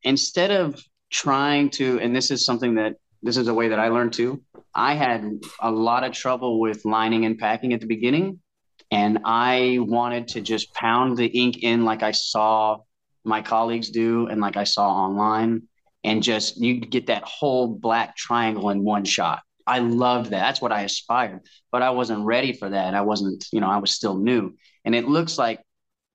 [0.04, 0.82] instead of
[1.12, 2.00] trying to.
[2.00, 4.42] And this is something that this is a way that I learned too.
[4.74, 5.30] I had
[5.60, 8.40] a lot of trouble with lining and packing at the beginning,
[8.90, 12.80] and I wanted to just pound the ink in like I saw
[13.24, 15.64] my colleagues do and like I saw online
[16.04, 19.42] and just you get that whole black triangle in one shot.
[19.68, 20.40] I loved that.
[20.40, 21.42] That's what I aspired,
[21.72, 22.94] but I wasn't ready for that.
[22.94, 24.56] I wasn't, you know, I was still new.
[24.86, 25.62] And it looks like,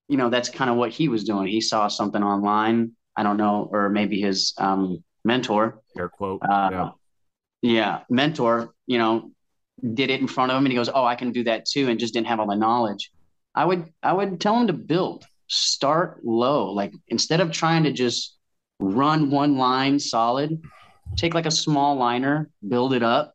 [0.08, 1.46] you know, that's kind of what he was doing.
[1.46, 5.80] He saw something online, I don't know, or maybe his um, mentor.
[5.96, 6.42] Air quote.
[6.42, 6.90] Uh, yeah.
[7.62, 9.30] yeah, mentor, you know,
[9.94, 11.88] did it in front of him and he goes, "Oh, I can do that too,"
[11.88, 13.12] and just didn't have all the knowledge.
[13.54, 16.72] I would I would tell him to build start low.
[16.72, 18.36] Like instead of trying to just
[18.78, 20.60] run one line solid,
[21.16, 23.34] take like a small liner, build it up,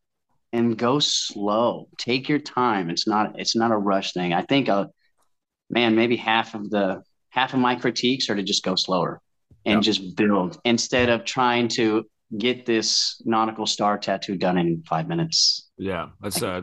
[0.53, 1.87] and go slow.
[1.97, 2.89] Take your time.
[2.89, 4.33] It's not it's not a rush thing.
[4.33, 4.85] I think a uh,
[5.69, 9.21] man, maybe half of the half of my critiques are to just go slower
[9.65, 9.83] and yep.
[9.83, 12.05] just build instead of trying to
[12.37, 15.69] get this nautical star tattoo done in five minutes.
[15.77, 16.61] Yeah, let's uh,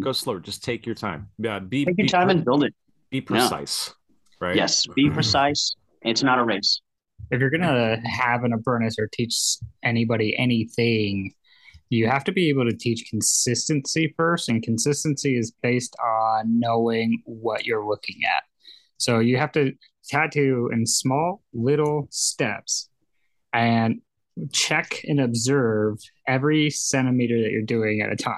[0.00, 0.40] go slower.
[0.40, 1.28] Just take your time.
[1.38, 2.74] Yeah, be take your time and build it.
[3.10, 3.94] Be precise
[4.40, 4.56] right?
[4.56, 5.74] Yes, be precise.
[6.02, 6.80] It's not a race.
[7.30, 9.36] If you're gonna have an apprentice or teach
[9.84, 11.34] anybody anything,
[11.90, 17.22] you have to be able to teach consistency first, and consistency is based on knowing
[17.24, 18.44] what you're looking at.
[18.98, 19.72] So you have to
[20.08, 22.88] tattoo in small little steps
[23.52, 24.00] and
[24.52, 28.36] check and observe every centimeter that you're doing at a time.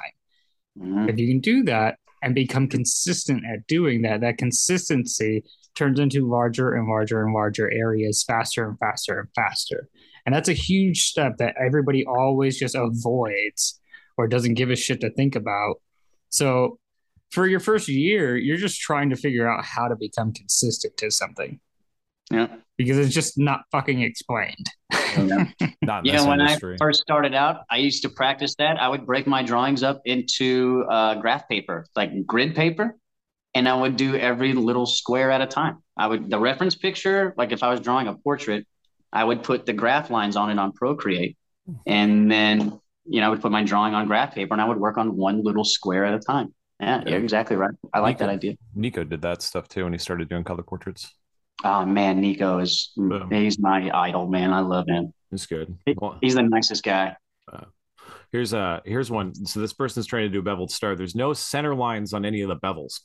[0.78, 1.08] Mm-hmm.
[1.08, 5.44] If you can do that and become consistent at doing that, that consistency
[5.74, 9.88] turns into larger and larger and larger areas faster and faster and faster.
[10.26, 13.80] And that's a huge step that everybody always just avoids
[14.16, 15.76] or doesn't give a shit to think about.
[16.28, 16.78] So
[17.30, 21.10] for your first year, you're just trying to figure out how to become consistent to
[21.10, 21.58] something.
[22.30, 22.48] Yeah.
[22.78, 24.66] Because it's just not fucking explained.
[25.16, 25.44] Yeah.
[25.82, 26.74] Not in Yeah, this when industry.
[26.74, 28.80] I first started out, I used to practice that.
[28.80, 32.96] I would break my drawings up into uh, graph paper, like grid paper,
[33.54, 35.82] and I would do every little square at a time.
[35.96, 38.66] I would the reference picture, like if I was drawing a portrait,
[39.12, 41.36] I would put the graph lines on it on Procreate,
[41.86, 44.78] and then you know I would put my drawing on graph paper, and I would
[44.78, 46.54] work on one little square at a time.
[46.80, 47.70] Yeah, you're exactly right.
[47.94, 48.56] I like that idea.
[48.74, 51.12] Nico did that stuff too when he started doing color portraits.
[51.62, 53.30] Oh man, Nico is Boom.
[53.30, 54.52] he's my idol, man.
[54.52, 55.12] I love him.
[55.30, 55.76] He's good.
[55.86, 57.16] He- He's the nicest guy.
[58.32, 59.34] here's uh here's one.
[59.46, 60.96] So this person's trying to do a beveled star.
[60.96, 63.00] There's no center lines on any of the bevels.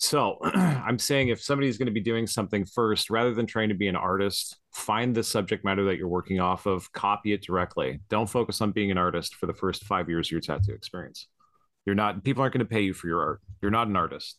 [0.00, 3.74] So I'm saying if somebody's going to be doing something first, rather than trying to
[3.74, 8.00] be an artist, find the subject matter that you're working off of, copy it directly.
[8.08, 11.28] Don't focus on being an artist for the first five years of your tattoo experience.
[11.84, 13.40] You're not people aren't going to pay you for your art.
[13.60, 14.38] You're not an artist.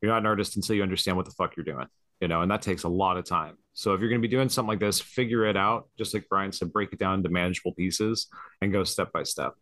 [0.00, 1.86] You're not an artist until you understand what the fuck you're doing.
[2.20, 3.56] You know, and that takes a lot of time.
[3.72, 5.88] So if you're going to be doing something like this, figure it out.
[5.98, 8.28] Just like Brian said, break it down into manageable pieces
[8.62, 9.54] and go step by step.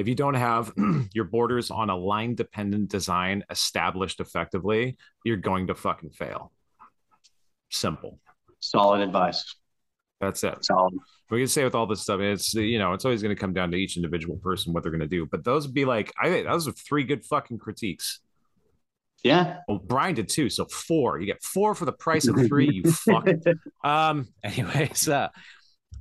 [0.00, 0.72] If you don't have
[1.12, 6.52] your borders on a line dependent design established effectively, you're going to fucking fail.
[7.68, 8.18] Simple.
[8.60, 9.56] Solid advice.
[10.18, 10.64] That's it.
[10.64, 10.94] Solid.
[11.30, 13.52] We can say with all this stuff, it's you know, it's always going to come
[13.52, 15.26] down to each individual person what they're going to do.
[15.26, 18.20] But those would be like, I think those are three good fucking critiques.
[19.22, 19.58] Yeah.
[19.68, 21.20] Well, Brian did two, so four.
[21.20, 22.70] You get four for the price of three.
[22.70, 23.28] You fuck.
[23.84, 24.28] Um.
[24.42, 25.28] Anyways, uh,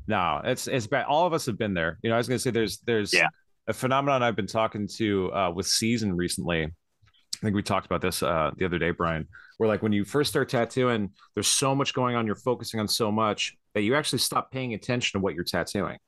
[0.08, 1.06] no, it's it's bad.
[1.06, 2.00] All of us have been there.
[2.02, 3.28] You know, I was gonna say there's there's Yeah.
[3.70, 6.63] A phenomenon I've been talking to uh, with Season recently.
[6.63, 9.28] I think we talked about this uh, the other day, Brian.
[9.57, 12.26] Where like when you first start tattooing, there's so much going on.
[12.26, 15.99] You're focusing on so much that you actually stop paying attention to what you're tattooing.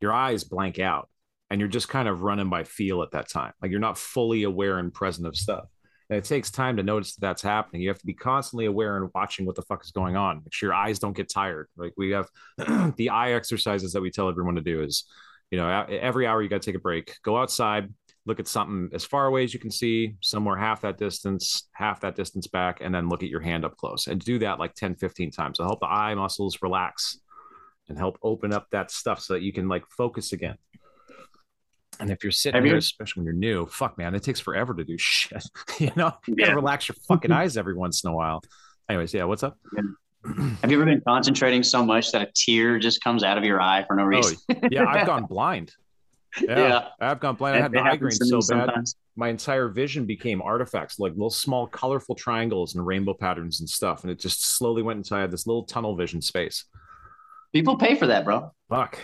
[0.00, 1.08] Your eyes blank out,
[1.50, 3.52] and you're just kind of running by feel at that time.
[3.62, 5.66] Like you're not fully aware and present of stuff.
[6.10, 7.82] And it takes time to notice that that's happening.
[7.82, 10.38] You have to be constantly aware and watching what the fuck is going on.
[10.38, 11.68] Make sure your eyes don't get tired.
[11.76, 12.26] Like we have
[12.96, 15.04] the eye exercises that we tell everyone to do is,
[15.50, 17.92] you know, every hour you got to take a break, go outside,
[18.26, 22.00] look at something as far away as you can see, somewhere half that distance, half
[22.00, 24.74] that distance back, and then look at your hand up close and do that like
[24.74, 25.58] 10, 15 times.
[25.58, 27.18] It'll help the eye muscles relax
[27.88, 30.56] and help open up that stuff so that you can like focus again.
[32.00, 34.84] And if you're sitting here, especially when you're new, fuck man, it takes forever to
[34.84, 35.42] do shit.
[35.78, 36.46] you know, you Yeah.
[36.46, 38.42] gotta relax your fucking eyes every once in a while.
[38.88, 39.56] Anyways, yeah, what's up?
[40.62, 43.60] Have you ever been concentrating so much that a tear just comes out of your
[43.60, 44.36] eye for no Oh, reason?
[44.70, 45.72] yeah, I've gone blind.
[46.40, 47.56] Yeah, I've gone blind.
[47.56, 48.96] I had migraine so bad, sometimes.
[49.16, 54.02] my entire vision became artifacts, like little small colorful triangles and rainbow patterns and stuff.
[54.02, 56.64] And it just slowly went into I had this little tunnel vision space.
[57.52, 58.52] People pay for that, bro.
[58.68, 58.98] Fuck.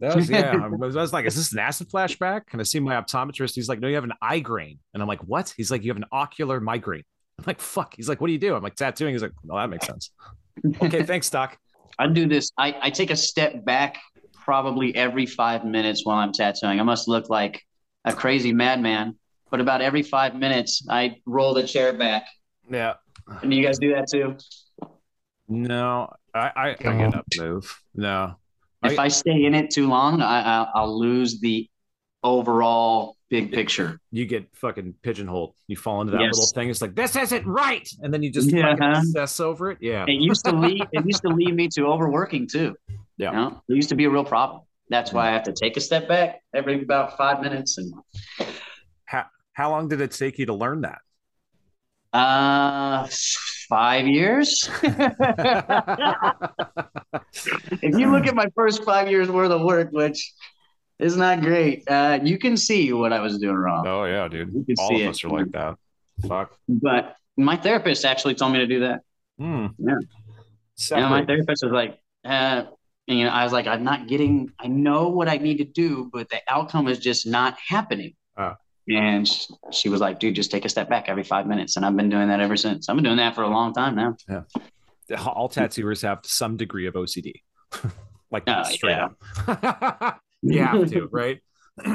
[0.00, 0.52] That was yeah.
[0.62, 2.42] I was, I was like, is this an acid flashback?
[2.52, 3.54] And I see my optometrist.
[3.56, 4.78] He's like, no, you have an eye grain.
[4.94, 5.52] And I'm like, what?
[5.56, 7.02] He's like, you have an ocular migraine.
[7.38, 7.94] I'm like, fuck.
[7.96, 8.54] He's like, what do you do?
[8.54, 9.14] I'm like, tattooing.
[9.14, 10.10] He's like, well, that makes sense.
[10.82, 11.56] okay, thanks, Doc.
[11.98, 12.50] I do this.
[12.58, 13.98] I, I take a step back
[14.34, 16.80] probably every five minutes while I'm tattooing.
[16.80, 17.62] I must look like
[18.04, 19.16] a crazy madman,
[19.50, 22.26] but about every five minutes, I roll the chair back.
[22.70, 22.94] Yeah.
[23.42, 24.36] And you guys do that too?
[25.48, 27.80] No, I I, I get up, move.
[27.94, 28.36] No,
[28.82, 31.68] If I stay in it too long, I, I, I'll lose the
[32.22, 34.00] overall big picture.
[34.10, 35.54] you get fucking pigeonholed.
[35.66, 36.32] You fall into that Yes.
[36.34, 36.70] little thing.
[36.70, 38.74] It's like this isn't right, and then you just Yeah.
[38.80, 39.78] obsess over it.
[39.80, 40.82] Yeah, It used to lead.
[40.92, 42.74] It used to lead me to overworking too.
[43.18, 43.30] Yeah.
[43.30, 44.62] You know, it used to be a real problem.
[44.90, 47.92] That's why I have to take a step back every about five minutes and
[49.04, 50.98] how how long did it take you to learn that?
[52.14, 53.06] uh
[53.68, 54.70] five years.
[57.82, 60.32] if you look at my first five years worth of work, which
[60.98, 63.86] is not that great, uh, you can see what I was doing wrong.
[63.86, 64.52] oh yeah, dude.
[64.54, 65.10] You can All see of it.
[65.10, 65.76] us are like that.
[66.26, 66.56] Fuck.
[66.68, 69.00] But my therapist actually told me to do that.
[69.38, 69.66] Hmm.
[69.78, 69.94] Yeah.
[70.92, 72.64] And my therapist was like, uh,
[73.06, 76.10] you know, I was like, I'm not getting, I know what I need to do,
[76.12, 78.14] but the outcome is just not happening.
[78.36, 78.56] Ah.
[78.88, 81.76] And sh- she was like, dude, just take a step back every five minutes.
[81.76, 82.88] And I've been doing that ever since.
[82.88, 84.16] I've been doing that for a long time now.
[84.28, 85.22] Yeah.
[85.26, 87.32] All tattooers have some degree of OCD.
[88.30, 89.08] like Oh, straight yeah.
[89.46, 90.20] up.
[90.42, 91.40] you have to, right?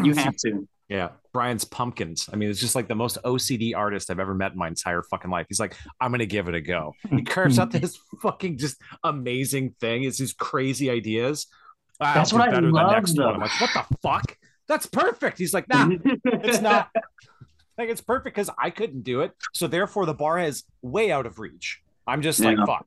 [0.03, 0.67] You have to.
[0.89, 1.09] Yeah.
[1.33, 2.29] Brian's pumpkins.
[2.31, 5.01] I mean, it's just like the most OCD artist I've ever met in my entire
[5.01, 5.47] fucking life.
[5.49, 6.93] He's like, I'm gonna give it a go.
[7.09, 10.03] He carves out this fucking just amazing thing.
[10.03, 11.47] It's these crazy ideas.
[11.99, 13.33] Ah, That's I'll do what I the love, next one.
[13.35, 14.37] I'm like, what the fuck?
[14.67, 15.37] That's perfect.
[15.39, 15.89] He's like, nah,
[16.25, 16.89] it's not.
[17.77, 19.31] Like it's perfect because I couldn't do it.
[19.53, 21.81] So therefore the bar is way out of reach.
[22.05, 22.85] I'm just like, fuck.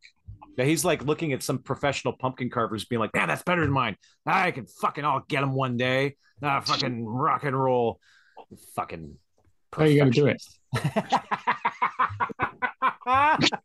[0.57, 3.73] Yeah, he's like looking at some professional pumpkin carvers being like, man, that's better than
[3.73, 3.97] mine.
[4.27, 6.17] I can fucking I'll get him one day.
[6.43, 8.01] Ah, fucking rock and roll.
[8.75, 9.17] Fucking
[9.75, 10.43] How are you gonna do it?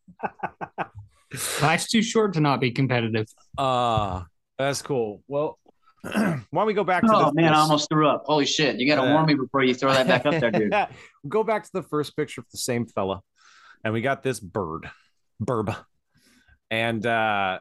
[1.62, 3.28] Life's too short to not be competitive.
[3.58, 4.24] Uh
[4.58, 5.24] that's cool.
[5.28, 5.58] Well,
[6.04, 8.24] why don't we go back to Oh the, man, I almost threw up.
[8.26, 8.78] Holy shit!
[8.78, 10.74] You got to Uh, warn me before you throw that back up there, dude.
[11.28, 13.22] go back to the first picture of the same fella,
[13.84, 14.90] and we got this bird,
[15.42, 15.76] burb,
[16.72, 17.60] and uh,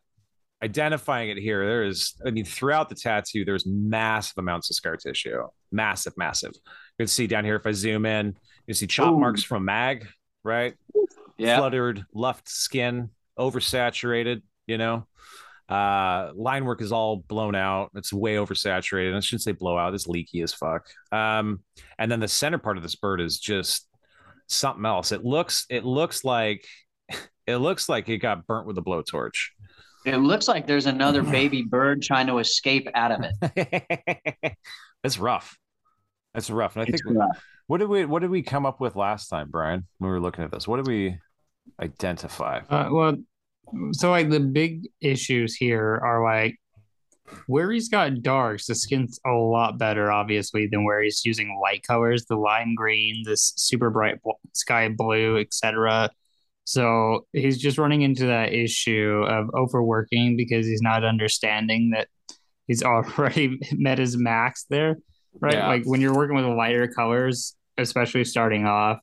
[0.62, 1.66] identifying it here.
[1.66, 6.52] There is, I mean, throughout the tattoo, there's massive amounts of scar tissue, massive, massive.
[6.54, 8.36] You can see down here if I zoom in,
[8.66, 9.18] you see chop Ooh.
[9.18, 10.06] marks from mag,
[10.44, 10.74] right?
[11.36, 14.42] Yeah, Fluttered, left skin, oversaturated.
[14.66, 15.08] You know,
[15.68, 17.90] uh, line work is all blown out.
[17.96, 19.16] It's way oversaturated.
[19.16, 19.94] I shouldn't say blowout.
[19.94, 20.86] It's leaky as fuck.
[21.10, 21.64] Um,
[21.98, 23.88] and then the center part of this bird is just
[24.46, 25.10] something else.
[25.10, 26.64] It looks, it looks like,
[27.50, 29.48] it looks like it got burnt with a blowtorch.
[30.06, 33.24] it looks like there's another baby bird trying to escape out of
[33.56, 34.54] it.
[35.02, 35.56] That's rough.
[36.34, 36.76] That's rough.
[36.76, 37.42] And I It's think rough.
[37.66, 39.86] what did we what did we come up with last time, Brian?
[39.98, 41.18] When we were looking at this, what did we
[41.80, 42.60] identify?
[42.68, 43.16] Uh, well,
[43.92, 46.56] so like the big issues here are like
[47.46, 51.82] where he's got darks, the skin's a lot better, obviously, than where he's using light
[51.86, 54.16] colors, the lime green, this super bright
[54.52, 56.10] sky blue, etc.
[56.70, 62.06] So he's just running into that issue of overworking because he's not understanding that
[62.68, 64.98] he's already met his max there,
[65.40, 65.54] right?
[65.54, 65.66] Yeah.
[65.66, 69.00] Like when you're working with lighter colors, especially starting off,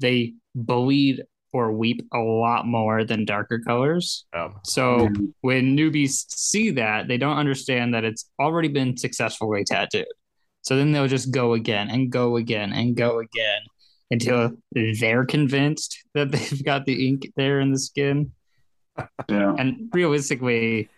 [0.00, 1.22] they bleed
[1.54, 4.26] or weep a lot more than darker colors.
[4.34, 5.08] Um, So
[5.40, 10.04] when newbies see that, they don't understand that it's already been successfully tattooed.
[10.60, 13.62] So then they'll just go again and go again and go again
[14.10, 18.32] until they're convinced that they've got the ink there in the skin.
[19.28, 19.54] Yeah.
[19.58, 20.88] And realistically,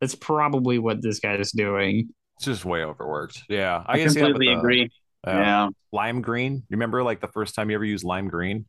[0.00, 2.10] that's probably what this guy is doing.
[2.36, 3.42] it's just way overworked.
[3.48, 4.90] Yeah, I can see completely the, agree.
[5.26, 5.68] uh, yeah.
[5.92, 6.54] Lime green.
[6.54, 8.66] You remember like the first time you ever used lime green?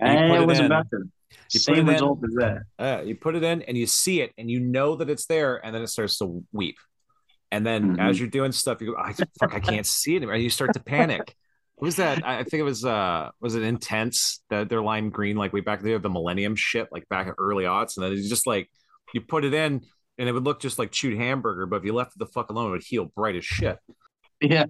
[0.00, 0.66] You And put it it was in.
[0.66, 1.86] about the You put same it in.
[1.86, 2.62] result as that.
[2.78, 5.64] Uh, you put it in and you see it and you know that it's there
[5.64, 6.76] and then it starts to weep.
[7.50, 8.00] And then Mhm.
[8.10, 10.36] as you're doing stuff, you go, I fuck, I can't see it anymore.
[10.36, 11.34] You start to panic.
[11.76, 12.26] What was that?
[12.26, 15.82] I think it was uh was it Intenze that they're lime green like way back
[15.82, 17.96] there, the millennium shit, like back in early aughts.
[17.96, 18.70] And then it's just like
[19.12, 19.82] you put it in
[20.18, 22.50] and it would look just like chewed hamburger, but if you left it the fuck
[22.50, 23.78] alone, it would heal bright as shit.
[24.40, 24.66] Yeah.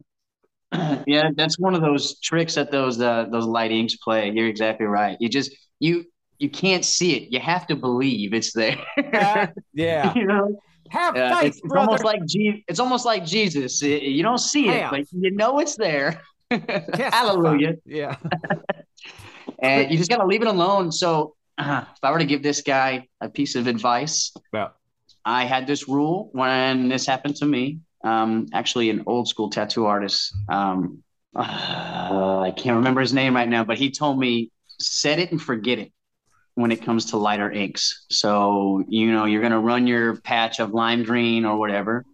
[1.06, 4.32] Yeah, that's one of those tricks that those uh, those light inks play.
[4.34, 5.16] You're exactly right.
[5.20, 6.04] You just you
[6.38, 7.32] you can't see it.
[7.32, 8.76] You have to believe it's there.
[9.72, 10.12] yeah.
[10.14, 10.58] you know,
[10.90, 13.80] Have Yeah, faith, it's, it's almost like Je- it's almost like Jesus.
[13.82, 14.90] You don't see it, Have.
[14.90, 16.20] but you know it's there.
[16.94, 17.76] Hallelujah.
[17.84, 18.16] Yeah.
[19.60, 20.90] And you just got to leave it alone.
[20.92, 24.68] So, uh, if I were to give this guy a piece of advice, Yeah.
[25.24, 27.80] I had this rule when this happened to me.
[28.02, 30.34] Um, actually, an old school tattoo artist.
[30.48, 31.02] Um,
[31.36, 35.40] uh, I can't remember his name right now, but he told me set it and
[35.40, 35.92] forget it
[36.54, 38.06] when it comes to lighter inks.
[38.10, 42.04] So, you know, you're going to run your patch of lime green or whatever,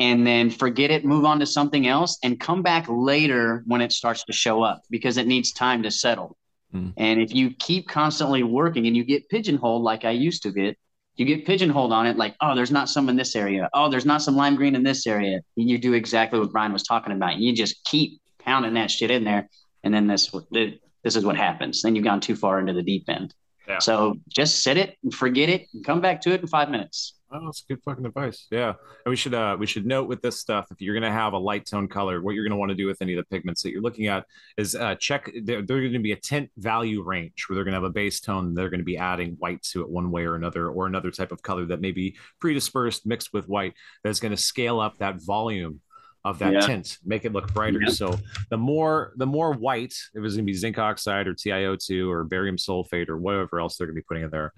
[0.00, 3.92] and then forget it, move on to something else, and come back later when it
[3.92, 6.38] starts to show up because it needs time to settle.
[6.74, 6.94] Mm.
[6.96, 10.78] And if you keep constantly working and you get pigeonholed like I used to get,
[11.16, 13.68] you get pigeonholed on it like, oh, there's not some in this area.
[13.74, 15.40] Oh, there's not some lime green in this area.
[15.56, 17.36] And You do exactly what Brian was talking about.
[17.36, 19.50] You just keep pounding that shit in there.
[19.84, 21.82] And then this, this is what happens.
[21.82, 23.34] Then you've gone too far into the deep end.
[23.68, 23.80] Yeah.
[23.80, 27.19] So just sit it and forget it and come back to it in five minutes.
[27.32, 28.48] Oh, that's good fucking advice.
[28.50, 31.32] Yeah, and we should uh we should note with this stuff if you're gonna have
[31.32, 33.62] a light tone color, what you're gonna want to do with any of the pigments
[33.62, 34.26] that you're looking at
[34.56, 35.30] is uh check.
[35.44, 37.90] They're, they're going to be a tint value range where they're going to have a
[37.90, 38.52] base tone.
[38.54, 41.30] They're going to be adding white to it one way or another, or another type
[41.32, 43.74] of color that may be predispersed mixed with white.
[44.02, 45.80] That's going to scale up that volume
[46.24, 46.60] of that Yeah.
[46.60, 47.80] tint, make it look brighter.
[47.80, 47.90] Yeah.
[47.92, 48.18] So
[48.50, 52.24] the more the more white, if it's going to be zinc oxide or TiO2 or
[52.24, 54.52] barium sulfate or whatever else they're going to be putting in there,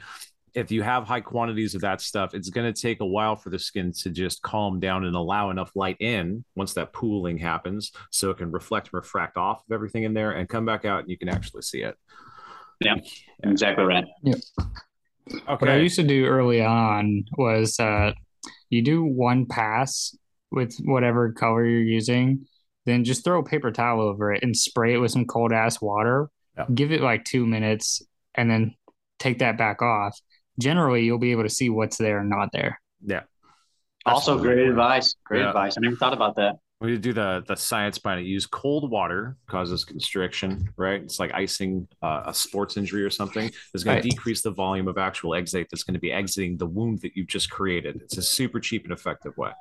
[0.55, 3.51] if you have high quantities of that stuff, it's going to take a while for
[3.51, 7.93] the skin to just calm down and allow enough light in once that pooling happens
[8.11, 11.01] so it can reflect and refract off of everything in there and come back out
[11.01, 11.97] and you can actually see it.
[12.81, 12.97] Yeah.
[13.45, 14.05] Exactly right.
[14.23, 14.35] Yeah.
[15.31, 15.43] Okay.
[15.47, 18.13] What I used to do early on was uh,
[18.71, 20.17] you do one pass
[20.51, 22.47] with whatever color you're using,
[22.85, 25.81] then just throw a paper towel over it and spray it with some cold ass
[25.81, 26.29] water.
[26.59, 26.67] Yeah.
[26.75, 28.03] Give it like two minutes
[28.35, 28.75] and then
[29.19, 30.19] take that back off.
[30.61, 32.81] Generally, you'll be able to see what's there and not there.
[33.05, 33.23] Yeah.
[34.05, 34.55] Also, Absolutely.
[34.57, 35.15] great advice.
[35.25, 35.49] Great Yeah.
[35.49, 35.77] advice.
[35.77, 36.57] I never thought about that.
[36.81, 38.27] We do the the science behind it.
[38.27, 41.01] Use cold water causes constriction, right?
[41.01, 43.49] It's like icing uh, a sports injury or something.
[43.73, 44.03] It's going Right.
[44.03, 47.13] to decrease the volume of actual exit that's going to be exiting the wound that
[47.17, 48.01] you've just created.
[48.03, 49.53] It's a super cheap and effective way.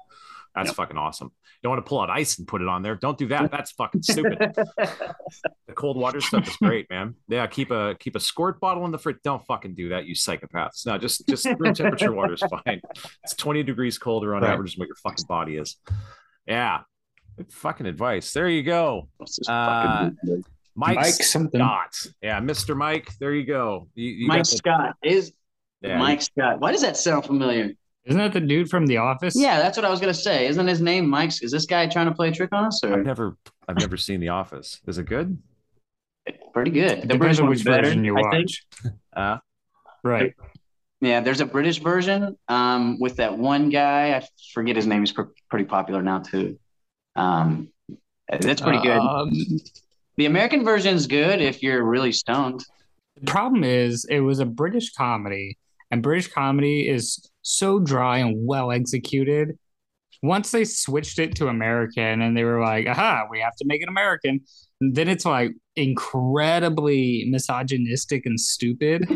[0.55, 0.75] That's yep.
[0.75, 1.27] fucking awesome.
[1.27, 2.95] You don't want to pull out ice and put it on there.
[2.95, 3.51] Don't do that.
[3.51, 4.37] That's fucking stupid.
[4.55, 7.15] the cold water stuff is great, man.
[7.27, 9.17] Yeah, keep a keep a squirt bottle in the fridge.
[9.23, 10.85] Don't fucking do that, you psychopaths.
[10.85, 12.81] No, just just room temperature water is fine.
[13.23, 14.51] It's 20 degrees colder on right.
[14.51, 15.77] average than what your fucking body is.
[16.45, 16.81] Yeah.
[17.37, 18.33] Good fucking advice.
[18.33, 19.07] There you go.
[19.47, 20.09] Uh,
[20.75, 21.95] Mike, Mike Scott.
[22.21, 22.75] Yeah, Mr.
[22.75, 23.09] Mike.
[23.19, 23.87] There you go.
[23.95, 24.57] You, you Mike the...
[24.57, 25.33] Scott is
[25.81, 26.59] yeah, Mike Scott.
[26.59, 27.71] Why does that sound familiar?
[28.05, 29.35] Isn't that the dude from The Office?
[29.35, 30.47] Yeah, that's what I was gonna say.
[30.47, 31.31] Isn't his name Mike?
[31.43, 32.83] Is this guy trying to play a trick on us?
[32.83, 32.93] Or?
[32.93, 33.37] I've never,
[33.67, 34.81] I've never seen The Office.
[34.87, 35.37] Is it good?
[36.53, 37.07] Pretty good.
[37.07, 38.65] The British which better, version you watch.
[39.13, 39.37] Uh,
[40.03, 40.33] right.
[41.01, 44.15] Yeah, there's a British version um, with that one guy.
[44.15, 45.01] I forget his name.
[45.01, 46.57] He's pr- pretty popular now too.
[47.17, 47.73] Um,
[48.29, 48.99] that's pretty good.
[48.99, 49.33] Um,
[50.15, 52.63] the American version is good if you're really stoned.
[53.19, 55.57] The problem is, it was a British comedy,
[55.91, 59.57] and British comedy is so dry and well executed.
[60.23, 63.81] Once they switched it to American and they were like, aha, we have to make
[63.81, 64.41] it American,
[64.79, 69.07] then it's like incredibly misogynistic and stupid.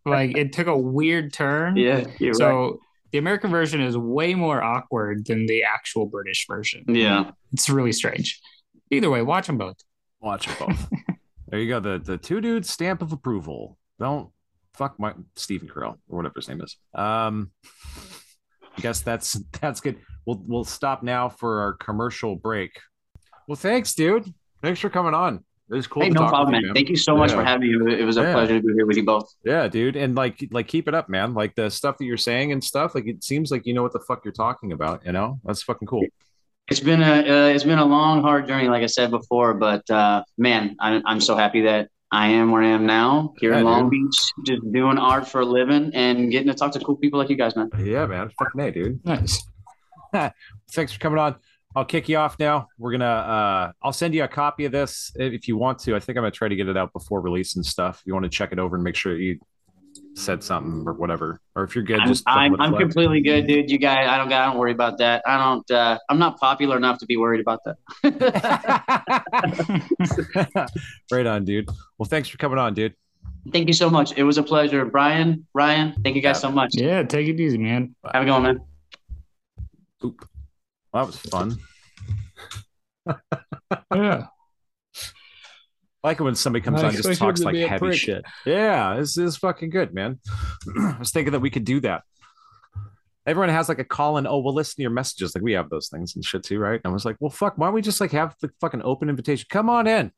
[0.06, 1.76] like it took a weird turn.
[1.76, 2.04] Yeah.
[2.32, 2.72] so right.
[3.12, 6.84] the American version is way more awkward than the actual British version.
[6.88, 7.32] Yeah.
[7.52, 8.40] It's really strange.
[8.90, 9.76] Either way, watch them both.
[10.20, 10.88] Watch them both.
[11.48, 11.80] there you go.
[11.80, 13.78] The the two dudes stamp of approval.
[13.98, 14.30] Don't
[14.74, 16.76] fuck my Stephen Carell or whatever his name is.
[16.94, 17.50] Um,
[18.76, 19.98] I guess that's that's good.
[20.26, 22.78] We'll we'll stop now for our commercial break.
[23.46, 24.32] Well, thanks, dude.
[24.62, 25.44] Thanks for coming on.
[25.70, 26.02] It was cool.
[26.02, 26.74] Hey, no problem, man.
[26.74, 27.36] Thank you so much yeah.
[27.36, 27.94] for having me.
[27.98, 28.32] It was a yeah.
[28.34, 29.34] pleasure to be here with you both.
[29.44, 29.96] Yeah, dude.
[29.96, 31.32] And like, like, keep it up, man.
[31.32, 32.94] Like the stuff that you're saying and stuff.
[32.94, 35.04] Like, it seems like you know what the fuck you're talking about.
[35.06, 36.04] You know, that's fucking cool.
[36.68, 39.54] It's been a uh, it's been a long, hard journey, like I said before.
[39.54, 43.52] But uh, man, I'm I'm so happy that I am where I am now here
[43.52, 44.08] yeah, in Long dude.
[44.08, 47.28] Beach, just doing art for a living and getting to talk to cool people like
[47.28, 47.70] you guys, man.
[47.78, 48.30] Yeah, man.
[48.38, 49.04] Fuck me, dude.
[49.04, 49.44] Nice.
[50.72, 51.36] Thanks for coming on.
[51.76, 52.68] I'll kick you off now.
[52.78, 55.96] We're gonna uh I'll send you a copy of this if you want to.
[55.96, 58.00] I think I'm gonna try to get it out before release and stuff.
[58.00, 59.40] If you want to check it over and make sure you
[60.14, 63.70] said something or whatever, or if you're good, I'm, just I'm, I'm completely good, dude.
[63.70, 65.22] You guys, I don't, I don't worry about that.
[65.26, 67.76] I don't, uh, I'm not popular enough to be worried about that.
[71.10, 71.68] right on, dude.
[71.98, 72.94] Well, thanks for coming on, dude.
[73.52, 74.12] Thank you so much.
[74.16, 75.46] It was a pleasure, Brian.
[75.56, 76.70] Rian, thank you guys so much.
[76.74, 77.94] Yeah, take it easy, man.
[78.12, 78.60] Have a good one, man.
[80.04, 80.28] Oop.
[80.92, 81.56] Well, that was fun.
[83.94, 84.26] yeah
[86.04, 88.24] like it when somebody comes on and just talks like heavy shit.
[88.44, 90.20] Yeah, this is fucking good, man.
[90.78, 92.02] I was thinking that we could do that.
[93.26, 95.34] Everyone has like a call and Oh, we'll listen to your messages.
[95.34, 96.78] Like we have those things and shit too, right?
[96.84, 97.56] And I was like, well, fuck.
[97.56, 99.46] Why don't we just like have the fucking open invitation?
[99.48, 100.12] Come on in.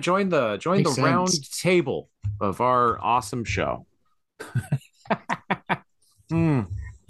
[0.00, 1.04] Join the join Makes the sense.
[1.06, 2.08] round table
[2.40, 3.86] of our awesome show.
[6.30, 6.60] Hmm.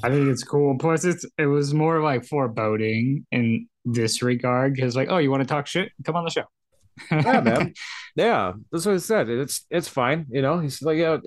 [0.04, 0.78] I think it's cool.
[0.78, 5.40] Plus, it's it was more like foreboding in this regard because, like, oh, you want
[5.40, 5.90] to talk shit?
[6.04, 6.44] Come on the show
[7.10, 7.74] yeah, man.
[8.16, 9.28] Yeah, that's what I said.
[9.28, 10.58] It's it's fine, you know.
[10.58, 11.18] He's like, yeah,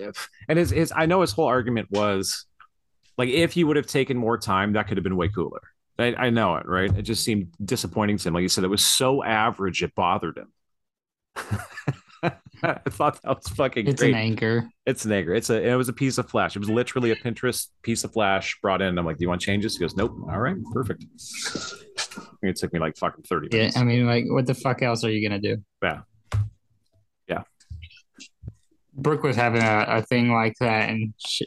[0.46, 0.92] and his his.
[0.94, 2.44] I know his whole argument was
[3.18, 5.62] like, if he would have taken more time, that could have been way cooler.
[5.98, 6.94] I, I know it, right?
[6.96, 8.34] It just seemed disappointing to him.
[8.34, 10.52] Like you said, it was so average, it bothered him.
[12.62, 14.14] I thought that was fucking it's great.
[14.14, 14.68] an anchor.
[14.86, 15.34] It's an anchor.
[15.34, 16.54] It's a it was a piece of flash.
[16.54, 18.96] It was literally a Pinterest piece of flash brought in.
[18.98, 19.76] I'm like, do you want changes?
[19.76, 20.14] He goes, Nope.
[20.30, 21.04] All right, perfect.
[22.42, 23.76] it took me like fucking 30 minutes.
[23.76, 25.56] Yeah, I mean, like, what the fuck else are you gonna do?
[25.82, 26.02] Yeah.
[27.28, 27.42] Yeah.
[28.94, 31.46] Brooke was having a, a thing like that and she,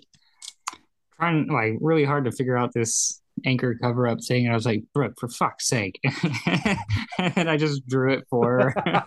[1.17, 4.45] trying like really hard to figure out this anchor cover up thing.
[4.45, 5.99] And I was like, Brooke, for fuck's sake.
[7.19, 9.03] and I just drew it for her.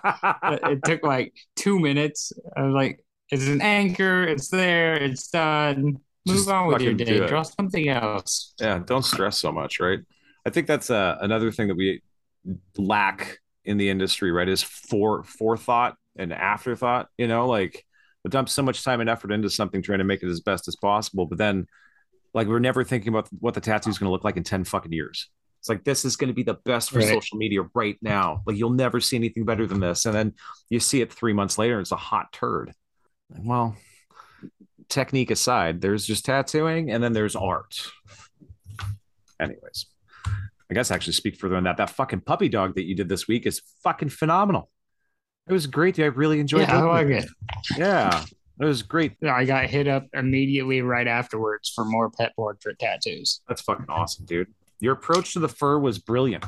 [0.71, 2.33] it took like two minutes.
[2.57, 5.99] I was like, it's an anchor, it's there, it's done.
[6.27, 7.27] Move just on with your day.
[7.27, 8.55] Draw something else.
[8.61, 10.01] Yeah, don't stress so much, right?
[10.47, 12.03] I think that's uh, another thing that we
[12.77, 14.49] lack in the industry, right?
[14.49, 17.09] Is for forethought and afterthought.
[17.19, 17.85] You know, like
[18.25, 20.69] we dump so much time and effort into something trying to make it as best
[20.69, 21.67] as possible, but then
[22.35, 24.65] like we're never thinking about what the tattoo is going to look like in 10
[24.65, 25.29] fucking years.
[25.61, 27.09] It's like this is going to be the best for right.
[27.09, 28.43] social media right now.
[28.47, 30.07] Like you'll never see anything better than this.
[30.07, 30.35] And then
[30.71, 32.73] you see it three months later, and it's a hot turd.
[33.29, 33.77] Well,
[34.89, 37.81] technique aside, there's just tattooing and then there's art.
[39.41, 39.87] Anyways,
[40.71, 41.77] I guess I actually speak further on that.
[41.77, 44.71] That fucking puppy dog that you did this week is fucking phenomenal.
[45.49, 45.99] It was great.
[45.99, 46.87] I really enjoyed yeah, it.
[46.87, 47.29] Like it.
[47.77, 48.25] Yeah.
[48.61, 49.13] It was great.
[49.25, 53.41] I got hit up immediately right afterwards for more pet portrait tattoos.
[53.47, 54.53] That's fucking awesome, dude.
[54.81, 56.45] Your approach to the fur was brilliant.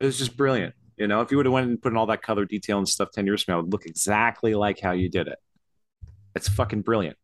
[0.00, 0.74] It was just brilliant.
[0.96, 2.88] You know, if you would have went and put in all that color detail and
[2.88, 5.38] stuff 10 years from now, it would look exactly like how you did it.
[6.34, 7.16] It's fucking brilliant.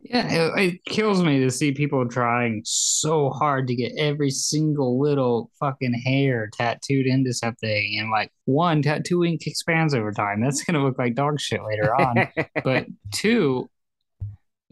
[0.00, 5.00] Yeah, it, it, kills me to see people trying so hard to get every single
[5.00, 7.96] little fucking hair tattooed into something.
[7.98, 10.40] And like, one, tattoo ink expands over time.
[10.40, 12.28] That's going to look like dog shit later on.
[12.64, 13.68] but two,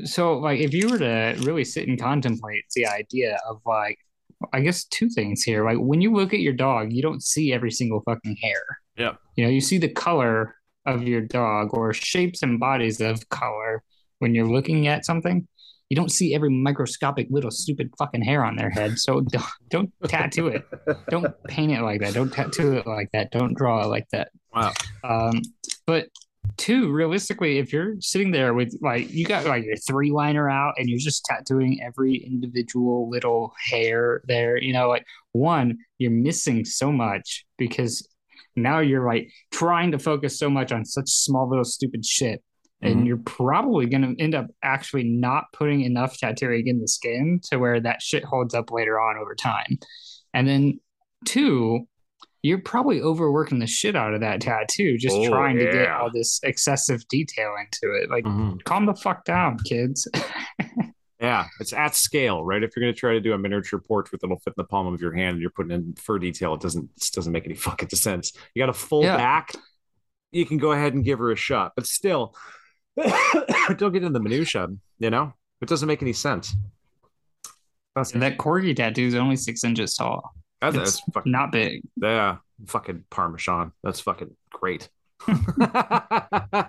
[0.04, 3.98] so like, if you were to really sit and contemplate the idea of like,
[4.52, 5.64] I guess two things here.
[5.64, 8.62] Like, when you look at your dog, you don't see every single fucking hair.
[8.96, 9.14] Yeah.
[9.36, 10.54] You know, you see the color
[10.86, 13.82] of your dog or shapes and bodies of color
[14.18, 15.46] when you're looking at something,
[15.90, 18.98] you don't see every microscopic little stupid fucking hair on their head.
[18.98, 20.66] So don't, don't tattoo it.
[21.10, 22.14] Don't paint it like that.
[22.14, 23.30] Don't tattoo it like that.
[23.30, 24.30] Don't draw it like that.
[24.54, 24.72] Wow.
[25.02, 25.42] Um,
[25.86, 26.08] but
[26.56, 30.74] two, realistically, if you're sitting there with like you got like your three liner out
[30.78, 36.64] and you're just tattooing every individual little hair there, you know, like one, you're missing
[36.64, 38.08] so much because
[38.56, 42.42] now you're like trying to focus so much on such small little stupid shit
[42.84, 43.06] and mm-hmm.
[43.06, 47.56] you're probably going to end up actually not putting enough tattooing in the skin to
[47.58, 49.78] where that shit holds up later on over time.
[50.34, 50.80] And then
[51.24, 51.88] two,
[52.42, 55.64] you're probably overworking the shit out of that tattoo, just oh, trying yeah.
[55.64, 58.10] to get all this excessive detail into it.
[58.10, 58.58] Like, mm-hmm.
[58.64, 60.06] calm the fuck down, kids.
[61.20, 62.62] yeah, it's at scale, right?
[62.62, 64.92] If you're going to try to do a miniature portrait that'll fit in the palm
[64.92, 67.54] of your hand, and you're putting in fur detail, it doesn't it doesn't make any
[67.54, 68.34] fucking sense.
[68.54, 69.16] You got a full yeah.
[69.16, 69.52] back.
[70.30, 72.34] You can go ahead and give her a shot, but still,
[72.96, 74.68] don't get into the minutia.
[74.98, 76.54] You know, it doesn't make any sense.
[77.96, 80.34] And that corgi tattoo is only six inches tall.
[80.60, 81.82] That's, that's fucking, not big.
[82.00, 83.72] Yeah, fucking parmesan.
[83.82, 84.88] That's fucking great.
[85.28, 86.68] I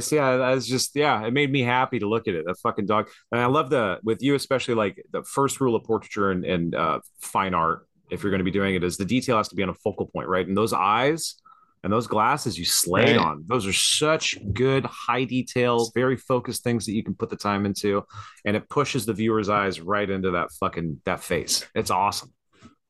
[0.00, 0.18] see.
[0.18, 1.24] I, I was just yeah.
[1.24, 2.44] It made me happy to look at it.
[2.46, 3.08] That fucking dog.
[3.30, 6.74] And I love the with you especially like the first rule of portraiture and, and
[6.74, 7.86] uh, fine art.
[8.10, 9.74] If you're going to be doing it, is the detail has to be on a
[9.74, 10.46] focal point, right?
[10.46, 11.34] And those eyes
[11.82, 13.24] and those glasses you slayed right.
[13.24, 13.44] on.
[13.46, 17.66] Those are such good, high detail, very focused things that you can put the time
[17.66, 18.04] into,
[18.44, 21.66] and it pushes the viewer's eyes right into that fucking that face.
[21.74, 22.32] It's awesome,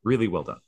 [0.05, 0.61] really well done.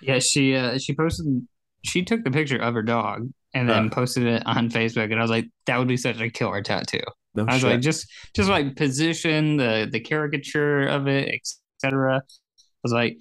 [0.00, 1.46] Yeah, she uh, she posted.
[1.84, 5.18] She took the picture of her dog and then uh, posted it on Facebook, and
[5.18, 7.00] I was like, that would be such a killer tattoo.
[7.34, 7.70] No I was shit.
[7.70, 11.40] like, just just like position the the caricature of it,
[11.82, 12.18] etc.
[12.18, 12.20] I
[12.82, 13.16] was like,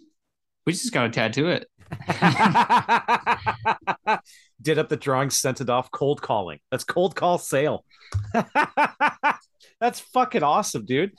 [0.66, 1.68] we just got to tattoo it.
[4.62, 5.92] Did up the drawing, sent it off.
[5.92, 6.60] Cold calling.
[6.72, 7.86] That's cold call sale.
[9.80, 11.14] That's fucking awesome, dude.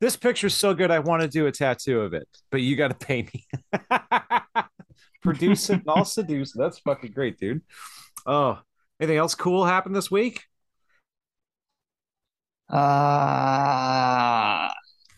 [0.00, 0.90] This picture's so good.
[0.90, 3.46] I want to do a tattoo of it, but you got to pay me.
[5.22, 6.52] Produce it and I'll seduce.
[6.52, 7.62] That's fucking great, dude.
[8.26, 8.58] Oh,
[9.00, 10.42] anything else cool happened this week?
[12.68, 14.68] Uh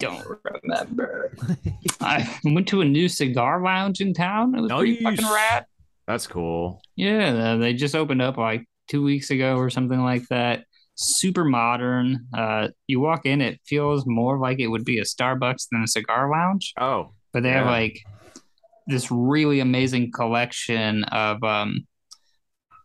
[0.01, 0.27] don't
[0.65, 1.33] remember.
[2.01, 4.55] I went to a new cigar lounge in town.
[4.57, 4.79] It was nice.
[4.79, 5.67] pretty fucking rad.
[6.09, 6.83] That's cool.
[6.97, 10.65] Yeah, they just opened up like two weeks ago or something like that.
[10.97, 12.27] Super modern.
[12.37, 15.87] Uh, you walk in, it feels more like it would be a Starbucks than a
[15.87, 16.73] cigar lounge.
[16.81, 17.59] Oh, but they yeah.
[17.59, 18.01] have like
[18.89, 21.87] this really amazing collection of um,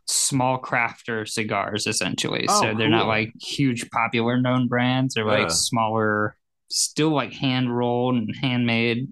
[0.07, 2.45] small crafter cigars, essentially.
[2.47, 2.89] Oh, so they're cool.
[2.89, 5.15] not like huge popular known brands.
[5.15, 5.47] They're like yeah.
[5.47, 6.37] smaller
[6.69, 9.09] still like hand rolled and handmade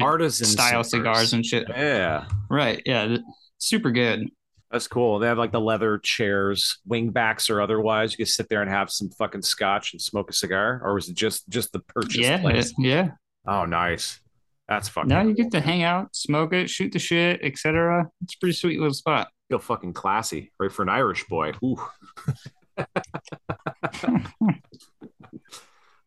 [0.00, 1.30] artisan style cigars.
[1.30, 1.66] cigars and shit.
[1.68, 2.26] Yeah.
[2.48, 2.82] Right.
[2.86, 3.16] Yeah.
[3.58, 4.28] Super good.
[4.70, 5.18] That's cool.
[5.18, 8.12] They have like the leather chairs, wing backs or otherwise.
[8.12, 11.10] You can sit there and have some fucking scotch and smoke a cigar, or was
[11.10, 12.72] it just just the purchase yeah, place?
[12.78, 13.10] Yeah.
[13.46, 14.18] Oh, nice.
[14.68, 15.08] That's fucking.
[15.08, 18.08] Now you get to hang out, smoke it, shoot the shit, etc.
[18.22, 19.28] It's a pretty sweet little spot.
[19.50, 21.52] Feel fucking classy, right for an Irish boy.
[21.62, 21.76] Ooh.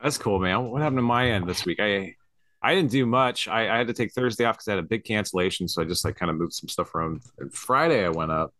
[0.05, 0.69] That's cool, man.
[0.69, 1.79] What happened to my end this week?
[1.79, 2.13] I
[2.61, 3.47] I didn't do much.
[3.47, 5.85] I, I had to take Thursday off because I had a big cancellation, so I
[5.85, 7.23] just like kind of moved some stuff around.
[7.39, 8.53] And Friday I went up.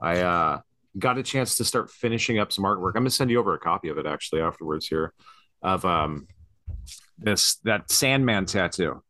[0.00, 0.60] I uh,
[0.96, 2.90] got a chance to start finishing up some artwork.
[2.90, 5.12] I'm gonna send you over a copy of it actually afterwards here,
[5.60, 6.28] of um
[7.18, 9.02] this that Sandman tattoo.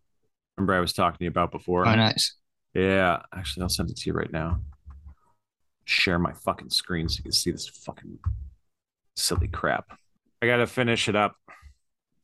[0.56, 1.86] Remember I was talking to you about before?
[1.86, 2.36] Oh, nice.
[2.72, 4.60] Yeah, actually, I'll send it to you right now.
[5.84, 8.18] Share my fucking screen so you can see this fucking
[9.14, 9.98] silly crap.
[10.40, 11.36] I gotta finish it up.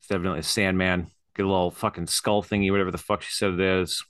[0.03, 1.07] It's definitely a Sandman.
[1.33, 4.03] Get a little fucking skull thingy, whatever the fuck she said it is.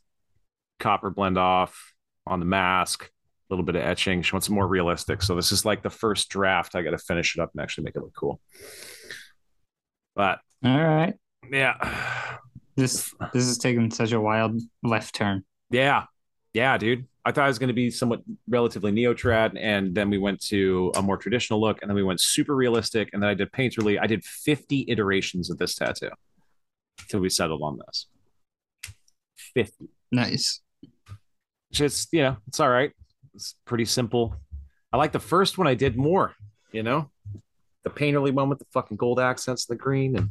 [0.80, 1.94] Copper blend off
[2.26, 3.04] on the mask.
[3.04, 4.24] A little bit of etching.
[4.24, 5.22] She wants it more realistic.
[5.22, 6.74] So this is like the first draft.
[6.74, 8.41] I got to finish it up and actually make it look cool.
[10.16, 11.14] But all right,
[11.52, 12.39] yeah.
[12.76, 15.44] This this is taking such a wild left turn.
[15.70, 16.06] Yeah,
[16.54, 17.08] yeah, dude.
[17.26, 20.41] I thought it was going to be somewhat relatively neo trad, and then we went
[20.47, 23.51] to a more traditional look, and then we went super realistic, and then I did
[23.51, 23.99] painterly.
[24.01, 26.10] I did 50 iterations of this tattoo
[26.99, 28.08] until we settled on this.
[29.56, 29.88] 50.
[30.12, 30.62] Nice.
[31.72, 32.91] Just, you know, it's all right.
[33.34, 34.36] It's pretty simple.
[34.91, 36.36] I like the first one I did more,
[36.72, 37.10] you know?
[37.84, 40.30] the painterly one with the fucking gold accents and the green and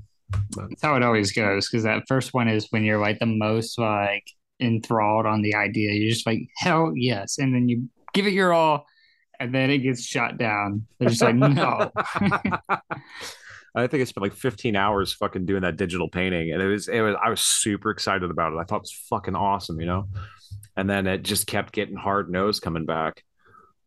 [0.56, 3.78] that's how it always goes because that first one is when you're like the most
[3.78, 4.24] like
[4.60, 8.52] enthralled on the idea you're just like hell yes and then you give it your
[8.52, 8.86] all
[9.40, 11.90] and then it gets shot down they're just like no
[13.74, 16.88] I think I spent like 15 hours fucking doing that digital painting, and it was
[16.88, 18.56] it was I was super excited about it.
[18.56, 20.08] I thought it was fucking awesome, you know.
[20.76, 23.24] And then it just kept getting hard nose coming back,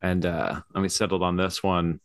[0.01, 1.99] and uh, and we settled on this one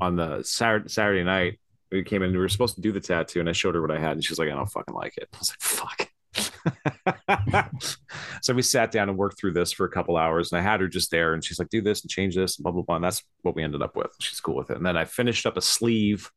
[0.00, 1.58] on the Saturday, Saturday night.
[1.90, 3.90] We came in, we were supposed to do the tattoo, and I showed her what
[3.90, 6.10] I had, and she's like, "I don't fucking like it." I was like, "Fuck."
[8.42, 10.80] so we sat down and worked through this for a couple hours, and I had
[10.80, 12.96] her just there, and she's like, "Do this and change this," and blah blah blah.
[12.96, 14.10] And that's what we ended up with.
[14.20, 14.76] She's cool with it.
[14.76, 16.30] And then I finished up a sleeve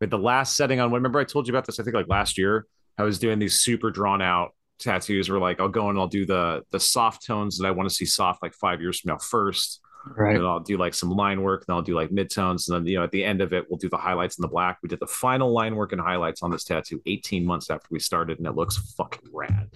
[0.00, 0.92] with the last setting on.
[0.92, 1.80] Remember, I told you about this.
[1.80, 2.66] I think like last year,
[2.98, 6.26] I was doing these super drawn out tattoos where like I'll go and I'll do
[6.26, 9.18] the the soft tones that I want to see soft like five years from now
[9.18, 9.80] first.
[10.16, 12.76] Right And I'll do like some line work, and I'll do like mid tones, and
[12.76, 14.78] then you know at the end of it, we'll do the highlights in the black.
[14.82, 17.98] We did the final line work and highlights on this tattoo 18 months after we
[17.98, 19.70] started, and it looks fucking rad.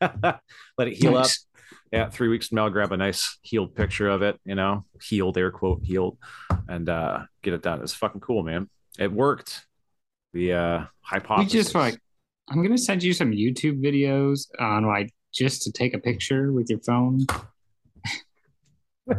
[0.78, 1.46] Let it heal Nice.
[1.46, 1.64] up.
[1.92, 4.84] Yeah, three weeks from now, I'll grab a nice healed picture of it, you know,
[5.00, 6.18] healed, air quote, healed,
[6.68, 7.80] and uh get it done.
[7.82, 8.68] It's fucking cool, man.
[8.98, 9.64] It worked.
[10.32, 11.52] The uh we hypothesis.
[11.52, 11.96] just like
[12.50, 16.68] i'm gonna send you some youtube videos on like just to take a picture with
[16.68, 17.24] your phone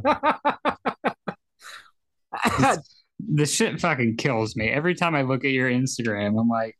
[3.20, 6.40] the shit fucking kills me every time I look at your Instagram.
[6.40, 6.78] I'm like,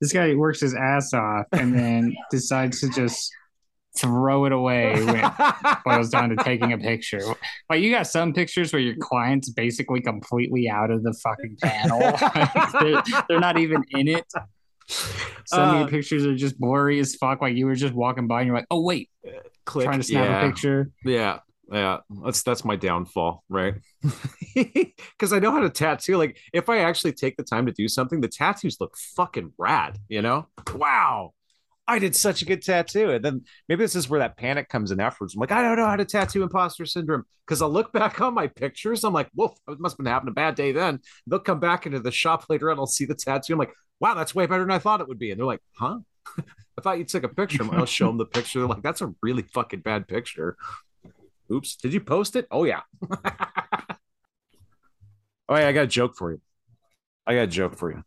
[0.00, 3.30] this guy works his ass off and then decides to just
[3.96, 5.32] throw it away when it
[5.84, 7.22] boils down to taking a picture.
[7.70, 12.00] Like you got some pictures where your client's basically completely out of the fucking panel.
[12.80, 14.24] they're, they're not even in it.
[15.46, 17.40] Some of Uh, your pictures are just blurry as fuck.
[17.40, 19.10] Like you were just walking by and you're like, oh wait,
[19.64, 19.86] click.
[19.86, 20.42] trying to snap yeah.
[20.42, 20.90] a picture.
[21.04, 21.38] Yeah,
[21.70, 21.98] yeah.
[22.24, 23.74] That's that's my downfall, right?
[24.54, 26.16] Because I know how to tattoo.
[26.16, 29.98] Like, if I actually take the time to do something, the tattoos look fucking rad.
[30.08, 30.46] You know?
[30.74, 31.32] Wow,
[31.86, 33.10] I did such a good tattoo.
[33.10, 35.34] And then maybe this is where that panic comes in afterwards.
[35.34, 38.34] I'm like, I don't know how to tattoo imposter syndrome because I'll look back on
[38.34, 39.04] my pictures.
[39.04, 41.00] I'm like, whoa, it must have been having a bad day then.
[41.26, 43.52] They'll come back into the shop later and I'll see the tattoo.
[43.52, 45.30] I'm like, wow, that's way better than I thought it would be.
[45.30, 45.98] And they're like, huh?
[46.38, 47.62] I thought you took a picture.
[47.72, 48.58] I'll show them the picture.
[48.58, 50.56] They're like, that's a really fucking bad picture.
[51.54, 51.76] Oops.
[51.76, 52.46] Did you post it?
[52.50, 52.80] Oh, yeah.
[53.12, 53.16] oh,
[55.50, 55.68] yeah.
[55.68, 56.40] I got a joke for you.
[57.26, 58.02] I got a joke for you.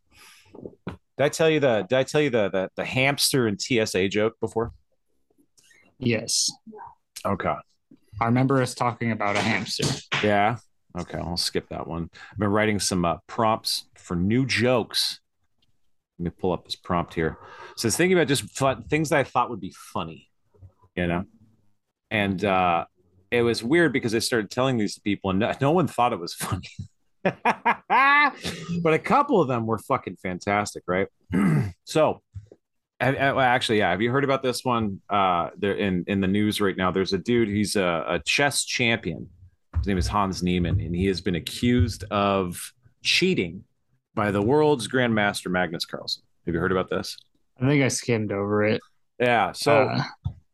[0.86, 4.08] Did I tell you the did I tell you the the, the hamster and TSA
[4.08, 4.72] joke before?
[5.98, 6.50] Yes.
[7.24, 7.54] Okay.
[8.20, 9.84] I remember us talking about a hamster.
[10.22, 10.58] Yeah.
[10.98, 12.10] Okay, I'll skip that one.
[12.32, 15.20] I've been writing some uh, prompts for new jokes.
[16.18, 17.38] Let me pull up this prompt here.
[17.76, 20.28] So it's thinking about just fun, things that I thought would be funny,
[20.96, 21.24] you know.
[22.10, 22.86] And uh,
[23.30, 26.18] it was weird because I started telling these people, and no, no one thought it
[26.18, 26.68] was funny.
[27.24, 31.08] but a couple of them were fucking fantastic, right?
[31.84, 32.22] so,
[33.00, 33.90] uh, actually, yeah.
[33.90, 35.00] Have you heard about this one?
[35.08, 36.90] Uh, there in in the news right now.
[36.90, 37.48] There's a dude.
[37.48, 39.28] He's a, a chess champion.
[39.76, 42.72] His name is Hans Niemann, and he has been accused of
[43.02, 43.62] cheating
[44.14, 46.24] by the world's grandmaster Magnus Carlsen.
[46.46, 47.16] Have you heard about this?
[47.60, 48.80] I think I skimmed over it.
[49.20, 49.52] Yeah.
[49.52, 50.02] So Uh,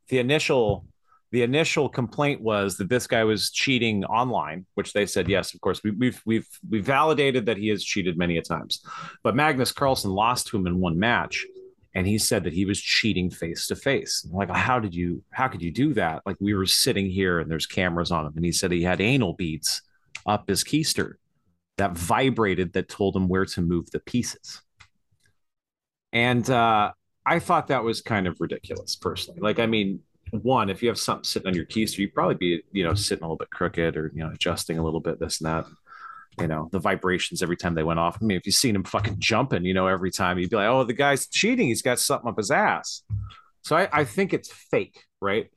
[0.09, 0.87] the initial
[1.35, 5.61] the initial complaint was that this guy was cheating online, which they said yes, of
[5.61, 5.83] course.
[5.83, 8.85] We, we've we've we validated that he has cheated many a times,
[9.25, 11.45] but Magnus Carlsen lost to him in one match,
[11.93, 14.25] and he said that he was cheating face to face.
[14.31, 15.25] Like, how did you?
[15.33, 16.23] How could you do that?
[16.25, 19.01] Like, we were sitting here and there's cameras on him, and he said he had
[19.01, 19.83] anal beads
[20.27, 21.15] up his keister
[21.79, 24.63] that vibrated that told him where to move the pieces.
[26.13, 26.93] And uh,
[27.27, 29.41] I thought that was kind of ridiculous, personally.
[29.41, 29.99] Like, I mean,
[30.43, 33.23] one, if you have something sitting on your keister, you'd probably be, you know, sitting
[33.23, 35.67] a little bit crooked or, you know, adjusting a little bit, this and that.
[36.41, 38.19] You know, the vibrations every time they went off.
[38.21, 40.69] I mean, if you've seen him fucking jumping, you know, every time you'd be like,
[40.69, 41.69] oh, the guy's cheating.
[41.69, 43.03] He's got something up his ass.
[43.63, 45.49] So I, I think it's fake, right?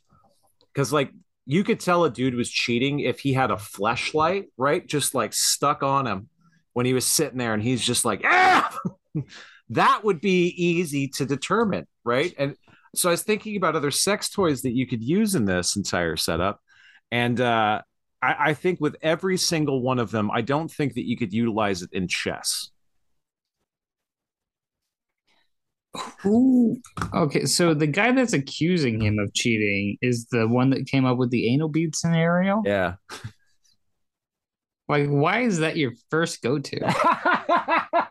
[0.72, 1.12] Because, like,
[1.48, 4.86] you could tell a dude was cheating if he had a fleshlight, right?
[4.86, 6.30] Just like stuck on him
[6.74, 8.78] when he was sitting there and he's just like, ah!
[9.70, 12.36] that would be easy to determine, right?
[12.38, 12.56] And
[12.96, 16.16] so I was thinking about other sex toys that you could use in this entire
[16.16, 16.60] setup.
[17.12, 17.82] And uh,
[18.22, 21.34] I, I think with every single one of them, I don't think that you could
[21.34, 22.72] utilize it in chess.
[26.22, 26.78] who?
[27.14, 31.18] Okay, so the guy that's accusing him of cheating is the one that came up
[31.18, 32.62] with the anal bead scenario.
[32.66, 32.96] Yeah.
[34.88, 36.80] Like, why is that your first go-to?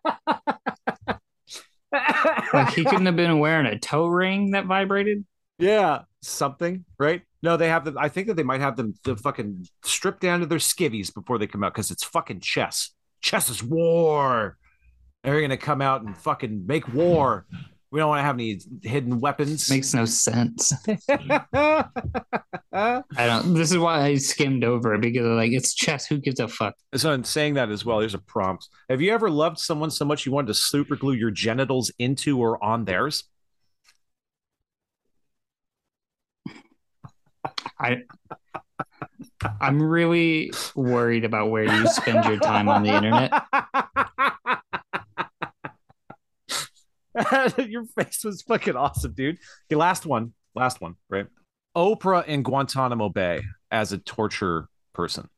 [1.92, 5.24] Like, he couldn't have been wearing a toe ring that vibrated.
[5.58, 7.22] yeah, something, right?
[7.42, 7.96] No, they have them.
[7.98, 11.38] I think that they might have them the fucking stripped down to their skivvies before
[11.38, 12.90] they come out because it's fucking chess.
[13.20, 14.58] Chess is war.
[15.24, 17.46] we're gonna come out and fucking make war.
[17.92, 19.70] We don't want to have any hidden weapons.
[19.70, 20.72] Makes no sense.
[21.12, 21.84] I
[22.72, 23.54] don't.
[23.54, 26.06] This is why I skimmed over it because like it's chess.
[26.06, 26.74] Who gives a fuck?
[26.94, 28.68] So in saying that as well, there's a prompt.
[28.90, 32.38] Have you ever loved someone so much you wanted to super glue your genitals into
[32.40, 33.24] or on theirs?
[37.78, 38.02] I
[39.60, 43.32] I'm really worried about where you spend your time on the internet.
[47.58, 49.38] your face was fucking awesome, dude.
[49.70, 50.32] Okay, last one.
[50.54, 51.26] Last one, right?
[51.76, 55.28] Oprah in Guantanamo Bay as a torture person.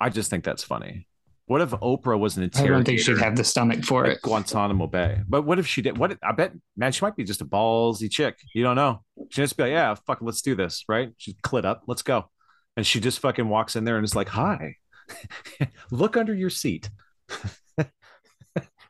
[0.00, 1.06] I just think that's funny.
[1.46, 2.74] What if Oprah was an interrogator?
[2.74, 4.20] I don't think she'd have the stomach for it.
[4.20, 5.20] Guantanamo Bay.
[5.26, 5.96] But what if she did?
[5.96, 8.36] What I bet, man, she might be just a ballsy chick.
[8.54, 9.02] You don't know.
[9.30, 11.10] She just be like, yeah, fuck, let's do this, right?
[11.16, 12.30] She's clit up, let's go.
[12.76, 14.74] And she just fucking walks in there and is like, hi,
[15.90, 16.90] look under your seat.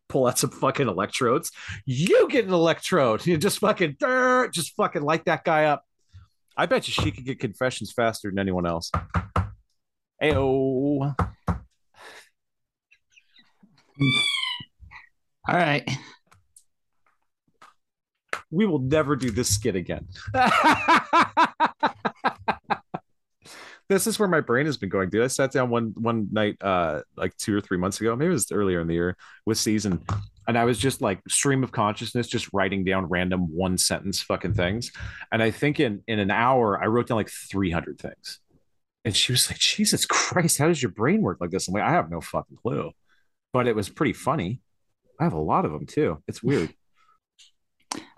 [0.08, 1.52] Pull out some fucking electrodes.
[1.84, 3.26] You get an electrode.
[3.26, 3.96] You just fucking,
[4.52, 5.84] just fucking light that guy up.
[6.56, 8.90] I bet you she could get confessions faster than anyone else.
[10.22, 11.14] Ayo.
[15.48, 15.88] All right.
[18.50, 20.08] We will never do this skit again.
[23.88, 25.22] this is where my brain has been going, dude.
[25.22, 28.32] I sat down one one night, uh, like two or three months ago, maybe it
[28.32, 29.16] was earlier in the year
[29.46, 30.04] with season,
[30.46, 34.54] and I was just like stream of consciousness, just writing down random one sentence fucking
[34.54, 34.92] things.
[35.32, 38.40] And I think in in an hour, I wrote down like three hundred things.
[39.04, 41.68] And she was like, Jesus Christ, how does your brain work like this?
[41.68, 42.92] I'm like, I have no fucking clue
[43.52, 44.60] but it was pretty funny.
[45.20, 46.22] I have a lot of them too.
[46.28, 46.72] It's weird.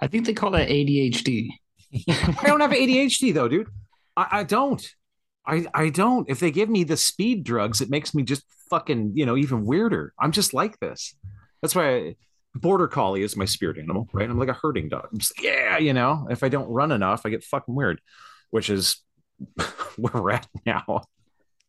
[0.01, 1.49] I think they call that ADHD.
[2.09, 3.69] I don't have ADHD though, dude.
[4.17, 4.87] I, I, don't.
[5.47, 6.29] I I don't.
[6.29, 9.65] If they give me the speed drugs, it makes me just fucking you know even
[9.65, 10.13] weirder.
[10.19, 11.15] I'm just like this.
[11.63, 12.17] That's why I,
[12.55, 14.29] border collie is my spirit animal, right?
[14.29, 15.09] I'm like a herding dog.
[15.17, 16.27] Just, yeah, you know.
[16.31, 18.01] If I don't run enough, I get fucking weird,
[18.51, 19.03] which is
[19.97, 21.03] where we're at now.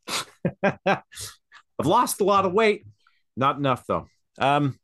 [0.64, 2.86] I've lost a lot of weight.
[3.38, 4.08] Not enough though.
[4.38, 4.80] Um,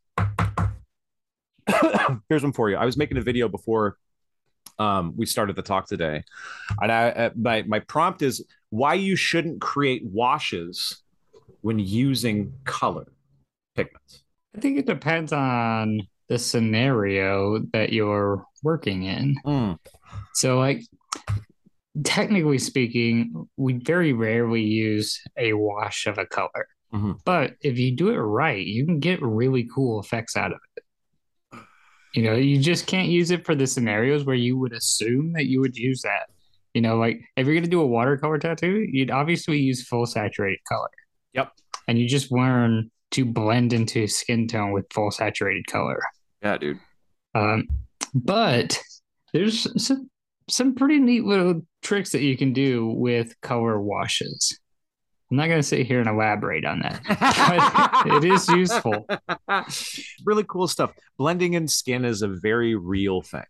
[2.30, 2.78] here's one for you.
[2.78, 3.98] I was making a video before
[4.80, 6.24] um, we started the talk today,
[6.82, 11.02] and I, uh, my my prompt is why you shouldn't create washes
[11.62, 13.08] when using color
[13.76, 14.24] pigments.
[14.56, 19.36] I think it depends on the scenario that you're working in.
[19.46, 19.78] Mm.
[20.34, 20.84] So, like,
[22.04, 26.68] technically speaking, we very rarely use a wash of a color.
[26.94, 27.14] Mm-hmm.
[27.26, 30.84] But if you do it right, you can get really cool effects out of it.
[32.14, 35.46] You know, you just can't use it for the scenarios where you would assume that
[35.46, 36.30] you would use that.
[36.78, 40.06] You know, like if you're going to do a watercolor tattoo, you'd obviously use full
[40.06, 40.92] saturated color.
[41.34, 41.52] Yep.
[41.88, 46.00] And you just learn to blend into skin tone with full saturated color.
[46.44, 46.80] Yeah, dude.
[47.34, 47.68] Um,
[48.14, 48.80] but
[49.34, 50.12] there's some
[50.48, 54.60] some pretty neat little tricks that you can do with color washes.
[55.32, 59.08] I'm not going to sit here and elaborate on that, but it is useful.
[60.26, 60.92] Really cool stuff.
[61.18, 63.46] Blending in skin is a very real thing.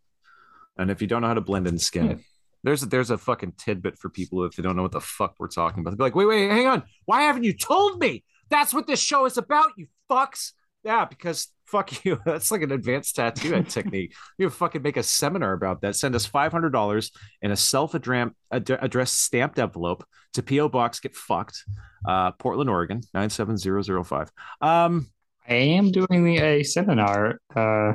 [0.77, 2.21] And if you don't know how to blend in skin, hmm.
[2.63, 5.35] There's a, there's a fucking tidbit for people if they don't know what the fuck
[5.39, 5.91] we're talking about.
[5.91, 6.83] They'll be like, wait, wait, hang on.
[7.05, 8.23] Why haven't you told me?
[8.49, 10.53] That's what this show is about, you fucks.
[10.83, 12.19] Yeah, because fuck you.
[12.25, 14.15] That's like an advanced tattoo technique.
[14.37, 15.95] You fucking make a seminar about that.
[15.95, 17.11] Send us five hundred dollars
[17.41, 20.99] in a self-addressed stamped envelope to PO Box.
[20.99, 21.63] Get fucked,
[22.07, 24.31] uh, Portland, Oregon nine seven zero zero five.
[24.61, 25.07] Um,
[25.47, 27.93] I am doing a seminar uh,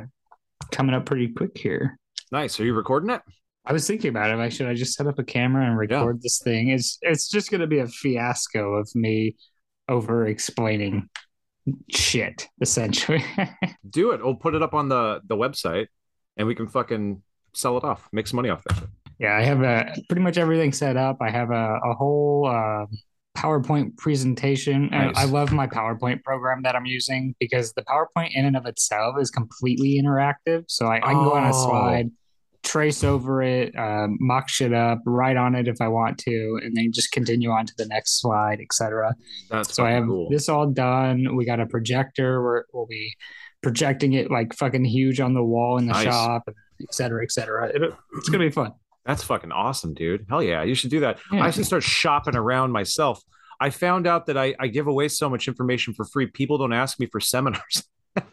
[0.71, 1.97] coming up pretty quick here.
[2.31, 2.59] Nice.
[2.59, 3.21] Are you recording it?
[3.65, 4.35] I was thinking about it.
[4.35, 6.19] Like, should I just set up a camera and record yeah.
[6.21, 6.69] this thing?
[6.69, 9.35] It's it's just going to be a fiasco of me
[9.89, 11.09] over explaining
[11.89, 13.23] shit essentially
[13.89, 15.87] do it we'll put it up on the the website
[16.37, 17.21] and we can fucking
[17.53, 20.37] sell it off make some money off that shit yeah i have a pretty much
[20.37, 22.85] everything set up i have a, a whole uh,
[23.37, 25.13] powerpoint presentation nice.
[25.15, 29.15] i love my powerpoint program that i'm using because the powerpoint in and of itself
[29.19, 31.29] is completely interactive so i, I can oh.
[31.29, 31.65] go on a oh.
[31.65, 32.11] slide
[32.63, 36.75] trace over it, uh, mock shit up, write on it if I want to, and
[36.75, 39.13] then just continue on to the next slide, etc.
[39.63, 40.29] so I have cool.
[40.29, 41.35] this all done.
[41.35, 43.13] We got a projector where we'll be
[43.61, 46.03] projecting it like fucking huge on the wall in the nice.
[46.03, 46.49] shop,
[46.81, 47.69] etc., etc.
[47.69, 48.73] It, it's gonna be fun.
[49.05, 50.25] That's fucking awesome, dude.
[50.29, 51.19] Hell yeah, you should do that.
[51.31, 51.43] Yeah.
[51.43, 53.21] I should start shopping around myself.
[53.59, 56.27] I found out that I, I give away so much information for free.
[56.27, 57.83] People don't ask me for seminars.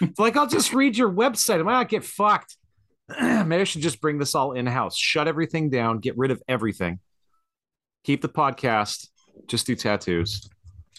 [0.00, 1.60] it's like I'll just read your website.
[1.60, 2.56] I might not get fucked.
[3.20, 4.96] Maybe I should just bring this all in house.
[4.96, 5.98] Shut everything down.
[5.98, 7.00] Get rid of everything.
[8.04, 9.08] Keep the podcast.
[9.46, 10.48] Just do tattoos,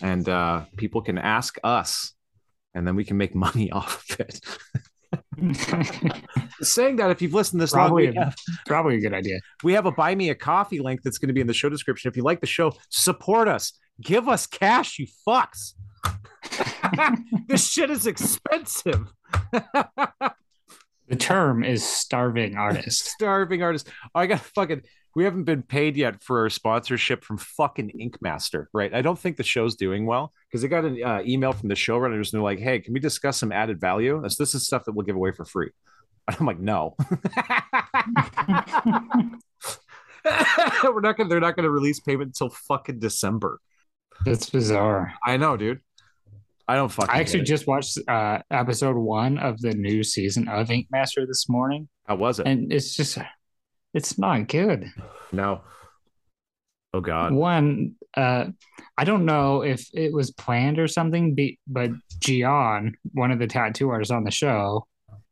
[0.02, 2.14] and uh, people can ask us
[2.74, 4.40] and then we can make money off of it.
[6.62, 8.36] Saying that, if you've listened this probably long, have,
[8.66, 9.40] probably a good idea.
[9.64, 11.70] we have a buy me a coffee link that's going to be in the show
[11.70, 12.10] description.
[12.10, 13.74] If you like the show, support us.
[14.02, 15.74] Give us cash, you fucks.
[17.48, 19.12] this shit is expensive.
[21.10, 23.06] The term is starving artist.
[23.10, 23.90] Starving artist.
[24.14, 24.84] Oh, I got fucking.
[25.16, 28.94] We haven't been paid yet for our sponsorship from fucking Ink Master, right?
[28.94, 31.76] I don't think the show's doing well because they got an uh, email from the
[31.76, 34.22] showrunners and they're like, "Hey, can we discuss some added value?
[34.22, 35.72] This, this is stuff that we'll give away for free."
[36.28, 36.96] And I'm like, "No,
[40.84, 41.28] we're not gonna.
[41.28, 43.60] They're not gonna release payment until fucking December."
[44.26, 45.16] That's bizarre.
[45.26, 45.82] I know, dude.
[46.70, 47.10] I don't fucking.
[47.10, 51.50] I actually just watched uh, episode one of the new season of Ink Master this
[51.50, 52.46] morning, How was it?
[52.46, 53.18] and it's just,
[53.96, 54.86] it's not good.
[55.32, 55.62] no.
[56.94, 57.34] Oh God.
[57.34, 58.46] One, uh,
[58.98, 61.36] I don't know if it was planned or something,
[61.66, 61.90] but
[62.20, 64.86] Gian, one of the tattoo artists on the show,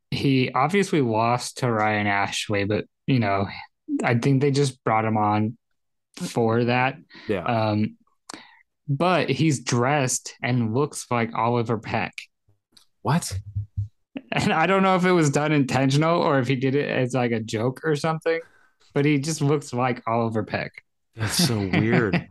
[0.09, 3.47] he obviously lost to Ryan Ashley, but you know,
[4.03, 5.55] I think they just brought him on
[6.15, 6.97] for that.
[7.27, 7.43] Yeah.
[7.43, 7.97] Um,
[8.87, 12.13] but he's dressed and looks like Oliver Peck.
[13.01, 13.37] what?
[14.31, 17.13] And I don't know if it was done intentional or if he did it as
[17.13, 18.39] like a joke or something,
[18.93, 20.83] but he just looks like Oliver Peck.
[21.15, 22.27] That's so weird.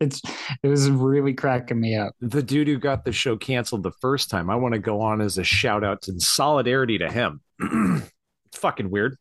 [0.00, 0.22] it's
[0.62, 2.14] it was really cracking me up.
[2.20, 4.48] the dude who got the show canceled the first time.
[4.48, 7.40] I want to go on as a shout out in solidarity to him.
[7.60, 9.16] it's fucking weird.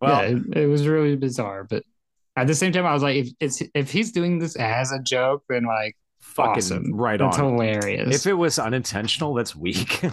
[0.00, 1.84] Well, yeah, it, it was really bizarre, but
[2.36, 4.98] at the same time, I was like, if it's if he's doing this as a
[5.00, 7.52] joke, then like fucking awesome, right That's on.
[7.52, 8.14] hilarious.
[8.14, 10.02] If it was unintentional, that's weak.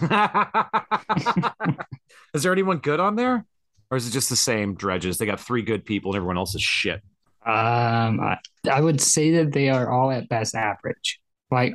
[2.34, 3.44] is there anyone good on there?
[3.90, 5.18] Or is it just the same dredges?
[5.18, 7.02] They got three good people and everyone else is shit.
[7.44, 8.36] Um, I,
[8.70, 11.18] I would say that they are all at best average.
[11.50, 11.72] Like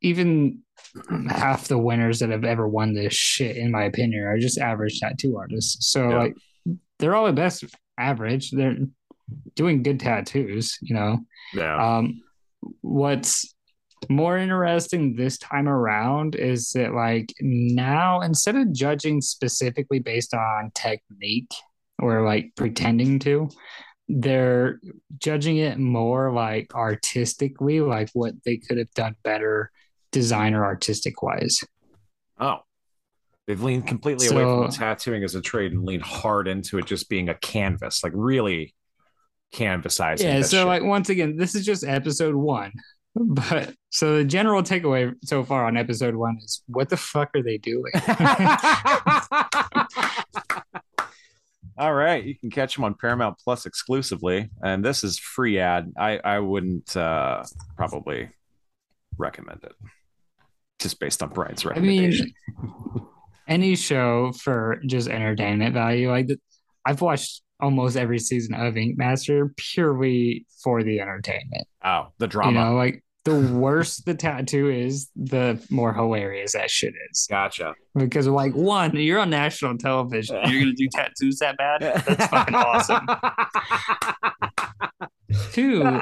[0.00, 0.60] even
[1.28, 5.00] half the winners that have ever won this shit, in my opinion, are just average
[5.00, 5.90] tattoo artists.
[5.90, 6.18] So Yeah.
[6.18, 6.34] like
[6.98, 7.64] they're all at best
[7.98, 8.50] average.
[8.52, 8.76] They're
[9.54, 11.18] doing good tattoos, you know.
[11.54, 11.96] Yeah.
[11.98, 12.22] Um,
[12.80, 13.54] what's
[14.08, 20.70] more interesting this time around is that like now instead of judging specifically based on
[20.74, 21.52] technique
[21.98, 23.48] or like pretending to
[24.08, 24.80] they're
[25.18, 29.70] judging it more like artistically like what they could have done better
[30.12, 31.60] designer artistic wise
[32.38, 32.58] oh.
[33.46, 37.08] They've leaned completely away from tattooing as a trade and leaned hard into it just
[37.08, 38.74] being a canvas, like really
[39.52, 40.26] canvasizing.
[40.26, 40.66] yeah so shit.
[40.66, 42.72] like once again this is just episode one
[43.14, 47.42] but so the general takeaway so far on episode one is what the fuck are
[47.42, 47.92] they doing
[51.78, 55.92] All right, you can catch them on Paramount Plus exclusively, and this is free ad.
[55.96, 57.44] I I wouldn't uh,
[57.76, 58.30] probably
[59.16, 59.74] recommend it,
[60.80, 62.34] just based on Brian's I mean, recommendation.
[63.48, 66.28] any show for just entertainment value, like
[66.84, 71.66] I've watched almost every season of Ink Master purely for the entertainment.
[71.84, 72.50] oh, the drama.
[72.50, 77.26] You know, like the worse the tattoo is, the more hilarious that shit is.
[77.28, 77.74] gotcha.
[77.94, 81.82] Because like one, you're on national television, you're gonna do tattoos that bad.
[82.06, 83.06] That's fucking awesome.
[85.52, 85.84] Two,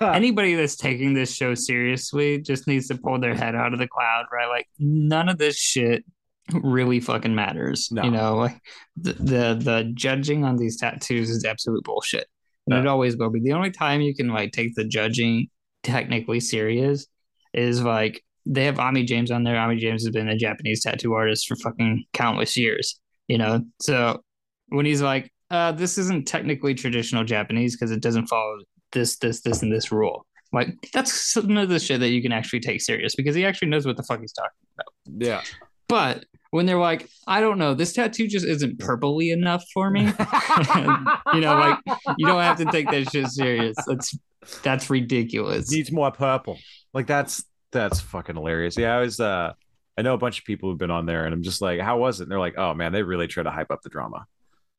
[0.00, 3.86] anybody that's taking this show seriously just needs to pull their head out of the
[3.86, 4.48] cloud, right?
[4.48, 6.04] Like none of this shit
[6.52, 7.88] really fucking matters.
[7.90, 8.02] No.
[8.04, 8.60] You know, like
[8.96, 12.26] the, the the judging on these tattoos is absolute bullshit.
[12.66, 12.80] And No.
[12.80, 13.40] it always will be.
[13.40, 15.48] The only time you can like take the judging
[15.82, 17.06] technically serious
[17.52, 19.58] is like they have Ami James on there.
[19.58, 23.62] Ami James has been a Japanese tattoo artist for fucking countless years, you know?
[23.80, 24.22] So
[24.68, 28.58] when he's like, uh, this isn't technically traditional Japanese because it doesn't follow
[28.92, 30.26] this, this, this, and this rule.
[30.52, 33.68] Like that's some of the shit that you can actually take serious because he actually
[33.68, 34.50] knows what the fuck he's talking.
[34.74, 35.26] About.
[35.26, 35.42] Yeah.
[35.88, 40.02] But when they're like, I don't know, this tattoo just isn't purpley enough for me.
[41.34, 41.78] you know, like
[42.16, 43.76] you don't have to take that shit serious.
[43.88, 44.16] That's
[44.62, 45.68] that's ridiculous.
[45.72, 46.56] needs more purple.
[46.92, 48.78] Like that's that's fucking hilarious.
[48.78, 49.52] Yeah, I was uh
[49.98, 51.98] I know a bunch of people who've been on there and I'm just like, how
[51.98, 52.24] was it?
[52.24, 54.24] And they're like, oh man, they really try to hype up the drama.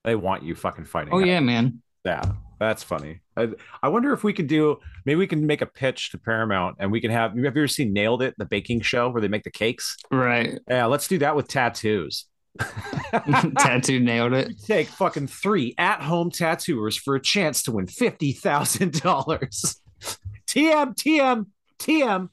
[0.06, 1.14] They want you fucking fighting.
[1.14, 1.27] Oh it.
[1.27, 1.81] yeah, man.
[2.06, 2.23] Yeah,
[2.60, 3.22] that's funny.
[3.36, 3.49] I,
[3.84, 6.91] I wonder if we could do maybe we can make a pitch to Paramount and
[6.91, 9.44] we can have have you ever seen Nailed It, the baking show where they make
[9.44, 9.98] the cakes?
[10.11, 10.60] Right.
[10.69, 12.26] Yeah, let's do that with tattoos.
[13.60, 14.53] Tattoo nailed it.
[14.65, 19.82] Take fucking three at-home tattooers for a chance to win fifty thousand dollars.
[20.48, 21.45] TM, TM,
[21.80, 22.30] TM.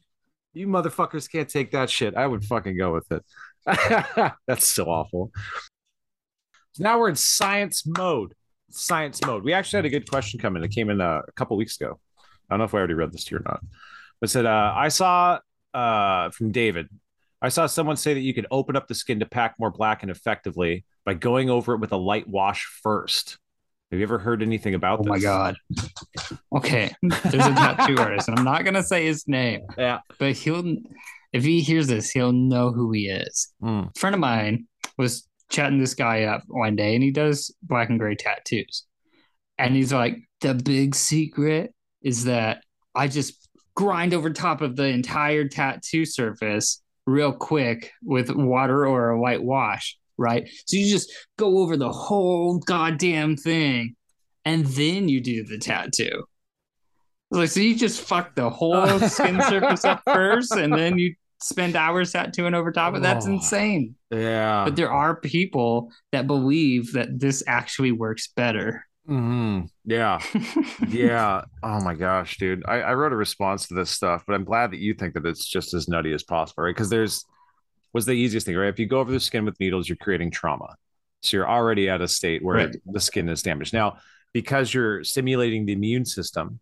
[0.54, 2.14] You motherfuckers can't take that shit.
[2.14, 3.24] I would fucking go with it.
[4.46, 5.32] That's so awful.
[6.74, 8.34] So now we're in science mode.
[8.72, 9.44] Science mode.
[9.44, 10.64] We actually had a good question come in.
[10.64, 11.98] It came in uh, a couple weeks ago.
[12.18, 13.60] I don't know if I already read this to you or not.
[14.20, 15.38] But said, uh, I saw
[15.74, 16.88] uh, from David,
[17.40, 20.02] I saw someone say that you could open up the skin to pack more black
[20.02, 23.38] and effectively by going over it with a light wash first.
[23.90, 25.10] Have you ever heard anything about oh this?
[25.10, 25.56] my god.
[26.54, 29.62] Okay, there's a tattoo artist, and I'm not gonna say his name.
[29.76, 30.76] Yeah, but he'll
[31.32, 33.52] if he hears this, he'll know who he is.
[33.62, 33.94] Mm.
[33.94, 34.66] A friend of mine
[34.96, 38.84] was chatting this guy up one day, and he does black and gray tattoos,
[39.58, 42.62] and he's like, "The big secret is that
[42.94, 49.10] I just grind over top of the entire tattoo surface real quick with water or
[49.10, 50.48] a white wash." right?
[50.66, 53.96] So you just go over the whole goddamn thing
[54.44, 56.24] and then you do the tattoo.
[57.30, 61.76] Like, so you just fuck the whole skin surface up first and then you spend
[61.76, 63.02] hours tattooing over top of.
[63.02, 63.32] That's Oh.
[63.32, 63.94] insane.
[64.10, 64.64] yeah.
[64.64, 68.86] But there are people that believe that this actually works better.
[69.08, 69.68] Mhm.
[69.84, 70.20] Yeah.
[70.88, 71.42] yeah.
[71.62, 72.62] Oh my gosh, dude.
[72.66, 75.26] I, I wrote a response to this stuff, but I'm glad that you think that
[75.26, 76.74] it's just as nutty as possible, right?
[76.74, 77.24] Because there's
[77.92, 78.68] was the easiest thing, right?
[78.68, 80.76] If you go over the skin with needles, you're creating trauma.
[81.22, 82.76] So you're already at a state where Right.
[82.86, 83.74] the skin is damaged.
[83.74, 83.98] Now,
[84.32, 86.58] because you're stimulating the immune system,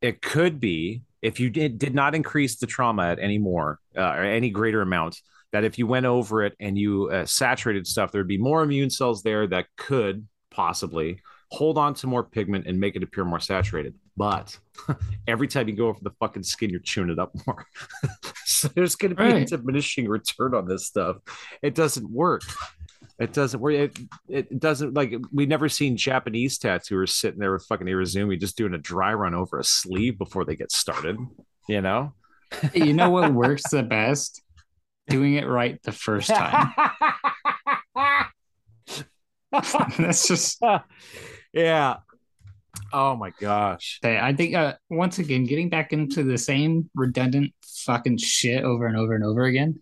[0.00, 4.00] it could be if you did, did not increase the trauma at any more uh,
[4.00, 5.20] or any greater amount,
[5.52, 8.90] that if you went over it and you uh, saturated stuff, there'd be more immune
[8.90, 11.20] cells there that could possibly
[11.50, 13.94] hold on to more pigment and make it appear more saturated.
[14.16, 14.58] But
[15.26, 17.64] every time you go over the fucking skin, you're chewing it up more.
[18.44, 21.16] so there's going to be a diminishing return on this stuff.
[21.62, 22.42] It doesn't work.
[23.18, 23.74] It doesn't work.
[23.74, 28.56] It, it doesn't like we've never seen Japanese tattooers sitting there with fucking Irezumi just
[28.56, 31.18] doing a dry run over a sleeve before they get started.
[31.68, 32.14] You know?
[32.72, 34.42] you know what works the best?
[35.08, 36.72] Doing it right the first time.
[39.98, 40.62] That's just
[41.52, 41.96] yeah.
[42.92, 44.00] Oh my gosh.
[44.02, 47.52] I think uh, once again, getting back into the same redundant
[47.84, 49.78] fucking shit over and over and over again.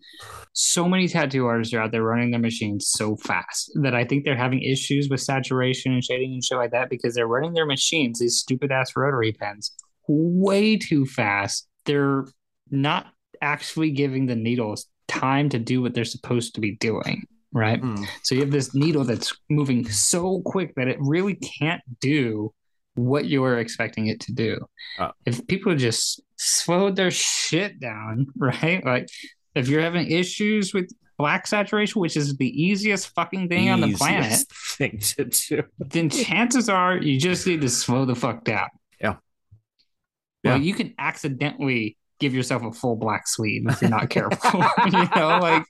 [0.53, 4.23] So many tattoo artists are out there running their machines so fast that I think
[4.25, 7.65] they're having issues with saturation and shading and shit like that because they're running their
[7.65, 9.71] machines, these stupid ass rotary pens,
[10.07, 11.67] way too fast.
[11.85, 12.25] They're
[12.69, 13.07] not
[13.41, 17.25] actually giving the needles time to do what they're supposed to be doing.
[17.53, 17.81] Right.
[17.81, 18.05] Mm.
[18.23, 22.53] So you have this needle that's moving so quick that it really can't do
[22.97, 24.59] what you're expecting it to do.
[24.99, 25.11] Uh.
[25.25, 28.83] if people just slowed their shit down, right?
[28.85, 29.07] Like
[29.55, 33.93] if you're having issues with black saturation, which is the easiest fucking thing on the
[33.93, 34.39] planet,
[34.77, 35.63] Thing to do.
[35.79, 38.67] then chances are you just need to slow the fuck down.
[39.01, 39.15] Yeah.
[40.43, 40.63] Well, Yeah.
[40.63, 44.63] you can accidentally give yourself a full black sleeve if you're not careful.
[44.85, 45.63] you know, like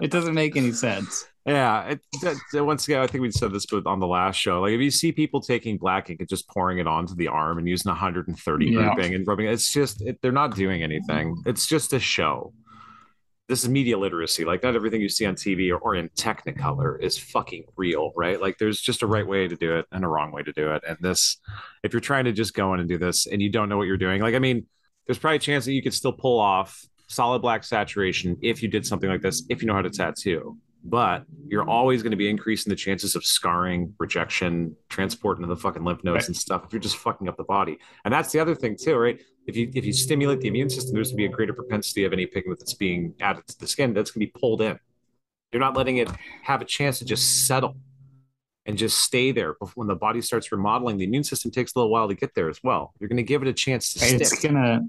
[0.00, 1.26] it doesn't make any sense.
[1.46, 4.62] Yeah, it, once again, I think we said this but on the last show.
[4.62, 7.58] Like, if you see people taking black ink and just pouring it onto the arm
[7.58, 8.94] and using 130 Yeah.
[8.94, 11.36] grouping and rubbing, it's just it, they're not doing anything.
[11.44, 12.54] It's just a show.
[13.46, 14.46] This is media literacy.
[14.46, 18.40] Like, not everything you see on TV or, or in Technicolor is fucking real, right?
[18.40, 20.72] Like, there's just a right way to do it and a wrong way to do
[20.72, 20.82] it.
[20.88, 21.36] And this,
[21.82, 23.86] if you're trying to just go in and do this and you don't know what
[23.86, 24.64] you're doing, like, I mean,
[25.06, 28.68] there's probably a chance that you could still pull off solid black saturation if you
[28.68, 32.16] did something like this, if you know how to tattoo but you're always going to
[32.16, 36.26] be increasing the chances of scarring, rejection, transport into the fucking lymph nodes Right.
[36.26, 37.78] and stuff if you're just fucking up the body.
[38.04, 39.18] And that's the other thing too, right?
[39.46, 42.04] If you if you stimulate the immune system, there's going to be a greater propensity
[42.04, 44.78] of any pigment that's being added to the skin that's going to be pulled in.
[45.52, 46.10] You're not letting it
[46.42, 47.76] have a chance to just settle
[48.66, 49.54] and just stay there.
[49.74, 52.48] When the body starts remodeling, the immune system takes a little while to get there
[52.48, 52.92] as well.
[52.98, 54.50] You're going to give it a chance to It's stick.
[54.50, 54.80] gonna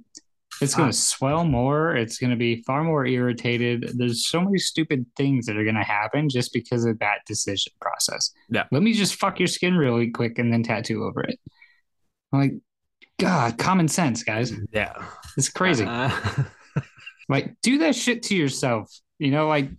[0.61, 1.97] it's gonna swell more.
[1.97, 3.91] It's gonna be far more irritated.
[3.97, 8.31] There's so many stupid things that are gonna happen just because of that decision process.
[8.49, 8.63] Yeah.
[8.71, 11.37] Let me just fuck your skin really quick and then tattoo over it.
[12.31, 12.53] I'm like,
[13.19, 14.53] God, common sense, guys.
[14.71, 14.93] yeah.
[15.37, 15.83] It's crazy.
[15.85, 16.09] Uh,
[17.29, 18.89] like, do that shit to yourself.
[19.19, 19.69] You know, like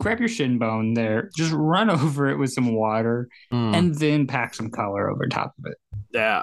[0.00, 4.26] grab your shin bone there, just run over it with some water, mm, and then
[4.26, 5.78] pack some color over top of it.
[6.12, 6.42] yeah.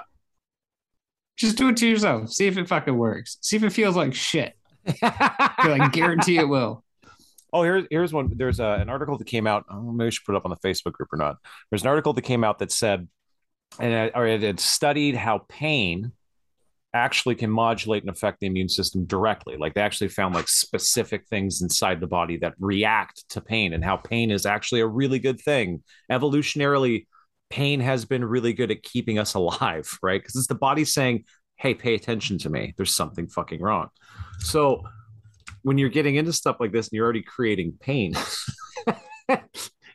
[1.38, 2.30] Just do it to yourself.
[2.30, 3.38] See if it fucking works.
[3.40, 4.54] See if it feels like shit.
[5.02, 6.84] I guarantee it will.
[7.52, 8.30] Oh, here's here's one.
[8.36, 9.64] There's a, an article that came out.
[9.70, 11.36] Oh, maybe we should put it up on the Facebook group or not.
[11.70, 13.08] There's an article that came out that said,
[13.80, 16.12] and it, or it had studied how pain
[16.94, 19.56] actually can modulate and affect the immune system directly.
[19.56, 23.84] Like they actually found like specific things inside the body that react to pain, and
[23.84, 25.82] how pain is actually a really good thing.
[26.10, 27.06] Evolutionarily,
[27.50, 30.20] pain has been really good at keeping us alive, right?
[30.20, 31.24] Because it's the body saying,
[31.56, 32.74] "Hey, pay attention to me.
[32.76, 33.88] There's something fucking wrong."
[34.40, 34.82] So
[35.62, 38.14] when you're getting into stuff like this and you're already creating pain,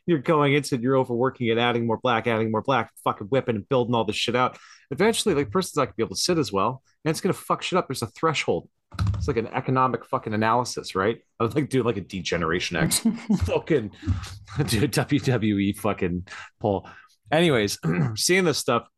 [0.08, 3.56] you're going into it, you're overworking it, adding more black, adding more black, fucking whipping
[3.56, 4.56] and building all this shit out.
[4.90, 7.62] Eventually, like person's not gonna be able to sit as well, and it's gonna fuck
[7.62, 7.88] shit up.
[7.88, 8.70] There's a threshold.
[9.14, 11.18] It's like an economic fucking analysis, right?
[11.38, 13.00] I would like do like a Degeneration X
[13.44, 13.90] fucking
[14.66, 16.26] do a WWE fucking
[16.58, 16.88] pull.
[17.30, 17.78] Anyways,
[18.16, 18.88] seeing this stuff,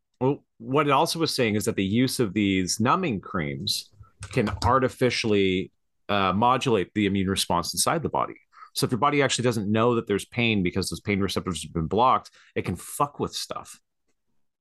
[0.59, 3.89] what it also was saying is that the use of these numbing creams
[4.31, 5.71] can artificially
[6.07, 8.35] uh, modulate the immune response inside the body.
[8.73, 11.73] So if your body actually doesn't know that there's pain because those pain receptors have
[11.73, 13.79] been blocked, it can fuck with stuff.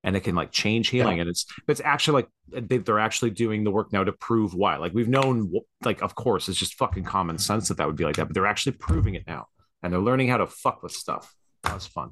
[0.02, 1.18] And it can like change healing.
[1.18, 1.22] Yeah.
[1.22, 4.76] and it's it's actually like they, they're actually doing the work now to prove why.
[4.76, 5.52] Like we've known
[5.84, 8.34] like of course it's just fucking common sense that that would be like that but
[8.34, 9.46] they're actually proving it now.
[9.82, 11.34] And they're learning how to fuck with stuff.
[11.64, 12.10] That was fun.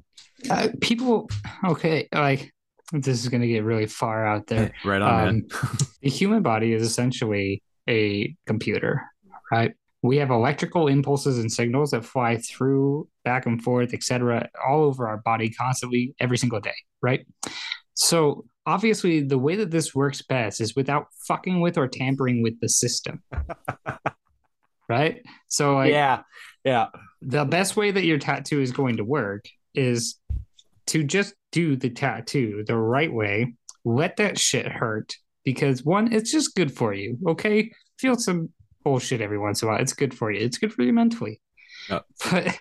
[0.49, 1.29] Uh, people
[1.65, 2.53] okay like
[2.91, 4.71] this is going to get really far out there.
[4.85, 5.47] Right on um,
[6.01, 9.03] the human body is essentially a computer
[9.51, 14.83] right we have electrical impulses and signals that fly through back and forth etc all
[14.83, 17.25] over our body constantly every single day right
[17.99, 22.59] so obviously, the way that this works best is without fucking with or tampering with
[22.61, 23.21] the system.
[24.89, 25.21] right?
[25.47, 26.21] So like, yeah,
[26.63, 26.87] yeah.
[27.21, 30.15] The best way that your tattoo is going to work is
[30.87, 33.55] to just do the tattoo the right way.
[33.83, 35.13] Let that shit hurt
[35.43, 37.17] because one, it's just good for you.
[37.27, 38.49] Okay, feel some
[38.83, 39.81] bullshit every once in a while.
[39.81, 40.39] It's good for you.
[40.39, 41.41] It's good for you mentally.
[42.31, 42.59] But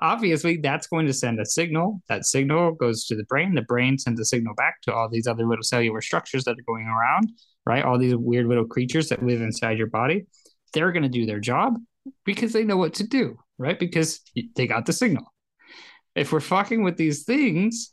[0.00, 2.00] obviously that's going to send a signal.
[2.08, 3.54] That signal goes to the brain.
[3.54, 6.64] The brain sends a signal back to all these other little cellular structures that are
[6.66, 7.32] going around,
[7.66, 7.84] right?
[7.84, 10.26] All these weird little creatures that live inside your body.
[10.74, 11.78] They're going to do their job
[12.24, 13.78] because they know what to do, right?
[13.78, 14.20] Because
[14.54, 15.32] they got the signal.
[16.14, 17.92] If we're fucking with these things,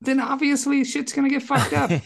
[0.00, 1.90] then obviously shit's going to get fucked up.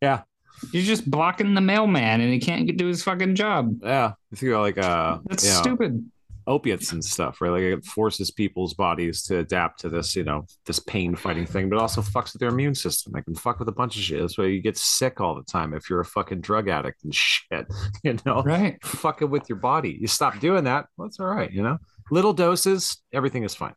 [0.00, 0.22] yeah.
[0.72, 3.80] You're just blocking the mailman and he can't do his fucking job.
[3.82, 4.12] Yeah.
[4.30, 6.10] You think about like uh That's stupid.
[6.46, 7.50] Opiates and stuff, right?
[7.50, 11.68] Like it forces people's bodies to adapt to this, you know, this pain fighting thing,
[11.68, 13.12] but also fucks with their immune system.
[13.12, 14.20] They can fuck with a bunch of shit.
[14.20, 17.14] That's why you get sick all the time if you're a fucking drug addict and
[17.14, 17.66] shit.
[18.02, 18.42] You know?
[18.42, 18.82] Right.
[18.84, 19.96] Fucking with your body.
[20.00, 21.78] You stop doing that, well, that's all right, you know?
[22.10, 23.74] Little doses, everything is fine.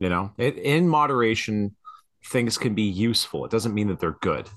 [0.00, 1.76] You know, it, in moderation,
[2.24, 3.44] things can be useful.
[3.44, 4.48] It doesn't mean that they're good.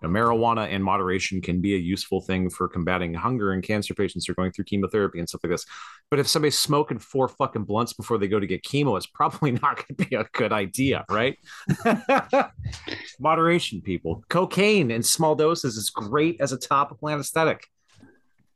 [0.00, 4.26] Know, marijuana in moderation can be a useful thing for combating hunger in cancer patients
[4.26, 5.66] who are going through chemotherapy and stuff like this.
[6.08, 9.50] But if somebody's smoking four fucking blunts before they go to get chemo, it's probably
[9.62, 11.36] not going to be a good idea, right?
[13.20, 14.24] moderation, people.
[14.28, 17.66] Cocaine in small doses is great as a topical anesthetic.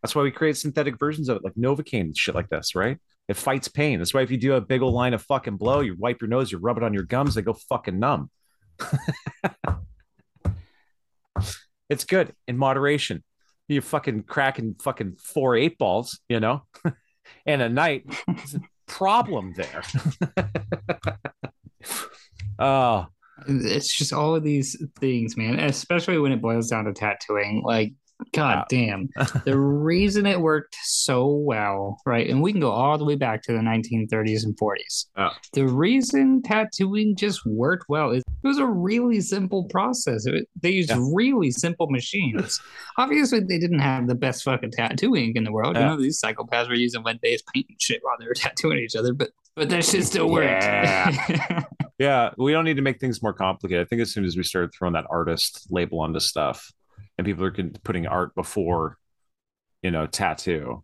[0.01, 2.99] That's why we create synthetic versions of it, like Novocaine and shit like this, right?
[3.29, 3.99] It fights pain.
[3.99, 6.29] That's why if you do a big old line of fucking blow, you wipe your
[6.29, 8.31] nose, you rub it on your gums, they go fucking numb.
[11.93, 13.23] It's good in moderation.
[13.69, 16.63] You're fucking cracking fucking four eight balls, you know,
[17.47, 18.07] and a night.
[18.87, 19.83] problem there.
[22.59, 23.07] oh,
[23.47, 25.59] it's just all of these things, man.
[25.59, 27.63] Especially when it boils down to tattooing.
[27.65, 27.95] Like
[28.33, 29.09] God damn.
[29.45, 32.29] the reason it worked so well, right?
[32.29, 35.07] And we can go all the way back to the 1930s and 40s.
[35.17, 35.31] Oh.
[35.53, 40.27] The reason tattooing just worked well is it was a really simple process.
[40.27, 41.05] It, they used yeah.
[41.13, 42.61] really simple machines.
[42.99, 45.77] Obviously, they didn't have the best fucking tattooing in the world.
[45.77, 45.83] Yeah.
[45.83, 48.79] You know, these psychopaths were using lead based paint and shit while they were tattooing
[48.79, 50.63] each other, but but that shit still worked.
[50.63, 51.65] Yeah.
[51.99, 53.87] yeah, we don't need to make things more complicated.
[53.87, 56.73] I think as soon as we started throwing that artist label onto stuff,
[57.19, 57.53] and people are
[57.85, 58.99] putting art before
[59.83, 60.83] you know tattoo.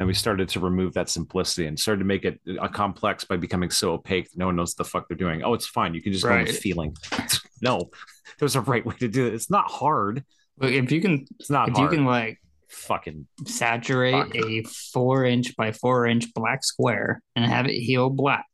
[0.00, 3.36] And we started to remove that simplicity and started to make it a complex by
[3.36, 4.30] becoming so opaque.
[4.30, 5.42] That no one knows what the fuck they're doing.
[5.42, 5.92] Oh it's fine.
[5.92, 6.44] You can just right.
[6.44, 6.96] go with feeling.
[7.60, 7.90] No
[8.38, 9.34] there's a right way to do it.
[9.34, 10.24] It's not hard.
[10.58, 11.90] Look, if you can it's not if hard.
[11.90, 12.38] you can like
[12.68, 14.36] fucking saturate fuck.
[14.36, 18.46] a four inch by four inch black square and have it heal black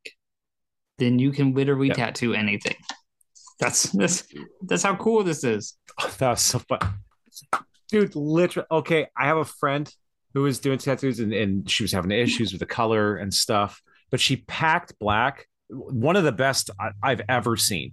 [0.99, 1.97] then you can literally yep.
[1.97, 2.77] tattoo anything.
[3.59, 4.25] That's that's
[4.63, 5.77] that's how cool this is.
[6.19, 6.79] That was so fun
[7.89, 9.93] dude literally okay i have a friend
[10.32, 13.81] who was doing tattoos and, and she was having issues with the color and stuff
[14.11, 17.93] but she packed black one of the best I, i've ever seen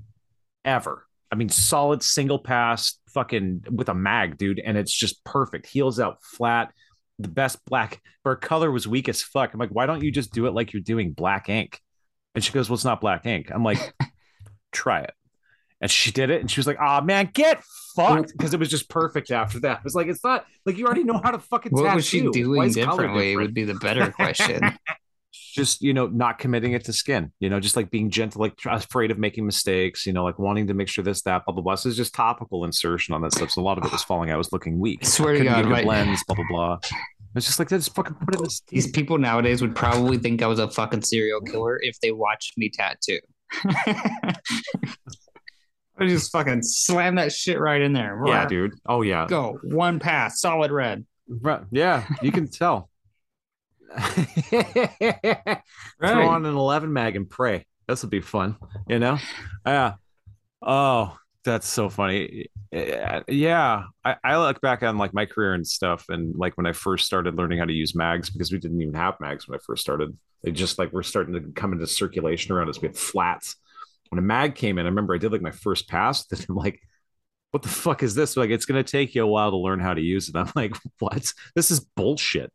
[0.65, 1.05] ever.
[1.31, 5.68] I mean solid single pass fucking with a mag dude and it's just perfect.
[5.68, 6.73] Heels out flat
[7.19, 9.53] the best black her color was weak as fuck.
[9.53, 11.80] I'm like why don't you just do it like you're doing black ink?
[12.35, 13.49] And she goes well it's not black ink.
[13.51, 13.93] I'm like
[14.72, 15.13] try it
[15.82, 17.62] and she did it and she was like oh man get
[17.95, 19.80] fucked because it was just perfect after that.
[19.80, 21.72] It was like it's not like you already know how to fucking.
[21.72, 21.95] What tattoo.
[21.95, 23.36] was she doing differently?
[23.36, 24.62] Would be the better question.
[25.53, 27.32] just you know, not committing it to skin.
[27.40, 30.06] You know, just like being gentle, like afraid of making mistakes.
[30.06, 31.76] You know, like wanting to make sure this, that, blah blah blah.
[31.76, 33.52] So it's just topical insertion on that stuff.
[33.52, 34.38] So a lot of it was falling out.
[34.38, 34.99] Was looking weak.
[35.03, 35.86] I swear to God, right?
[35.86, 36.80] lens, blah blah blah.
[37.34, 38.41] It's just like just fucking put it.
[38.41, 38.62] This.
[38.68, 42.58] These people nowadays would probably think I was a fucking serial killer if they watched
[42.58, 43.20] me tattoo.
[46.02, 48.19] I just fucking slam that shit right in there.
[48.26, 48.73] Yeah, dude.
[48.88, 49.28] Oh yeah.
[49.28, 51.06] Go one pass, solid red.
[51.72, 52.90] Yeah, you can tell.
[54.52, 55.61] right.
[55.99, 57.65] Throw on an 11 mag and pray.
[57.88, 58.56] This would be fun,
[58.88, 59.18] you know?
[59.65, 59.95] Yeah.
[60.61, 62.48] Oh, that's so funny.
[62.72, 63.84] Eh, yeah.
[64.03, 67.06] I, I look back on like my career and stuff and like when I first
[67.06, 69.82] started learning how to use mags because we didn't even have mags when I first
[69.82, 70.18] started.
[70.44, 72.82] They just like were starting to come into circulation around us.
[72.82, 73.57] We had flats.
[74.12, 76.26] When a mag came in, I remember I did like my first pass.
[76.32, 76.80] And I'm like,
[77.52, 78.38] what the fuck is this?
[78.38, 80.36] Like, it's going to take you a while to learn how to use it.
[80.36, 81.34] I'm like, what?
[81.56, 82.52] This is bullshit.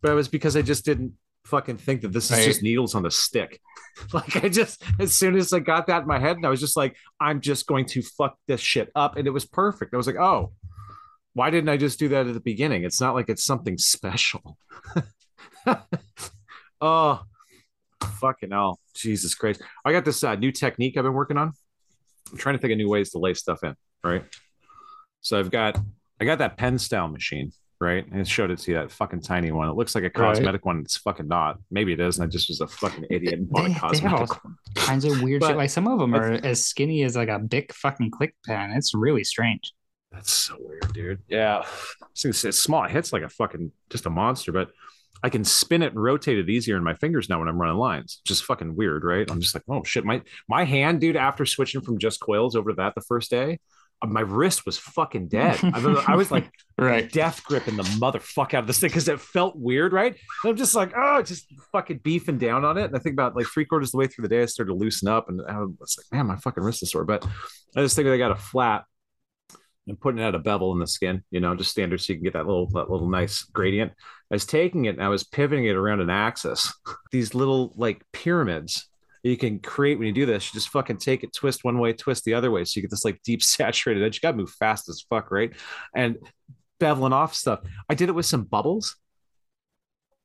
[0.00, 1.12] But it was because I just didn't
[1.44, 2.44] fucking think that this is right.
[2.44, 3.60] just needles on a stick.
[4.12, 6.60] like I just as soon as I got that in my head, and I was
[6.60, 9.94] just like, I'm just going to fuck this shit up, and it was perfect.
[9.94, 10.52] I was like, oh,
[11.34, 12.84] why didn't I just do that at the beginning?
[12.84, 14.56] It's not like it's something special.
[16.80, 17.22] oh,
[18.02, 19.62] fucking hell, Jesus Christ!
[19.84, 21.52] I got this uh, new technique I've been working on.
[22.30, 23.74] I'm trying to think of new ways to lay stuff in.
[24.04, 24.24] Right.
[25.20, 25.78] So I've got
[26.20, 27.52] I got that pen style machine
[27.82, 28.06] right?
[28.12, 29.68] And it showed it to you that fucking tiny one.
[29.68, 30.64] It looks like a cosmetic right.
[30.64, 30.80] one.
[30.82, 31.58] It's fucking not.
[31.70, 34.44] Maybe it is, and I just was a fucking idiot and bought they, a cosmetic
[34.44, 34.56] one.
[34.76, 35.56] Kinds of weird but, shit.
[35.56, 38.70] Like some of them are as skinny as like a big fucking click pen.
[38.70, 39.72] It's really strange.
[40.12, 41.18] That's so weird, dude.
[41.28, 41.64] Yeah,
[42.12, 42.84] it's, it's small.
[42.84, 44.70] It hits like a fucking just a monster, but
[45.22, 47.78] I can spin it and rotate it easier in my fingers now when I'm running
[47.78, 48.20] lines.
[48.24, 49.30] Just fucking weird, right?
[49.30, 51.16] I'm just like, oh shit, my my hand, dude.
[51.16, 53.58] After switching from just coils over to that the first day,
[54.02, 55.60] uh, my wrist was fucking dead.
[55.62, 59.20] I, I was like, right, death gripping the motherfucker out of this thing because it
[59.20, 60.12] felt weird, right?
[60.42, 62.84] And I'm just like, oh, just fucking beefing down on it.
[62.84, 64.72] And I think about like three quarters of the way through the day, I started
[64.72, 67.04] to loosen up, and I was like, man, my fucking wrist is sore.
[67.04, 67.24] But
[67.76, 68.84] I just think I got a flat
[69.88, 72.18] and putting it at a bevel in the skin, you know, just standard so you
[72.18, 73.92] can get that little that little nice gradient.
[74.32, 76.72] I was taking it and I was pivoting it around an axis.
[77.12, 78.88] These little like pyramids
[79.22, 80.46] you can create when you do this.
[80.46, 82.64] You just fucking take it, twist one way, twist the other way.
[82.64, 84.16] So you get this like deep saturated edge.
[84.16, 85.52] You got to move fast as fuck, right?
[85.94, 86.18] And
[86.80, 87.60] beveling off stuff.
[87.88, 88.96] I did it with some bubbles.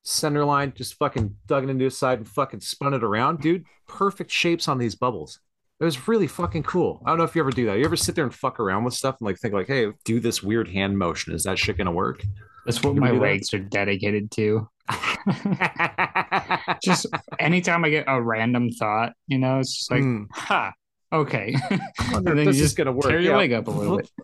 [0.03, 3.65] Center line, just fucking dug it into a side and fucking spun it around, dude.
[3.87, 5.39] Perfect shapes on these bubbles.
[5.79, 7.03] It was really fucking cool.
[7.05, 7.77] I don't know if you ever do that.
[7.77, 10.19] You ever sit there and fuck around with stuff and like think like, hey, do
[10.19, 11.33] this weird hand motion.
[11.33, 12.23] Is that shit gonna work?
[12.65, 13.57] That's what my legs that?
[13.57, 14.67] are dedicated to.
[16.83, 17.05] just
[17.39, 20.25] anytime I get a random thought, you know, it's just like, mm.
[20.33, 20.73] ha,
[21.11, 21.55] okay.
[22.13, 23.05] and then you just gonna work.
[23.05, 23.37] Tear your yeah.
[23.37, 24.09] leg up a little bit.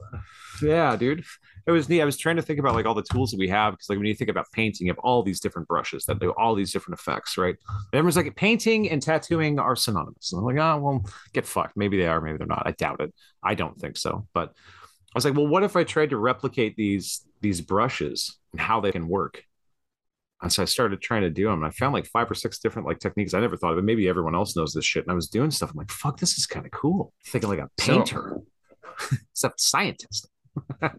[0.61, 1.25] Yeah, dude.
[1.65, 2.01] It was neat.
[2.01, 3.97] I was trying to think about like all the tools that we have because like
[3.97, 6.71] when you think about painting, you have all these different brushes that do all these
[6.71, 7.55] different effects, right?
[7.67, 10.31] And everyone's like painting and tattooing are synonymous.
[10.31, 11.75] And I'm like, oh well, get fucked.
[11.75, 12.63] Maybe they are, maybe they're not.
[12.65, 13.13] I doubt it.
[13.41, 14.27] I don't think so.
[14.33, 18.61] But I was like, well, what if I tried to replicate these these brushes and
[18.61, 19.43] how they can work?
[20.43, 21.63] And so I started trying to do them.
[21.63, 23.85] And I found like five or six different like techniques I never thought of, but
[23.85, 25.03] maybe everyone else knows this shit.
[25.03, 25.71] And I was doing stuff.
[25.71, 27.13] I'm like, fuck, this is kind of cool.
[27.25, 28.41] Thinking like a painter,
[28.99, 30.27] so, except scientist.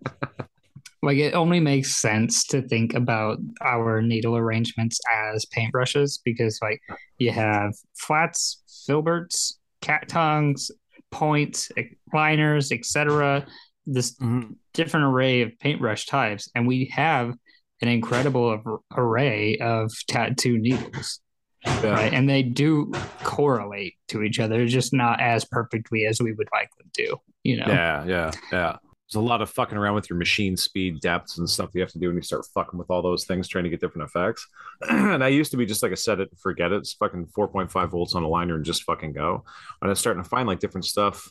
[1.03, 6.81] like it only makes sense to think about our needle arrangements as paintbrushes because like
[7.19, 10.71] you have flats, filberts, cat tongues,
[11.11, 11.71] points,
[12.15, 13.47] liners, etc.
[13.87, 14.53] This mm-hmm.
[14.73, 17.35] different array of paintbrush types, and we have
[17.83, 21.21] an incredible array of tattoo needles.
[21.65, 21.91] Yeah.
[21.91, 22.13] Right.
[22.13, 22.93] And they do
[23.23, 27.57] correlate to each other, just not as perfectly as we would like them to, you
[27.57, 27.67] know?
[27.67, 28.77] Yeah, yeah, yeah.
[29.07, 31.93] There's a lot of fucking around with your machine speed depths and stuff you have
[31.93, 34.47] to do when you start fucking with all those things trying to get different effects.
[34.91, 36.77] and I used to be just like I said it, forget it.
[36.77, 39.45] It's fucking 4.5 volts on a liner and just fucking go.
[39.81, 41.31] And I'm starting to find like different stuff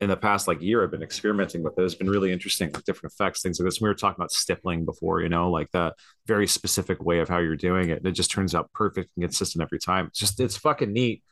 [0.00, 1.82] in the past like year I've been experimenting with it.
[1.82, 3.80] It's been really interesting, like different effects, things like this.
[3.80, 5.94] We were talking about stippling before, you know, like the
[6.26, 7.98] very specific way of how you're doing it.
[7.98, 10.06] And it just turns out perfect and consistent every time.
[10.06, 11.22] It's just it's fucking neat,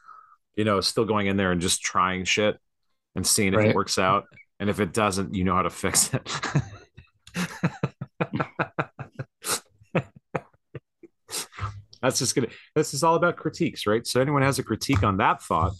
[0.54, 2.58] you know, still going in there and just trying shit
[3.14, 3.66] and seeing right.
[3.66, 4.24] if it works out.
[4.60, 6.22] And if it doesn't, you know how to fix it.
[12.02, 14.06] that's just gonna this is all about critiques, right?
[14.06, 15.72] So anyone has a critique on that thought,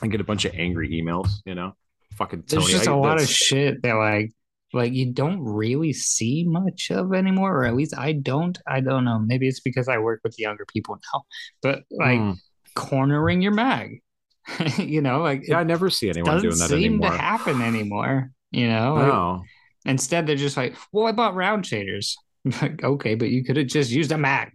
[0.00, 1.74] I get a bunch of angry emails, you know
[2.16, 2.62] fucking Tony.
[2.62, 4.32] There's just I, a lot of shit that like
[4.72, 8.58] like you don't really see much of anymore, or at least I don't.
[8.66, 9.18] I don't know.
[9.18, 11.22] Maybe it's because I work with younger people now,
[11.60, 12.36] but like mm.
[12.74, 14.02] cornering your mag,
[14.78, 16.70] you know, like yeah, I never see anyone doing that anymore.
[16.70, 17.10] It doesn't seem anymore.
[17.10, 18.30] to happen anymore.
[18.50, 19.32] You know, no.
[19.40, 19.48] Like,
[19.86, 22.14] instead they're just like, well, I bought round shaders.
[22.62, 24.52] like, okay, but you could have just used a mag.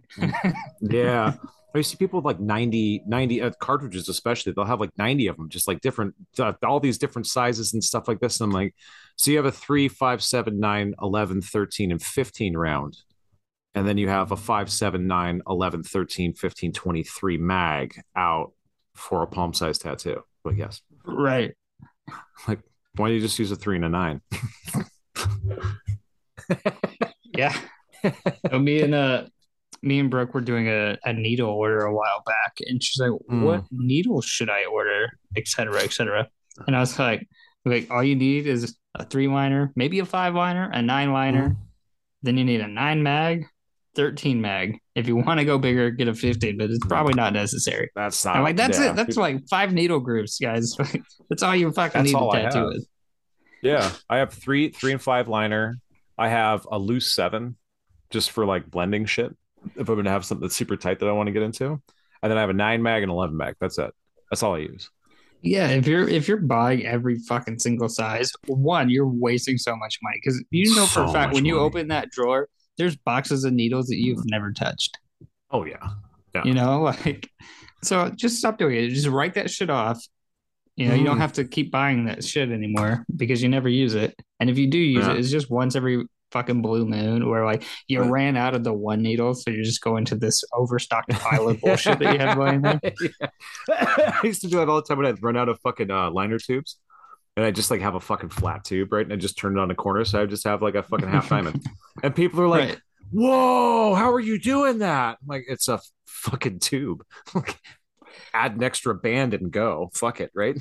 [0.80, 1.34] yeah.
[1.74, 4.52] I see people with like 90, 90 uh, cartridges, especially.
[4.52, 7.84] They'll have like 90 of them, just like different, uh, all these different sizes and
[7.84, 8.40] stuff like this.
[8.40, 8.74] And I'm like,
[9.16, 12.96] so you have a 3, 5, 7, 9, 11, 13, and 15 round.
[13.74, 18.52] And then you have a 5, 7, 9, 11, 13, 15, 23 mag out
[18.94, 20.22] for a palm size tattoo.
[20.42, 20.80] But yes.
[21.04, 21.54] Right.
[22.46, 22.60] Like,
[22.94, 24.22] Why don't you just use a three and a nine?
[27.36, 27.54] yeah.
[28.50, 29.24] so me and uh
[29.82, 33.10] me and Brooke were doing a, a needle order a while back and she's like,
[33.30, 33.42] Mm.
[33.42, 35.10] What needle should I order?
[35.36, 36.28] Et cetera, et cetera.
[36.66, 37.28] And I was like,
[37.64, 41.56] like all you need is a three liner, maybe a five liner, a nine liner.
[42.22, 43.46] Then you need a nine mag,
[43.94, 44.78] 13 mag.
[44.94, 47.90] If you want to go bigger, get a 15, but it's probably not necessary.
[47.94, 48.90] That's not I'm like, that's yeah.
[48.90, 48.96] it.
[48.96, 50.76] That's like five needle groups, guys.
[51.28, 52.86] that's all you fucking That's need to tattoo with.
[53.62, 55.76] Yeah, I have three, three and five liner.
[56.16, 57.56] I have a loose seven,
[58.10, 59.36] just for like blending shit.
[59.76, 61.66] If I'm gonna have something that's super tight that I want to get into,
[62.22, 63.56] and then I have a nine mag and eleven mag.
[63.60, 63.92] That's it.
[64.30, 64.90] That's all I use.
[65.42, 69.98] Yeah, if you're if you're buying every fucking single size, one, you're wasting so much
[70.02, 73.44] money because you know for So a fact when you open that drawer, there's boxes
[73.44, 74.98] of needles that you've never touched.
[75.50, 75.90] Oh yeah,
[76.34, 76.44] Yeah.
[76.44, 77.30] You know, like
[77.82, 78.88] so just stop doing it.
[78.90, 80.04] Just write that shit off.
[80.74, 81.20] You know, you don't Mm.
[81.22, 84.14] have to keep buying that shit anymore because you never use it.
[84.40, 85.12] And if you do use Yeah.
[85.14, 88.10] it, it's just once every fucking blue moon where like you Right.
[88.10, 91.60] ran out of the one needle, so you're just going to this overstocked pile of
[91.60, 92.80] bullshit that you have lying there.
[93.00, 93.28] Yeah.
[93.70, 96.10] I used to do that all the time when I'd run out of fucking uh,
[96.10, 96.76] liner tubes.
[97.36, 99.04] And I just like have a fucking flat tube, right?
[99.04, 100.04] And I just turn it on a corner.
[100.04, 101.64] So I just have like a fucking half diamond.
[102.02, 102.78] And people are like, right.
[103.12, 105.18] whoa, how are you doing that?
[105.20, 107.04] I'm like, it's a fucking tube.
[108.34, 109.90] Add an extra band and go.
[109.94, 110.60] Fuck it, right?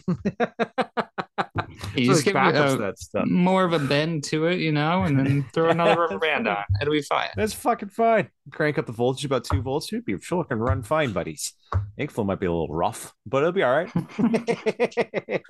[1.95, 3.25] You So just there's give backups to that stuff.
[3.27, 6.63] more of a bend to it, you know, and then throw another rubber band on.
[6.81, 7.29] It'll be fine.
[7.35, 8.29] That's fucking fine.
[8.51, 9.91] Crank up the voltage about two volts.
[9.91, 11.53] You'd be fucking run fine, buddies.
[11.97, 13.91] Ink flow might be a little rough, but it'll be all right.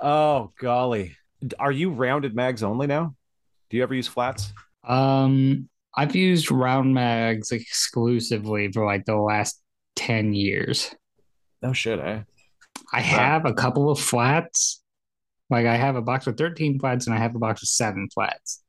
[0.00, 1.16] oh golly,
[1.58, 3.14] are you rounded mags only now?
[3.70, 4.52] Do you ever use flats?
[4.84, 9.60] Um, I've used round mags exclusively for like the last
[9.96, 10.94] 10 years.
[11.62, 12.20] No shit, eh?
[12.92, 14.79] I have a couple of flats.
[15.50, 18.08] Like I have a box with 13 flats and I have a box with seven
[18.12, 18.62] flats.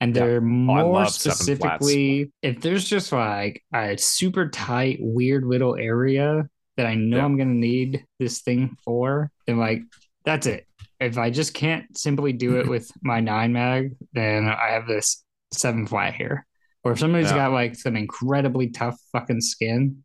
[0.00, 5.76] And they're oh, more love specifically if there's just like a super tight, weird little
[5.76, 7.24] area that I know Yeah.
[7.24, 9.82] I'm gonna need this thing for, then like
[10.24, 10.66] that's it.
[11.00, 15.22] If I just can't simply do it with my nine mag, then I have this
[15.52, 16.46] seven flat here.
[16.82, 17.36] Or if somebody's Yeah.
[17.36, 20.02] got like some incredibly tough fucking skin,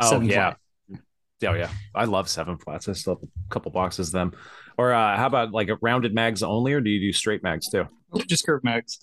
[0.00, 0.54] Oh seven yeah.
[0.88, 1.00] flat.
[1.44, 1.70] Oh yeah.
[1.94, 2.88] I love seven flats.
[2.88, 4.32] I still have a couple boxes of them.
[4.78, 7.68] Or uh, how about like a rounded mags only, or do you do straight mags
[7.68, 7.88] too?
[8.26, 8.98] just curved mags.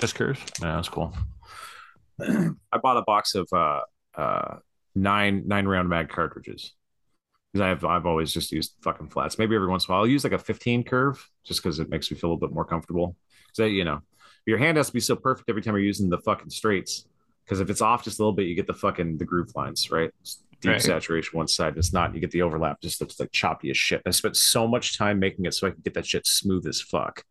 [0.00, 0.40] Just curves?
[0.60, 1.16] Yeah, that's cool.
[2.20, 3.80] I bought a box of uh
[4.14, 4.56] uh
[4.94, 6.72] nine nine round mag cartridges.
[7.52, 9.38] Because I've I've always just used fucking flats.
[9.38, 11.88] Maybe every once in a while I'll use like a 15 curve just because it
[11.88, 13.16] makes me feel a little bit more comfortable.
[13.52, 14.00] So you know,
[14.46, 17.06] your hand has to be so perfect every time you're using the fucking straights.
[17.44, 19.90] Because if it's off just a little bit, you get the fucking the groove lines,
[19.90, 20.10] right?
[20.20, 20.82] It's deep Right.
[20.82, 21.68] saturation one side.
[21.68, 24.02] and It's not, you get the overlap, just looks like choppy as shit.
[24.06, 26.80] I spent so much time making it so I could get that shit smooth as
[26.80, 27.22] fuck.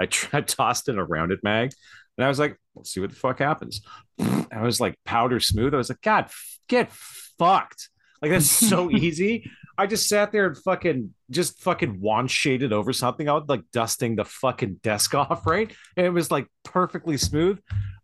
[0.00, 1.72] I tried tossed in a rounded mag
[2.18, 3.80] and I was like, let's see what the fuck happens.
[4.20, 5.74] I was like powder smooth.
[5.74, 6.90] I was like, God, f- get
[7.38, 7.88] fucked.
[8.20, 9.50] Like that's so easy.
[9.78, 13.28] I just sat there and fucking just fucking wand shaded over something.
[13.28, 15.70] I was like dusting the fucking desk off, right?
[15.96, 17.58] And it was like perfectly smooth.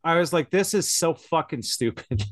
[0.05, 2.25] I was like, this is so fucking stupid.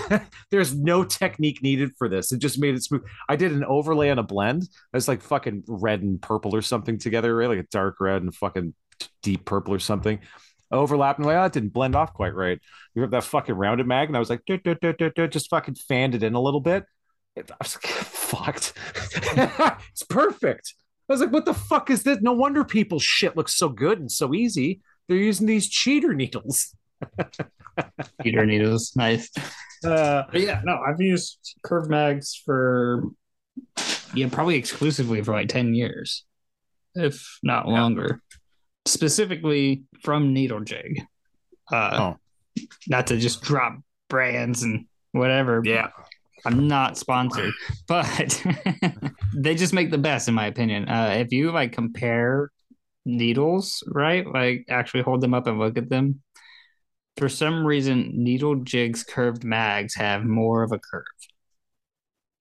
[0.50, 2.32] There's no technique needed for this.
[2.32, 3.04] It just made it smooth.
[3.28, 4.64] I did an overlay on a blend.
[4.92, 7.48] It's like fucking red and purple or something together, right?
[7.48, 8.74] Like a dark red and fucking
[9.22, 10.18] deep purple or something.
[10.70, 12.58] Overlapping, like, oh, it didn't blend off quite right.
[12.94, 15.30] You have that fucking rounded mag, and I was like, "Dut, dut, dut, dut, dut,"
[15.30, 16.86] just fucking fanned it in a little bit.
[17.36, 18.72] It- I was like, fucked.
[19.90, 20.74] it's perfect.
[21.08, 22.18] I was like, what the fuck is this?
[22.22, 24.80] No wonder people's shit looks so good and so easy.
[25.08, 26.74] They're using these cheater needles.
[28.22, 28.92] Peter needles.
[28.96, 29.30] Nice.
[29.84, 33.04] Uh, But yeah, no, I've used curve mags for
[34.14, 36.24] yeah, probably exclusively for like 10 years,
[36.94, 37.72] if not Yeah.
[37.80, 38.20] longer.
[38.86, 40.98] Specifically from NeedleJig.
[41.70, 42.14] Uh
[42.88, 45.62] not to just drop brands and whatever.
[45.64, 45.88] yeah.
[46.44, 47.52] I'm not sponsored,
[47.86, 48.44] but
[49.36, 50.88] they just make the best in my opinion.
[50.88, 52.50] Uh if you like compare
[53.06, 54.26] needles, right?
[54.26, 56.20] Like actually hold them up and look at them.
[57.16, 61.04] For some reason, NeedleJig's curved mags have more of a curve.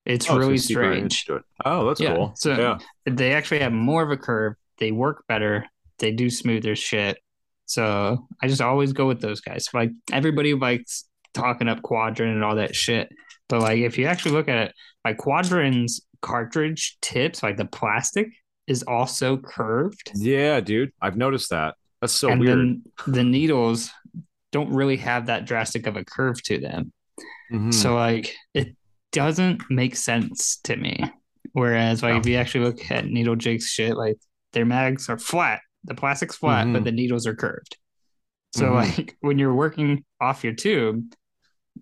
[0.05, 1.25] It's Oh, really deeper strange.
[1.29, 1.41] it.
[1.63, 2.33] Oh, that's Yeah, cool.
[2.35, 2.79] so- yeah.
[3.11, 4.53] They actually have more of a curve.
[4.79, 5.65] They work better.
[5.99, 7.17] They do smoother shit.
[7.65, 9.67] So I just always go with those guys.
[9.73, 13.09] Like everybody likes talking up Kwadron and all that shit.
[13.47, 14.75] But like if you actually look at it,
[15.05, 18.27] like Kwadron's cartridge tips, like the plastic,
[18.67, 20.11] is also curved.
[20.15, 20.91] Yeah, dude.
[21.01, 21.75] I've noticed that.
[22.01, 22.57] That's so and weird.
[22.57, 23.91] then the needles
[24.51, 26.91] don't really have that drastic of a curve to them.
[27.51, 27.73] Mhm.
[27.73, 28.75] So like it
[29.11, 31.03] doesn't make sense to me.
[31.53, 32.19] Whereas like No.
[32.19, 34.17] if you actually look at NeedleJig's shit, like
[34.53, 35.61] their mags are flat.
[35.83, 36.73] The plastic's flat, mm-hmm.
[36.73, 37.77] but the needles are curved.
[38.53, 38.75] So mm-hmm.
[38.75, 41.13] like when you're working off your tube,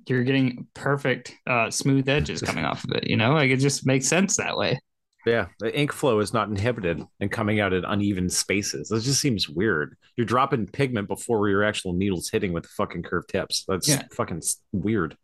[0.08, 3.10] you're getting perfect uh, smooth edges coming off of it.
[3.10, 4.80] You know, like it just makes sense that way.
[5.26, 8.91] Yeah, the ink flow is not inhibited and coming out at uneven spaces.
[8.91, 9.98] It just seems weird.
[10.16, 13.66] You're dropping pigment before your actual needle's hitting with the fucking curved tips.
[13.68, 14.04] That's yeah.
[14.12, 14.41] fucking
[14.72, 15.18] weird.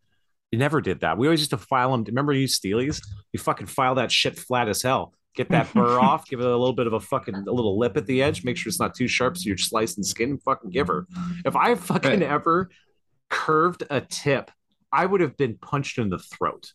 [0.52, 1.18] You never did that.
[1.18, 2.04] We always used to file them.
[2.04, 3.00] Remember you Steelies?
[3.32, 5.14] You fucking file that shit flat as hell.
[5.34, 6.28] Get that burr off.
[6.28, 8.44] Give it a little bit of a fucking a little lip at the edge.
[8.44, 10.30] Make sure it's not too sharp, so you're slicing skin.
[10.30, 11.06] And fucking give her.
[11.44, 12.22] If I fucking right.
[12.22, 12.70] ever
[13.28, 14.50] curved a tip,
[14.92, 16.72] I would have been punched in the throat.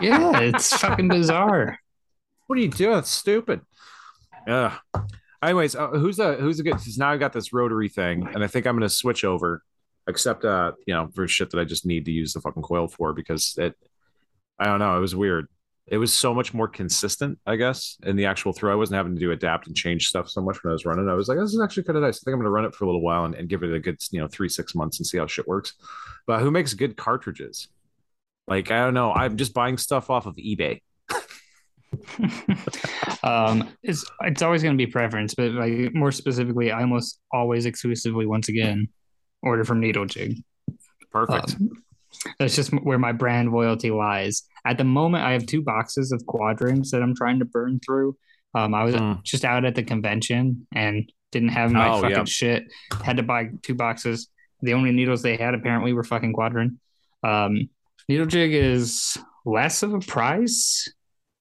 [0.00, 1.78] yeah, it's fucking bizarre.
[2.46, 2.98] What are you doing?
[2.98, 3.60] It's stupid.
[4.46, 4.76] Yeah.
[5.42, 6.72] Anyways, uh, who's the who's the good?
[6.72, 9.62] Because now I got this rotary thing, and I think I'm gonna switch over,
[10.08, 12.88] except uh, you know, for shit that I just need to use the fucking coil
[12.88, 13.74] for because it.
[14.58, 14.96] I don't know.
[14.96, 15.48] It was weird.
[15.86, 18.72] It was so much more consistent, I guess, in the actual throw.
[18.72, 21.08] I wasn't having to do adapt and change stuff so much when I was running.
[21.08, 22.16] I was like, this is actually kind of nice.
[22.16, 23.78] I think I'm to run it for a little while and, and give it a
[23.78, 25.74] good, you know, three six months and see how shit works.
[26.26, 27.68] But who makes good cartridges?
[28.48, 29.12] Like I don't know.
[29.12, 30.80] I'm just buying stuff off of eBay.
[33.22, 37.66] Um, it's it's always going to be preference, but like more specifically, I almost always
[37.66, 38.88] exclusively, once again,
[39.42, 40.42] order from NeedleJig.
[41.10, 41.54] Perfect.
[41.54, 41.70] Um,
[42.38, 44.44] that's just where my brand loyalty lies.
[44.64, 48.16] At the moment, I have two boxes of Kwadrons that I'm trying to burn through.
[48.54, 49.22] Um, I was mm.
[49.22, 52.24] just out at the convention and didn't have my oh, fucking yeah.
[52.24, 52.64] shit.
[53.02, 54.28] Had to buy two boxes.
[54.62, 56.78] The only needles they had apparently were fucking Kwadron.
[57.22, 57.68] Um,
[58.10, 60.88] NeedleJig is less of a price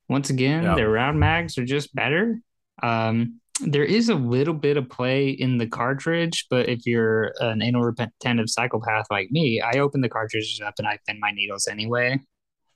[0.08, 0.76] once again, yeah.
[0.76, 2.40] their round mags are just better.
[2.82, 7.62] Um, there is a little bit of play in the cartridge, but if you're an
[7.62, 11.68] anal retentive psychopath like me, I open the cartridges up and I thin my needles
[11.68, 12.20] anyway.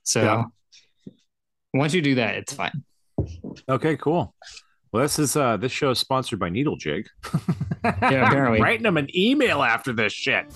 [0.04, 1.12] So yeah.
[1.74, 2.84] once you do that, it's fine.
[3.68, 4.34] Okay, cool.
[4.92, 7.06] Well, this is uh this show is sponsored by NeedleJig.
[7.84, 8.60] yeah, apparently.
[8.60, 10.50] Writing them an email after this shit.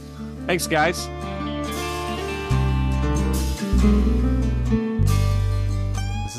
[0.46, 1.06] Thanks, guys.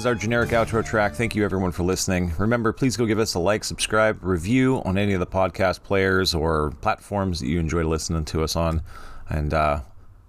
[0.06, 1.16] Is our generic outro track.
[1.16, 2.32] Thank you, everyone, for listening.
[2.38, 6.36] Remember, please go give us a like, subscribe, review on any of the podcast players
[6.36, 8.84] or platforms that you enjoy listening to us on.
[9.30, 9.82] And uh,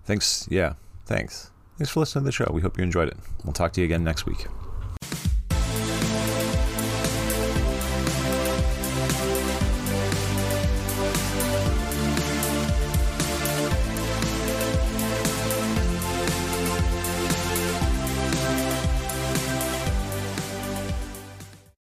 [0.05, 0.75] thanks, yeah,
[1.05, 1.51] thanks.
[1.77, 2.51] Thanks for listening to the show.
[2.55, 3.19] We hope you enjoyed it.
[3.45, 4.47] We'll talk to you again next week.